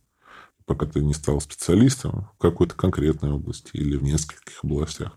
Пока 0.64 0.86
ты 0.86 1.00
не 1.00 1.12
стал 1.12 1.40
специалистом 1.40 2.28
в 2.36 2.38
какой-то 2.38 2.74
конкретной 2.74 3.32
области 3.32 3.70
или 3.72 3.96
в 3.96 4.02
нескольких 4.02 4.62
областях, 4.62 5.12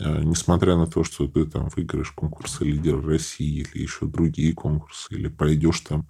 несмотря 0.00 0.76
на 0.76 0.86
то, 0.86 1.04
что 1.04 1.28
ты 1.28 1.44
там 1.44 1.68
выиграешь 1.74 2.10
конкурсы 2.12 2.64
лидера 2.64 3.02
России 3.02 3.66
или 3.72 3.82
еще 3.82 4.06
другие 4.06 4.54
конкурсы, 4.54 5.14
или 5.14 5.28
пройдешь 5.28 5.80
там 5.80 6.08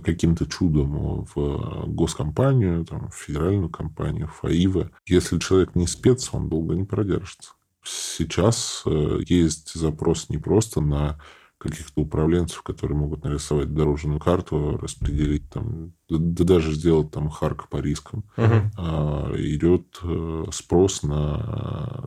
каким-то 0.00 0.46
чудом 0.46 1.24
в 1.34 1.86
госкомпанию, 1.86 2.84
там, 2.84 3.10
в 3.10 3.14
федеральную 3.14 3.68
компанию, 3.68 4.28
в 4.28 4.40
ФАИВа, 4.40 4.90
если 5.06 5.38
человек 5.38 5.74
не 5.74 5.86
спец, 5.86 6.30
он 6.32 6.48
долго 6.48 6.74
не 6.74 6.84
продержится. 6.84 7.52
Сейчас 7.84 8.82
э, 8.86 9.20
есть 9.28 9.74
запрос 9.74 10.30
не 10.30 10.38
просто 10.38 10.80
на 10.80 11.20
каких-то 11.58 12.02
управленцев, 12.02 12.62
которые 12.62 12.96
могут 12.96 13.24
нарисовать 13.24 13.72
дорожную 13.72 14.18
карту, 14.18 14.78
распределить 14.78 15.48
там, 15.50 15.92
да, 16.08 16.16
да 16.18 16.44
даже 16.44 16.72
сделать 16.72 17.10
там 17.10 17.28
харк 17.28 17.68
по 17.68 17.78
рискам. 17.78 18.24
Угу. 18.36 18.70
А, 18.76 19.32
идет 19.36 19.98
э, 20.02 20.44
спрос 20.50 21.02
на 21.02 22.04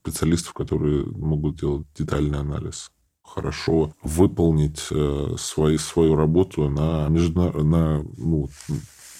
специалистов, 0.00 0.52
которые 0.52 1.04
могут 1.06 1.60
делать 1.60 1.86
детальный 1.96 2.38
анализ 2.38 2.90
хорошо 3.34 3.94
выполнить 4.02 4.86
э, 4.90 5.34
свои, 5.38 5.78
свою 5.78 6.16
работу 6.16 6.68
на, 6.68 7.08
международ... 7.08 7.64
на 7.64 8.02
ну, 8.16 8.48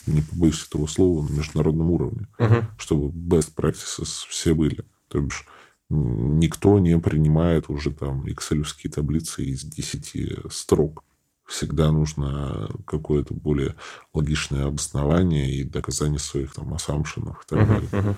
не 0.07 0.23
побоюсь 0.23 0.67
этого 0.67 0.87
слова, 0.87 1.27
на 1.27 1.33
международном 1.33 1.91
уровне, 1.91 2.27
uh-huh. 2.39 2.65
чтобы 2.79 3.09
best 3.11 3.55
practices 3.55 4.27
все 4.29 4.55
были. 4.55 4.85
То 5.09 5.21
бишь, 5.21 5.47
никто 5.89 6.79
не 6.79 6.99
принимает 6.99 7.69
уже 7.69 7.93
там 7.93 8.25
excel 8.27 8.65
таблицы 8.89 9.45
из 9.45 9.63
10 9.63 10.53
строк. 10.53 11.05
Всегда 11.47 11.91
нужно 11.91 12.71
какое-то 12.87 13.35
более 13.35 13.75
логичное 14.15 14.67
обоснование 14.67 15.53
и 15.53 15.65
доказание 15.65 16.21
своих 16.21 16.55
там 16.55 16.73
ассампшенов 16.73 17.45
и 17.45 17.49
так 17.49 17.59
uh-huh, 17.59 17.67
далее. 17.67 17.89
Uh-huh. 17.91 18.15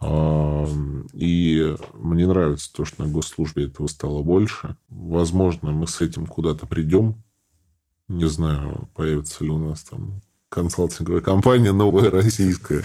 И 0.00 1.76
мне 1.94 2.26
нравится 2.26 2.72
то, 2.72 2.84
что 2.84 3.04
на 3.04 3.10
госслужбе 3.10 3.64
этого 3.64 3.88
стало 3.88 4.22
больше. 4.22 4.76
Возможно, 4.88 5.72
мы 5.72 5.86
с 5.88 6.00
этим 6.00 6.26
куда-то 6.26 6.66
придем. 6.66 7.22
Не 8.06 8.28
знаю, 8.28 8.88
появится 8.94 9.44
ли 9.44 9.50
у 9.50 9.58
нас 9.58 9.82
там 9.82 10.20
консалтинговая 10.48 11.20
компания 11.20 11.72
новая 11.72 12.10
российская, 12.10 12.84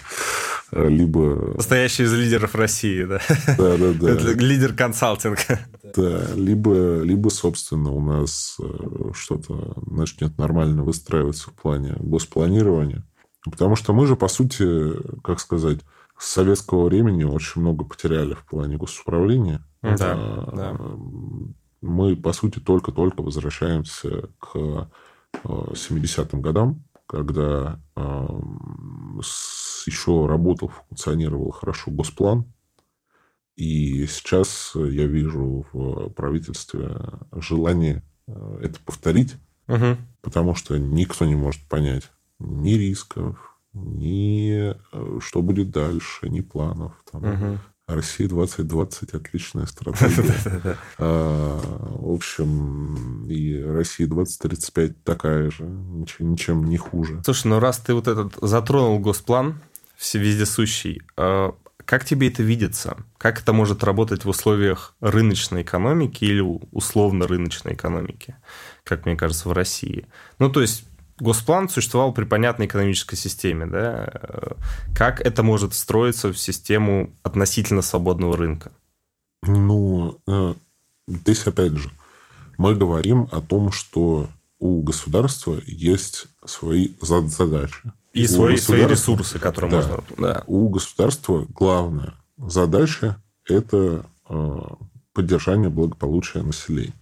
либо... 0.72 1.54
Настоящий 1.56 2.04
из 2.04 2.14
лидеров 2.14 2.56
России, 2.56 3.04
да? 3.04 3.22
Да, 3.58 3.78
да, 3.78 3.94
да. 3.94 4.10
Это 4.10 4.34
лидер 4.34 4.74
консалтинга. 4.74 5.60
Да, 5.96 6.34
либо, 6.36 7.02
либо, 7.04 7.30
собственно, 7.30 7.92
у 7.92 8.02
нас 8.02 8.58
э, 8.60 9.12
что-то 9.14 9.76
начнет 9.86 10.38
нормально 10.38 10.84
выстраиваться 10.84 11.52
в 11.52 11.54
плане 11.54 11.96
госпланирования. 12.00 13.06
Потому 13.46 13.76
что 13.76 13.94
мы 13.94 14.08
же, 14.08 14.16
по 14.16 14.28
сути, 14.28 14.92
как 15.22 15.40
сказать, 15.40 15.80
с 16.18 16.28
советского 16.28 16.88
времени 16.88 17.24
очень 17.24 17.62
много 17.62 17.86
потеряли 17.86 18.34
в 18.34 18.46
плане 18.46 18.78
госуправления. 18.78 19.66
Да, 19.82 19.98
а, 20.00 20.52
да. 20.56 20.80
Мы, 21.82 22.16
по 22.16 22.32
сути, 22.32 22.60
только-только 22.60 23.22
возвращаемся 23.22 24.30
к 24.40 24.90
70-м 25.44 26.40
а, 26.40 26.42
годам, 26.42 26.84
когда 27.08 27.82
а, 27.96 28.42
еще 29.86 30.26
работал, 30.26 30.70
функционировал 30.70 31.52
хорошо 31.52 31.92
госплан. 31.92 32.46
И 33.56 34.08
сейчас 34.08 34.72
я 34.76 35.06
вижу 35.06 35.66
в 35.74 36.10
правительстве 36.10 36.98
желание 37.34 38.04
а, 38.28 38.60
это 38.62 38.80
повторить, 38.80 39.36
угу. 39.68 39.98
потому 40.22 40.56
что 40.56 40.78
никто 40.78 41.26
не 41.26 41.36
может 41.36 41.62
понять 41.68 42.10
ни 42.40 42.72
рисков, 42.72 43.53
ни 43.74 44.74
э, 44.74 45.20
что 45.20 45.42
будет 45.42 45.72
дальше, 45.72 46.30
ни 46.30 46.42
планов. 46.42 46.94
Там. 47.12 47.24
Угу. 47.24 47.60
Россия 47.88 48.30
2020 48.30 49.14
отличная 49.14 49.66
стратегия. 49.66 50.78
А, 50.98 51.60
в 51.60 52.14
общем, 52.14 53.28
и 53.28 53.62
Россия 53.62 54.08
2035 54.08 55.04
такая 55.04 55.52
же, 55.52 55.66
ничем 56.20 56.64
не 56.66 56.78
хуже. 56.78 57.22
Слушай, 57.26 57.48
ну 57.48 57.60
раз 57.60 57.80
ты 57.80 57.94
вот 57.94 58.08
этот 58.08 58.36
затронул 58.42 59.00
госплан, 59.00 59.62
все 59.98 60.20
вездесущий, 60.20 61.02
а 61.18 61.56
как 61.86 62.06
тебе 62.06 62.30
это 62.30 62.44
видится? 62.44 62.98
Как 63.18 63.42
это 63.42 63.52
может 63.52 63.84
работать 63.84 64.24
в 64.24 64.30
условиях 64.30 64.96
рыночной 65.02 65.64
экономики 65.64 66.24
или 66.24 66.42
условно 66.72 67.28
рыночной 67.28 67.74
экономики, 67.74 68.38
как 68.84 69.06
мне 69.06 69.16
кажется, 69.16 69.50
в 69.50 69.54
России? 69.54 70.08
Ну, 70.40 70.50
то 70.50 70.62
есть 70.62 70.86
Госплан 71.24 71.70
существовал 71.70 72.14
при 72.14 72.26
понятной 72.26 72.66
экономической 72.66 73.16
системе, 73.16 73.66
да? 73.66 74.12
Как 74.94 75.22
это 75.22 75.42
может 75.42 75.74
встроиться 75.74 76.34
в 76.34 76.38
систему 76.38 77.12
относительно 77.24 77.82
свободного 77.82 78.36
рынка? 78.36 78.74
Ну, 79.44 80.20
э, 80.28 80.54
здесь 81.08 81.48
опять 81.48 81.74
же, 81.74 81.90
мы 82.58 82.76
говорим 82.76 83.30
о 83.32 83.40
том, 83.40 83.72
что 83.72 84.28
у 84.60 84.82
государства 84.82 85.58
есть 85.66 86.28
свои 86.46 86.90
задачи. 87.02 87.94
И 88.12 88.28
свои, 88.28 88.58
свои 88.58 88.86
ресурсы, 88.86 89.40
которые 89.40 89.72
да, 89.72 89.78
можно... 89.78 90.04
Да. 90.18 90.44
У 90.46 90.68
государства 90.68 91.46
главная 91.50 92.16
задача– 92.38 93.16
это 93.46 94.06
э, 94.28 94.60
поддержание 95.14 95.70
благополучия 95.70 96.42
населения. 96.42 96.94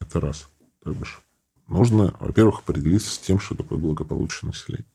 Это 0.00 0.20
раз. 0.20 0.48
То 0.82 0.92
бишь, 0.92 1.20
нужно, 1.68 2.14
во-первых, 2.20 2.60
определиться 2.60 3.10
с 3.10 3.18
тем, 3.18 3.38
что 3.38 3.54
такое 3.54 3.78
благополучие 3.78 4.48
населения. 4.48 4.86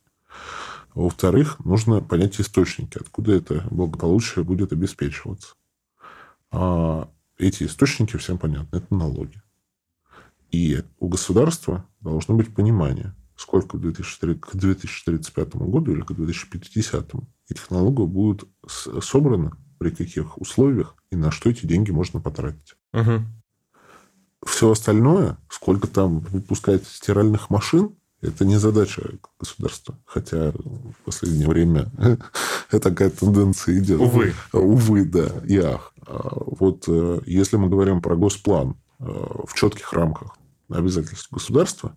Во-вторых, 0.93 1.59
нужно 1.63 2.01
понять 2.01 2.39
источники, 2.39 2.97
откуда 2.97 3.33
это 3.33 3.65
благополучие 3.71 4.43
будет 4.43 4.73
обеспечиваться. 4.73 5.55
А 6.51 7.09
эти 7.37 7.63
источники 7.63 8.17
всем 8.17 8.37
понятны. 8.37 8.77
Это 8.77 8.93
налоги. 8.93 9.41
И 10.51 10.83
у 10.99 11.07
государства 11.07 11.85
должно 12.01 12.35
быть 12.35 12.53
понимание, 12.53 13.15
сколько 13.35 13.77
к 13.77 13.81
2035 13.81 15.55
году 15.55 15.93
или 15.93 16.01
к 16.01 16.11
2050 16.11 17.13
этих 17.49 17.71
налогов 17.71 18.09
будет 18.09 18.43
собрано, 18.67 19.57
при 19.79 19.91
каких 19.91 20.37
условиях 20.37 20.95
и 21.09 21.15
на 21.15 21.31
что 21.31 21.49
эти 21.49 21.65
деньги 21.65 21.91
можно 21.91 22.19
потратить. 22.19 22.75
Угу. 22.93 23.21
Все 24.45 24.71
остальное, 24.71 25.37
сколько 25.49 25.87
там 25.87 26.19
выпускать 26.19 26.87
стиральных 26.87 27.49
машин, 27.49 27.95
это 28.21 28.45
не 28.45 28.57
задача 28.57 29.03
государства. 29.39 29.97
Хотя 30.05 30.51
в 30.51 30.93
последнее 31.05 31.47
время 31.47 31.91
такая 32.69 33.09
тенденция 33.09 33.79
идет. 33.79 33.99
Увы. 33.99 34.33
Увы, 34.53 35.05
да. 35.05 35.27
И 35.47 35.57
ах. 35.57 35.93
А 36.05 36.29
вот 36.31 36.85
э, 36.87 37.21
если 37.25 37.57
мы 37.57 37.69
говорим 37.69 38.01
про 38.01 38.15
госплан 38.15 38.75
э, 38.99 39.03
в 39.05 39.53
четких 39.53 39.93
рамках 39.93 40.37
обязательств 40.69 41.31
государства 41.31 41.95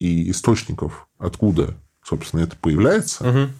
и 0.00 0.30
источников, 0.30 1.08
откуда, 1.18 1.76
собственно, 2.02 2.40
это 2.40 2.56
появляется, 2.56 3.50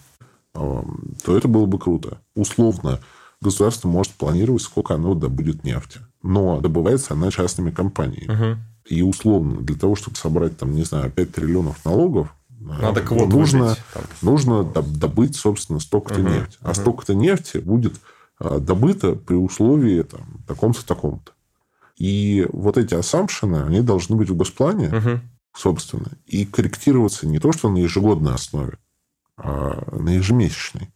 угу. 0.55 0.85
то 1.25 1.37
это 1.37 1.49
было 1.49 1.67
бы 1.67 1.79
круто. 1.79 2.21
Условно, 2.35 3.01
государство 3.41 3.89
может 3.89 4.13
планировать, 4.15 4.63
сколько 4.63 4.95
оно 4.95 5.15
добудет 5.15 5.65
нефти. 5.65 6.01
Но 6.23 6.61
добывается 6.61 7.15
она 7.15 7.31
частными 7.31 7.71
компаниями. 7.71 8.33
Угу. 8.33 8.61
И 8.87 9.03
условно, 9.03 9.61
для 9.61 9.77
того, 9.77 9.95
чтобы 9.95 10.17
собрать, 10.17 10.57
там, 10.57 10.73
не 10.73 10.83
знаю, 10.83 11.11
5 11.11 11.33
триллионов 11.35 11.85
налогов, 11.85 12.35
надо 12.59 13.03
квоту 13.03 13.39
нужно, 13.39 13.77
выбить, 13.95 14.23
нужно 14.23 14.65
добыть, 14.65 15.37
собственно, 15.37 15.81
столько-то 15.81 16.21
угу, 16.21 16.29
нефти. 16.29 16.59
А 16.61 16.71
угу. 16.71 16.75
столько-то 16.75 17.15
нефти 17.15 17.59
будет 17.59 17.95
а, 18.39 18.59
добыто 18.59 19.13
при 19.13 19.35
условии 19.35 20.03
там, 20.03 20.43
таком-то, 20.47 20.85
таком-то. 20.87 21.33
И 21.97 22.47
вот 22.53 22.79
эти 22.79 22.95
ассампшены, 22.95 23.65
они 23.65 23.81
должны 23.81 24.17
быть 24.17 24.31
в 24.31 24.37
госплане, 24.37 24.89
угу. 24.89 25.21
собственно, 25.55 26.11
и 26.27 26.45
корректироваться 26.45 27.27
не 27.27 27.39
то, 27.39 27.53
что 27.53 27.69
на 27.69 27.79
ежегодной 27.79 28.35
основе, 28.35 28.79
а 29.37 29.85
на 29.97 30.11
ежемесячной. 30.11 30.91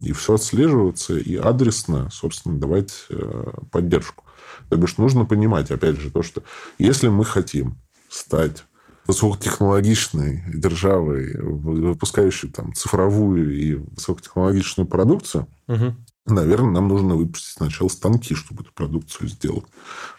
И 0.00 0.12
все 0.12 0.34
отслеживаться 0.34 1.18
и 1.18 1.34
адресно, 1.34 2.08
собственно, 2.10 2.58
давать 2.58 3.06
э, 3.10 3.50
поддержку. 3.72 4.24
То 4.68 4.76
бишь, 4.76 4.96
нужно 4.98 5.24
понимать, 5.24 5.70
опять 5.70 5.98
же, 5.98 6.10
то, 6.10 6.22
что 6.22 6.42
если 6.78 7.08
мы 7.08 7.24
хотим 7.24 7.78
стать 8.08 8.64
высокотехнологичной 9.06 10.44
державой, 10.54 11.34
выпускающей 11.40 12.50
там 12.50 12.74
цифровую 12.74 13.58
и 13.58 13.74
высокотехнологичную 13.74 14.86
продукцию, 14.86 15.48
угу. 15.66 15.94
наверное, 16.26 16.72
нам 16.72 16.88
нужно 16.88 17.14
выпустить 17.14 17.56
сначала 17.56 17.88
станки, 17.88 18.34
чтобы 18.34 18.62
эту 18.62 18.72
продукцию 18.72 19.28
сделать. 19.28 19.64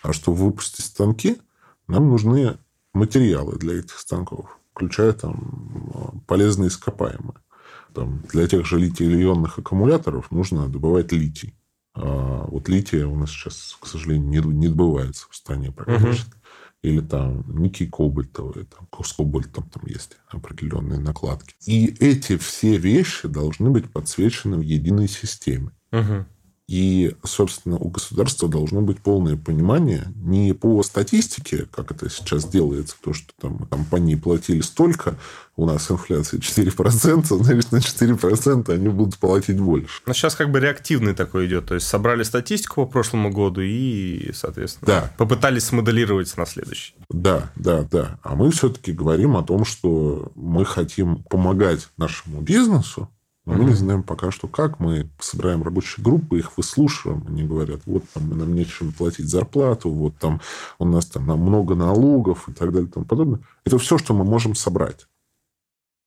А 0.01 0.11
чтобы 0.11 0.37
выпустить 0.39 0.85
станки, 0.85 1.37
нам 1.87 2.09
нужны 2.09 2.57
материалы 2.93 3.57
для 3.57 3.75
этих 3.75 3.97
станков, 3.99 4.57
включая 4.73 5.13
там 5.13 6.23
полезные 6.25 6.69
ископаемые. 6.69 7.35
Там, 7.93 8.23
для 8.31 8.47
тех 8.47 8.65
же 8.65 8.79
литий-ионных 8.79 9.59
аккумуляторов 9.59 10.31
нужно 10.31 10.67
добывать 10.67 11.11
литий. 11.11 11.55
А 11.95 12.45
вот 12.47 12.69
лития 12.69 13.05
у 13.07 13.15
нас 13.15 13.29
сейчас, 13.31 13.77
к 13.79 13.87
сожалению, 13.87 14.27
не, 14.29 14.55
не 14.55 14.67
добывается 14.67 15.27
в 15.29 15.35
стране 15.35 15.71
практически. 15.71 16.29
Угу. 16.29 16.35
Или 16.81 17.01
там 17.01 17.43
никель 17.61 17.89
кобальтовые, 17.89 18.65
там, 18.65 18.87
с 19.03 19.11
кобальтом 19.11 19.69
там 19.69 19.85
есть 19.85 20.15
определенные 20.29 20.99
накладки. 20.99 21.53
И 21.65 21.87
эти 21.99 22.37
все 22.37 22.77
вещи 22.77 23.27
должны 23.27 23.69
быть 23.69 23.91
подсвечены 23.91 24.57
в 24.57 24.61
единой 24.61 25.09
системе. 25.09 25.71
Угу. 25.91 26.25
И, 26.69 27.15
собственно, 27.23 27.79
у 27.79 27.89
государства 27.89 28.47
должно 28.47 28.81
быть 28.81 28.99
полное 28.99 29.35
понимание 29.35 30.05
не 30.17 30.53
по 30.53 30.83
статистике, 30.83 31.65
как 31.71 31.89
это 31.89 32.11
сейчас 32.11 32.45
делается, 32.45 32.95
то, 33.01 33.11
что 33.11 33.33
там 33.41 33.57
компании 33.71 34.13
платили 34.13 34.61
столько, 34.61 35.15
у 35.55 35.65
нас 35.65 35.89
инфляция 35.89 36.39
4%, 36.39 37.43
значит, 37.43 37.71
на 37.71 37.77
4% 37.77 38.71
они 38.71 38.87
будут 38.89 39.17
платить 39.17 39.59
больше. 39.59 39.99
Но 40.05 40.13
сейчас 40.13 40.35
как 40.35 40.51
бы 40.51 40.59
реактивный 40.59 41.15
такой 41.15 41.47
идет. 41.47 41.65
То 41.65 41.73
есть, 41.73 41.87
собрали 41.87 42.21
статистику 42.21 42.85
по 42.85 42.91
прошлому 42.91 43.31
году 43.31 43.61
и, 43.61 44.29
соответственно, 44.35 44.85
да. 44.85 45.13
попытались 45.17 45.63
смоделировать 45.63 46.37
на 46.37 46.45
следующий. 46.45 46.93
Да, 47.09 47.51
да, 47.55 47.81
да. 47.81 48.19
А 48.21 48.35
мы 48.35 48.51
все-таки 48.51 48.91
говорим 48.91 49.35
о 49.37 49.41
том, 49.41 49.65
что 49.65 50.31
мы 50.35 50.65
хотим 50.65 51.23
помогать 51.23 51.89
нашему 51.97 52.41
бизнесу, 52.41 53.09
но 53.49 53.55
мы 53.55 53.69
не 53.69 53.73
знаем 53.73 54.03
пока 54.03 54.29
что 54.31 54.47
как. 54.47 54.79
Мы 54.79 55.09
собираем 55.19 55.63
рабочие 55.63 56.03
группы, 56.03 56.37
их 56.37 56.55
выслушиваем. 56.57 57.25
Они 57.27 57.43
говорят, 57.43 57.81
вот 57.85 58.03
там 58.13 58.29
нам 58.37 58.53
нечем 58.53 58.91
платить 58.91 59.27
зарплату, 59.27 59.89
вот 59.89 60.17
там 60.17 60.39
у 60.77 60.85
нас 60.85 61.07
там 61.07 61.23
много 61.23 61.73
налогов 61.73 62.47
и 62.47 62.53
так 62.53 62.71
далее 62.71 62.87
и 62.87 62.91
тому 62.91 63.05
подобное. 63.05 63.39
Это 63.65 63.79
все, 63.79 63.97
что 63.97 64.13
мы 64.13 64.23
можем 64.23 64.53
собрать. 64.53 65.07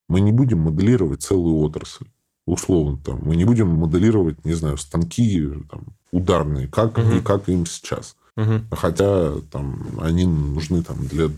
Мы 0.08 0.20
не 0.20 0.30
будем 0.30 0.60
моделировать 0.60 1.22
целую 1.22 1.56
отрасль. 1.56 2.06
Условно 2.46 2.98
там. 2.98 3.20
Мы 3.22 3.36
не 3.36 3.44
будем 3.44 3.68
моделировать, 3.68 4.44
не 4.44 4.54
знаю, 4.54 4.76
станки 4.76 5.48
там, 5.70 5.86
ударные, 6.10 6.68
как 6.68 6.98
угу. 6.98 7.10
и 7.12 7.20
как 7.20 7.48
им 7.48 7.66
сейчас. 7.66 8.16
Угу. 8.36 8.76
Хотя 8.76 9.40
там 9.50 9.98
они 10.00 10.24
нужны 10.24 10.82
там 10.82 11.06
для 11.06 11.28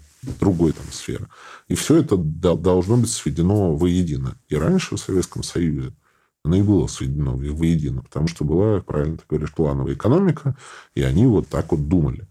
другой 0.41 0.73
там 0.73 0.87
сферы. 0.91 1.29
И 1.69 1.75
все 1.75 1.97
это 1.97 2.17
должно 2.17 2.97
быть 2.97 3.11
сведено 3.11 3.75
воедино. 3.75 4.37
И 4.49 4.57
раньше 4.57 4.97
в 4.97 5.01
Советском 5.01 5.43
Союзе 5.43 5.93
оно 6.45 6.57
и 6.57 6.63
было 6.63 6.87
сведено 6.87 7.33
воедино, 7.37 8.03
потому 8.03 8.29
что 8.29 8.45
была, 8.45 8.81
правильно 8.81 9.17
ты 9.17 9.25
говоришь, 9.29 9.53
плановая 9.53 9.95
экономика, 9.95 10.55
и 10.95 11.03
они 11.03 11.27
вот 11.27 11.49
так 11.49 11.73
вот 11.73 11.89
думали. 11.89 12.29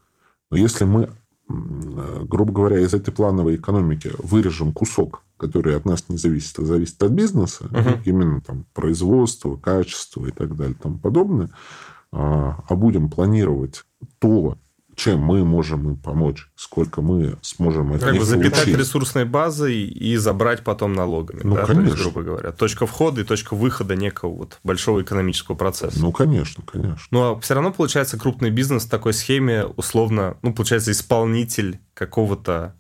Но 0.51 0.57
если 0.57 0.86
мы, 0.86 1.09
грубо 1.47 2.53
говоря, 2.53 2.80
из 2.80 2.93
этой 2.93 3.11
плановой 3.11 3.55
экономики 3.55 4.11
вырежем 4.20 4.72
кусок, 4.72 5.24
который 5.38 5.76
от 5.76 5.86
нас 5.86 6.07
не 6.09 6.18
зависит, 6.18 6.59
а 6.59 6.66
зависит 6.66 7.01
от 7.01 7.11
бизнеса, 7.11 7.66
uh-huh. 7.66 8.01
именно 8.05 8.39
там 8.39 8.66
производство, 8.74 9.57
качество 9.57 10.28
и 10.28 10.32
так 10.32 10.55
далее, 10.55 10.76
и 10.76 10.82
тому 10.82 10.99
подобное, 10.99 11.49
а, 12.11 12.64
а 12.70 12.76
будем 12.76 13.09
планировать 13.09 13.84
то, 14.20 14.58
чем 14.95 15.20
мы 15.20 15.43
можем 15.43 15.89
им 15.89 15.97
помочь, 15.97 16.49
сколько 16.56 17.01
мы 17.01 17.38
сможем 17.41 17.93
это 17.93 18.08
Как 18.08 18.18
бы 18.18 18.26
запитать 18.26 18.54
получить. 18.54 18.78
ресурсной 18.78 19.26
базой 19.26 19.82
и 19.82 20.16
забрать 20.18 20.64
потом 20.64 20.93
налогами. 20.93 21.41
Ну, 21.43 21.56
да? 21.56 21.66
конечно. 21.66 21.89
То 21.89 21.91
есть, 21.91 22.04
грубо 22.04 22.22
говоря. 22.22 22.51
Точка 22.51 22.86
входа 22.86 23.22
и 23.22 23.24
точка 23.24 23.56
выхода 23.56 23.95
некого 23.95 24.34
вот 24.36 24.60
большого 24.64 25.01
экономического 25.01 25.56
процесса. 25.56 25.99
Ну, 25.99 26.12
конечно, 26.12 26.64
конечно. 26.64 27.08
Но 27.12 27.39
все 27.39 27.56
равно, 27.56 27.72
получается, 27.72 28.20
крупный 28.20 28.51
бизнес 28.51 28.86
в 28.86 28.89
такой 28.89 29.14
схеме 29.14 29.66
условно, 29.66 30.38
ну, 30.41 30.54
получается, 30.54 30.91
исполнитель 30.91 31.80
какого-то 31.93 32.76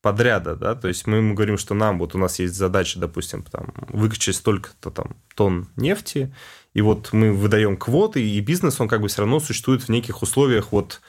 подряда, 0.00 0.54
да, 0.54 0.74
то 0.74 0.88
есть 0.88 1.06
мы 1.06 1.16
ему 1.16 1.34
говорим, 1.34 1.58
что 1.58 1.74
нам, 1.74 1.98
вот 1.98 2.14
у 2.14 2.18
нас 2.18 2.38
есть 2.38 2.54
задача, 2.54 3.00
допустим, 3.00 3.42
там, 3.42 3.74
выкачать 3.88 4.36
столько-то 4.36 4.90
там 4.90 5.16
тонн 5.34 5.68
нефти, 5.76 6.32
и 6.74 6.80
вот 6.80 7.12
мы 7.12 7.32
выдаем 7.32 7.76
квоты, 7.76 8.22
и 8.22 8.40
бизнес, 8.40 8.80
он 8.80 8.88
как 8.88 9.00
бы 9.00 9.08
все 9.08 9.22
равно 9.22 9.40
существует 9.40 9.82
в 9.82 9.88
неких 9.88 10.22
условиях 10.22 10.72
вот 10.72 11.00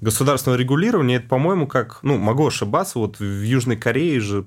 государственного 0.00 0.58
регулирования. 0.58 1.16
Это, 1.16 1.28
по-моему, 1.28 1.66
как, 1.66 2.00
ну, 2.02 2.18
могу 2.18 2.46
ошибаться, 2.46 2.98
вот 2.98 3.20
в 3.20 3.42
Южной 3.42 3.76
Корее 3.76 4.20
же 4.20 4.46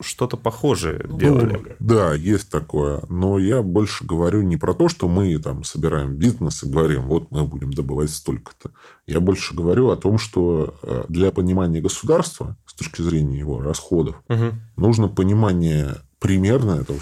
что-то 0.00 0.36
похожее 0.36 1.04
ну, 1.08 1.18
делали. 1.18 1.76
Да, 1.78 2.14
есть 2.14 2.50
такое. 2.50 3.02
Но 3.08 3.38
я 3.38 3.62
больше 3.62 4.04
говорю 4.04 4.42
не 4.42 4.56
про 4.56 4.74
то, 4.74 4.88
что 4.88 5.08
мы 5.08 5.36
там 5.38 5.64
собираем 5.64 6.14
бизнес 6.14 6.62
и 6.62 6.68
говорим, 6.68 7.02
вот 7.02 7.30
мы 7.30 7.44
будем 7.44 7.72
добывать 7.72 8.10
столько-то. 8.10 8.70
Я 9.06 9.20
больше 9.20 9.54
говорю 9.54 9.90
о 9.90 9.96
том, 9.96 10.18
что 10.18 10.74
э, 10.82 11.04
для 11.08 11.30
понимания 11.32 11.80
государства 11.80 12.56
с 12.66 12.74
точки 12.74 13.02
зрения 13.02 13.38
его 13.38 13.60
расходов 13.60 14.16
угу. 14.28 14.52
нужно 14.76 15.08
понимание 15.08 15.96
примерно, 16.18 16.80
это, 16.80 16.94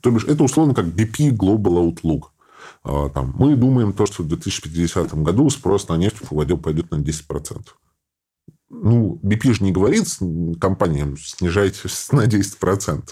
то 0.00 0.10
бишь, 0.10 0.24
это 0.24 0.44
условно 0.44 0.74
как 0.74 0.86
BP 0.86 1.30
Global 1.30 1.92
Outlook. 1.92 2.28
А, 2.82 3.08
там, 3.10 3.34
мы 3.36 3.56
думаем, 3.56 3.92
то, 3.92 4.06
что 4.06 4.22
в 4.22 4.28
2050 4.28 5.14
году 5.22 5.50
спрос 5.50 5.88
на 5.88 5.96
нефть 5.96 6.16
пойдет, 6.28 6.62
пойдет 6.62 6.90
на 6.90 6.96
10%. 6.96 7.66
Ну, 8.70 9.20
BP 9.22 9.54
же 9.54 9.64
не 9.64 9.72
говорит 9.72 10.06
компаниям, 10.60 11.16
снижайте 11.18 11.88
на 12.12 12.26
10%. 12.26 13.02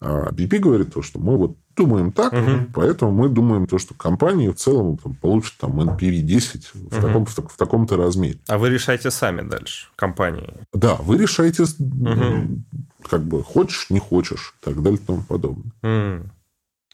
А 0.00 0.30
BP 0.30 0.58
говорит 0.58 0.92
то, 0.92 1.02
что 1.02 1.18
мы 1.18 1.36
вот 1.38 1.56
думаем 1.76 2.12
так, 2.12 2.32
угу. 2.32 2.66
поэтому 2.74 3.12
мы 3.12 3.28
думаем 3.28 3.66
то, 3.66 3.78
что 3.78 3.94
компании 3.94 4.48
в 4.48 4.54
целом 4.54 4.98
там, 4.98 5.14
получат 5.14 5.54
там 5.58 5.80
NPV 5.80 6.18
10 6.18 6.70
угу. 6.74 6.88
в, 6.88 7.00
таком, 7.00 7.26
в, 7.26 7.34
в 7.34 7.56
таком-то 7.56 7.96
размере. 7.96 8.38
А 8.46 8.58
вы 8.58 8.68
решаете 8.68 9.10
сами 9.10 9.48
дальше, 9.48 9.88
компании? 9.96 10.52
Да, 10.72 10.96
вы 10.96 11.18
решаете, 11.18 11.62
угу. 11.62 12.62
как 13.08 13.22
бы, 13.22 13.42
хочешь, 13.42 13.88
не 13.90 13.98
хочешь, 13.98 14.54
и 14.60 14.64
так 14.64 14.82
далее 14.82 15.00
и 15.00 15.04
тому 15.04 15.22
подобное. 15.22 15.72
Угу. 15.82 16.30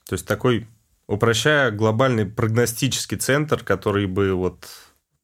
То 0.07 0.15
есть, 0.15 0.27
такой, 0.27 0.67
упрощая, 1.11 1.71
глобальный 1.73 2.25
прогностический 2.25 3.19
центр, 3.19 3.63
который 3.65 4.07
бы 4.07 4.33
вот 4.33 4.67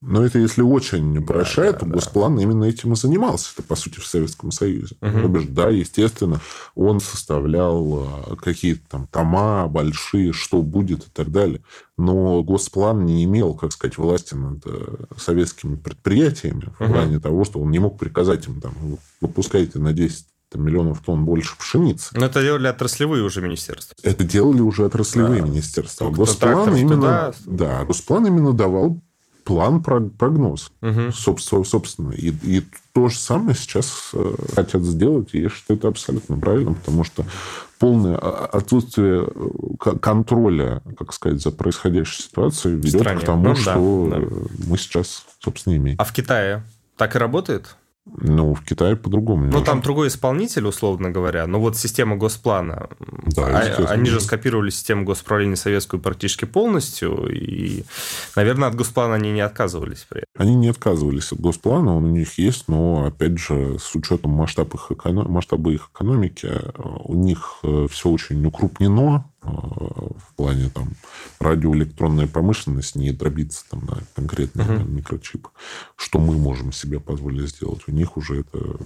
но 0.02 0.24
это 0.24 0.38
если 0.38 0.60
очень 0.60 1.16
упрощает, 1.18 1.72
да, 1.72 1.78
то 1.80 1.86
да, 1.86 1.92
Госплан 1.94 2.36
да. 2.36 2.42
именно 2.42 2.64
этим 2.64 2.92
и 2.92 2.96
занимался. 2.96 3.50
Это, 3.54 3.66
по 3.66 3.74
сути, 3.76 3.98
в 3.98 4.06
Советском 4.06 4.52
Союзе. 4.52 4.94
Угу. 5.00 5.46
Да, 5.48 5.70
естественно, 5.70 6.40
он 6.74 7.00
составлял 7.00 8.06
а, 8.06 8.36
какие-то 8.36 8.82
там 8.90 9.06
тома 9.06 9.66
большие, 9.68 10.32
что 10.32 10.60
будет 10.60 11.06
и 11.06 11.10
так 11.12 11.32
далее. 11.32 11.62
Но 11.96 12.42
Госплан 12.42 13.06
не 13.06 13.24
имел, 13.24 13.54
как 13.54 13.72
сказать, 13.72 13.96
власти 13.96 14.34
над 14.34 14.62
э, 14.66 15.06
советскими 15.16 15.76
предприятиями 15.76 16.72
в 16.78 16.86
плане 16.86 17.18
того, 17.18 17.44
что 17.44 17.58
он 17.58 17.70
не 17.70 17.78
мог 17.78 17.98
приказать 17.98 18.46
им 18.46 18.60
там, 18.60 18.74
выпускайте 19.22 19.78
на 19.78 19.94
10 19.94 20.26
миллионов 20.56 21.00
тонн 21.00 21.24
больше 21.24 21.56
пшеницы. 21.58 22.10
Но 22.12 22.26
это 22.26 22.42
делали 22.42 22.66
отраслевые 22.66 23.22
уже 23.22 23.40
министерства. 23.40 23.94
Это 24.02 24.24
делали 24.24 24.60
уже 24.60 24.84
отраслевые 24.84 25.42
да. 25.42 25.48
министерства. 25.48 26.10
Госплан 26.10 26.74
именно, 26.76 26.94
туда... 26.94 27.34
да, 27.46 27.84
Госплан 27.84 28.26
именно 28.26 28.52
давал 28.52 29.00
план, 29.46 29.82
прогноз, 29.82 30.72
угу. 30.82 31.12
собственно. 31.12 31.64
собственно. 31.64 32.10
И, 32.10 32.34
и 32.42 32.64
то 32.92 33.08
же 33.08 33.16
самое 33.16 33.56
сейчас 33.56 34.10
э, 34.12 34.34
хотят 34.54 34.82
сделать, 34.82 35.30
и 35.32 35.42
я 35.42 35.48
считаю 35.48 35.78
это 35.78 35.88
абсолютно 35.88 36.36
правильно, 36.36 36.74
потому 36.74 37.04
что 37.04 37.24
полное 37.78 38.16
отсутствие 38.16 39.24
э, 39.24 39.96
контроля, 40.00 40.82
как 40.98 41.12
сказать, 41.12 41.40
за 41.40 41.52
происходящей 41.52 42.24
ситуацией 42.24 42.74
ведет 42.74 43.06
к 43.06 43.24
тому, 43.24 43.50
ну, 43.50 43.54
что 43.54 44.08
да, 44.10 44.18
да. 44.18 44.26
мы 44.66 44.76
сейчас, 44.78 45.24
собственно, 45.38 45.76
имеем. 45.76 45.96
А 46.00 46.04
в 46.04 46.12
Китае 46.12 46.64
так 46.96 47.14
и 47.14 47.18
работает? 47.18 47.76
Ну, 48.06 48.54
в 48.54 48.62
Китае 48.62 48.94
по-другому. 48.94 49.46
Ну, 49.46 49.62
там 49.62 49.82
другой 49.82 50.08
исполнитель, 50.08 50.66
условно 50.66 51.10
говоря. 51.10 51.46
Но 51.46 51.60
вот 51.60 51.76
система 51.76 52.16
госплана. 52.16 52.88
Да, 53.26 53.46
а, 53.46 53.84
они 53.88 54.08
же 54.08 54.20
скопировали 54.20 54.70
систему 54.70 55.04
госправления 55.04 55.56
советскую 55.56 56.00
практически 56.00 56.44
полностью. 56.44 57.28
И, 57.28 57.82
наверное, 58.36 58.68
от 58.68 58.76
госплана 58.76 59.14
они 59.16 59.32
не 59.32 59.40
отказывались. 59.40 60.06
При 60.08 60.22
этом. 60.22 60.30
Они 60.38 60.54
не 60.54 60.68
отказывались 60.68 61.32
от 61.32 61.40
госплана, 61.40 61.96
он 61.96 62.04
у 62.04 62.10
них 62.10 62.38
есть. 62.38 62.68
Но, 62.68 63.06
опять 63.06 63.38
же, 63.38 63.76
с 63.80 63.94
учетом 63.96 64.30
масштаба 64.30 64.74
их, 64.74 64.92
эконом... 64.92 65.30
масштаба 65.30 65.72
их 65.72 65.90
экономики, 65.92 66.52
у 67.04 67.14
них 67.14 67.58
э, 67.64 67.88
все 67.90 68.08
очень 68.08 68.44
укрупнено 68.46 69.24
в 69.46 70.34
плане 70.36 70.70
там 70.70 70.90
радиоэлектронная 71.38 72.26
промышленность 72.26 72.96
не 72.96 73.12
дробится 73.12 73.64
там 73.70 73.84
на 73.86 73.98
конкретные 74.14 74.66
uh-huh. 74.66 74.88
микрочипы. 74.88 75.50
Что 75.96 76.18
мы 76.18 76.36
можем 76.36 76.72
себе 76.72 77.00
позволить 77.00 77.50
сделать? 77.50 77.82
У 77.86 77.92
них 77.92 78.16
уже 78.16 78.40
это 78.40 78.78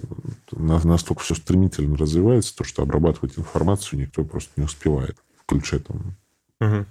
настолько 0.51 1.21
все 1.21 1.35
стремительно 1.35 1.97
развивается, 1.97 2.55
то, 2.55 2.63
что 2.63 2.83
обрабатывать 2.83 3.37
информацию 3.37 3.99
никто 3.99 4.23
просто 4.23 4.51
не 4.57 4.63
успевает, 4.63 5.17
включая 5.45 5.81
там 5.81 6.15
uh-huh. 6.61 6.85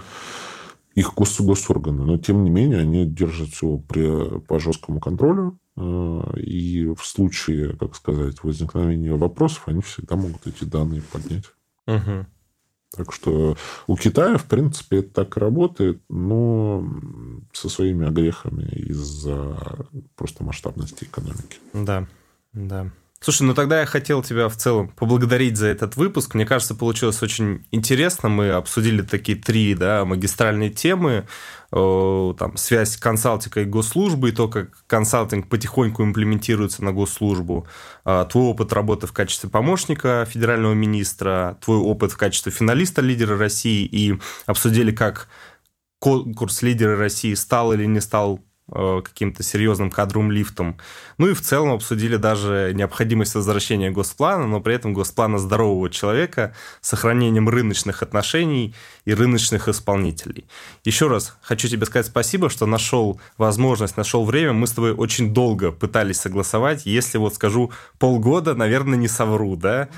их 0.94 1.14
гос- 1.14 1.42
госорганы. 1.42 2.04
Но, 2.04 2.18
тем 2.18 2.44
не 2.44 2.50
менее, 2.50 2.80
они 2.80 3.06
держат 3.06 3.50
все 3.50 3.78
при, 3.78 4.40
по 4.40 4.58
жесткому 4.58 5.00
контролю. 5.00 5.58
Э, 5.76 6.38
и 6.38 6.86
в 6.88 7.04
случае, 7.04 7.76
как 7.76 7.94
сказать, 7.94 8.42
возникновения 8.42 9.14
вопросов, 9.14 9.62
они 9.66 9.82
всегда 9.82 10.16
могут 10.16 10.46
эти 10.46 10.64
данные 10.64 11.02
поднять. 11.02 11.44
Uh-huh. 11.86 12.26
Так 12.96 13.12
что 13.12 13.56
у 13.86 13.96
Китая, 13.96 14.36
в 14.36 14.46
принципе, 14.46 14.98
это 14.98 15.24
так 15.24 15.36
работает, 15.36 16.02
но 16.08 16.84
со 17.52 17.68
своими 17.68 18.06
огрехами 18.08 18.64
из-за 18.64 19.86
просто 20.16 20.42
масштабности 20.42 21.04
экономики. 21.04 21.58
Да, 21.72 22.08
да. 22.52 22.90
Слушай, 23.22 23.42
ну 23.42 23.52
тогда 23.52 23.80
я 23.80 23.86
хотел 23.86 24.22
тебя 24.22 24.48
в 24.48 24.56
целом 24.56 24.88
поблагодарить 24.88 25.58
за 25.58 25.66
этот 25.66 25.94
выпуск. 25.96 26.32
Мне 26.32 26.46
кажется, 26.46 26.74
получилось 26.74 27.22
очень 27.22 27.66
интересно. 27.70 28.30
Мы 28.30 28.48
обсудили 28.48 29.02
такие 29.02 29.36
три 29.36 29.74
да, 29.74 30.06
магистральные 30.06 30.70
темы. 30.70 31.26
Там, 31.70 32.56
связь 32.56 32.96
консалтинга 32.96 33.60
и 33.60 33.64
госслужбы, 33.66 34.30
и 34.30 34.32
то, 34.32 34.48
как 34.48 34.86
консалтинг 34.86 35.50
потихоньку 35.50 36.02
имплементируется 36.02 36.82
на 36.82 36.92
госслужбу. 36.92 37.66
А, 38.06 38.24
твой 38.24 38.44
опыт 38.44 38.72
работы 38.72 39.06
в 39.06 39.12
качестве 39.12 39.50
помощника 39.50 40.26
федерального 40.26 40.72
министра, 40.72 41.58
твой 41.60 41.76
опыт 41.76 42.12
в 42.12 42.16
качестве 42.16 42.50
финалиста 42.50 43.02
лидера 43.02 43.36
России. 43.36 43.84
И 43.84 44.18
обсудили, 44.46 44.92
как 44.92 45.28
конкурс 45.98 46.62
лидера 46.62 46.96
России 46.96 47.34
стал 47.34 47.74
или 47.74 47.84
не 47.84 48.00
стал 48.00 48.40
Э, 48.40 48.49
каким-то 48.70 49.42
серьезным 49.42 49.90
кадровым 49.90 50.30
лифтом. 50.30 50.78
Ну 51.18 51.28
и 51.28 51.34
в 51.34 51.40
целом 51.40 51.72
обсудили 51.72 52.16
даже 52.16 52.72
необходимость 52.74 53.34
возвращения 53.34 53.90
госплана, 53.90 54.46
но 54.46 54.60
при 54.60 54.74
этом 54.74 54.92
госплана 54.92 55.38
здорового 55.38 55.90
человека 55.90 56.54
с 56.80 56.88
сохранением 56.88 57.48
рыночных 57.48 58.02
отношений 58.02 58.74
и 59.04 59.14
рыночных 59.14 59.68
исполнителей. 59.68 60.46
Еще 60.84 61.08
раз 61.08 61.36
хочу 61.42 61.68
тебе 61.68 61.86
сказать 61.86 62.06
спасибо, 62.06 62.48
что 62.48 62.66
нашел 62.66 63.20
возможность, 63.38 63.96
нашел 63.96 64.24
время. 64.24 64.52
Мы 64.52 64.66
с 64.66 64.72
тобой 64.72 64.92
очень 64.92 65.34
долго 65.34 65.72
пытались 65.72 66.20
согласовать. 66.20 66.86
Если 66.86 67.18
вот 67.18 67.34
скажу 67.34 67.72
полгода, 67.98 68.54
наверное, 68.54 68.98
не 68.98 69.08
совру, 69.08 69.56
да? 69.56 69.88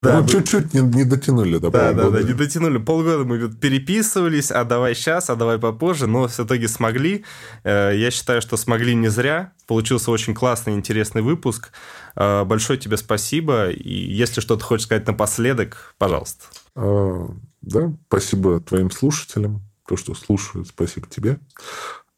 Да, 0.00 0.20
ну, 0.20 0.28
чуть-чуть 0.28 0.74
не, 0.74 0.80
не 0.80 1.04
дотянули 1.04 1.58
до 1.58 1.70
да, 1.70 1.86
полгода. 1.88 2.10
Да, 2.10 2.20
да, 2.20 2.28
не 2.28 2.32
дотянули. 2.32 2.78
Полгода 2.78 3.24
мы 3.24 3.52
переписывались, 3.52 4.52
а 4.52 4.64
давай 4.64 4.94
сейчас, 4.94 5.28
а 5.28 5.34
давай 5.34 5.58
попозже, 5.58 6.06
но 6.06 6.28
в 6.28 6.38
итоге 6.38 6.68
смогли. 6.68 7.24
Э, 7.64 7.92
я 7.96 8.12
считаю, 8.12 8.40
что 8.40 8.56
смогли 8.56 8.94
не 8.94 9.08
зря. 9.08 9.52
Получился 9.66 10.12
очень 10.12 10.34
классный, 10.34 10.74
интересный 10.74 11.22
выпуск. 11.22 11.72
Э, 12.14 12.44
большое 12.44 12.78
тебе 12.78 12.96
спасибо. 12.96 13.70
И 13.70 13.92
если 13.92 14.40
что-то 14.40 14.64
хочешь 14.64 14.86
сказать 14.86 15.06
напоследок, 15.08 15.94
пожалуйста. 15.98 16.44
А, 16.76 17.28
да, 17.60 17.92
спасибо 18.06 18.60
твоим 18.60 18.92
слушателям, 18.92 19.62
то, 19.84 19.96
что 19.96 20.14
слушают. 20.14 20.68
Спасибо 20.68 21.08
тебе. 21.08 21.40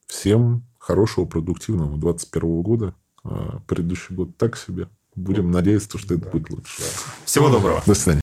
Всем 0.07 0.67
хорошего, 0.79 1.25
продуктивного 1.25 1.97
21 1.97 2.61
года. 2.61 2.95
А, 3.25 3.61
предыдущий 3.67 4.15
год 4.15 4.37
так 4.37 4.59
себе. 4.59 4.89
Будем 5.17 5.51
надеяться, 5.51 5.99
что 5.99 6.15
это 6.15 6.29
будет 6.29 6.51
лучше. 6.51 6.83
Всего 7.25 7.49
доброго. 7.49 7.83
До 7.87 7.95
свидания. 7.95 8.19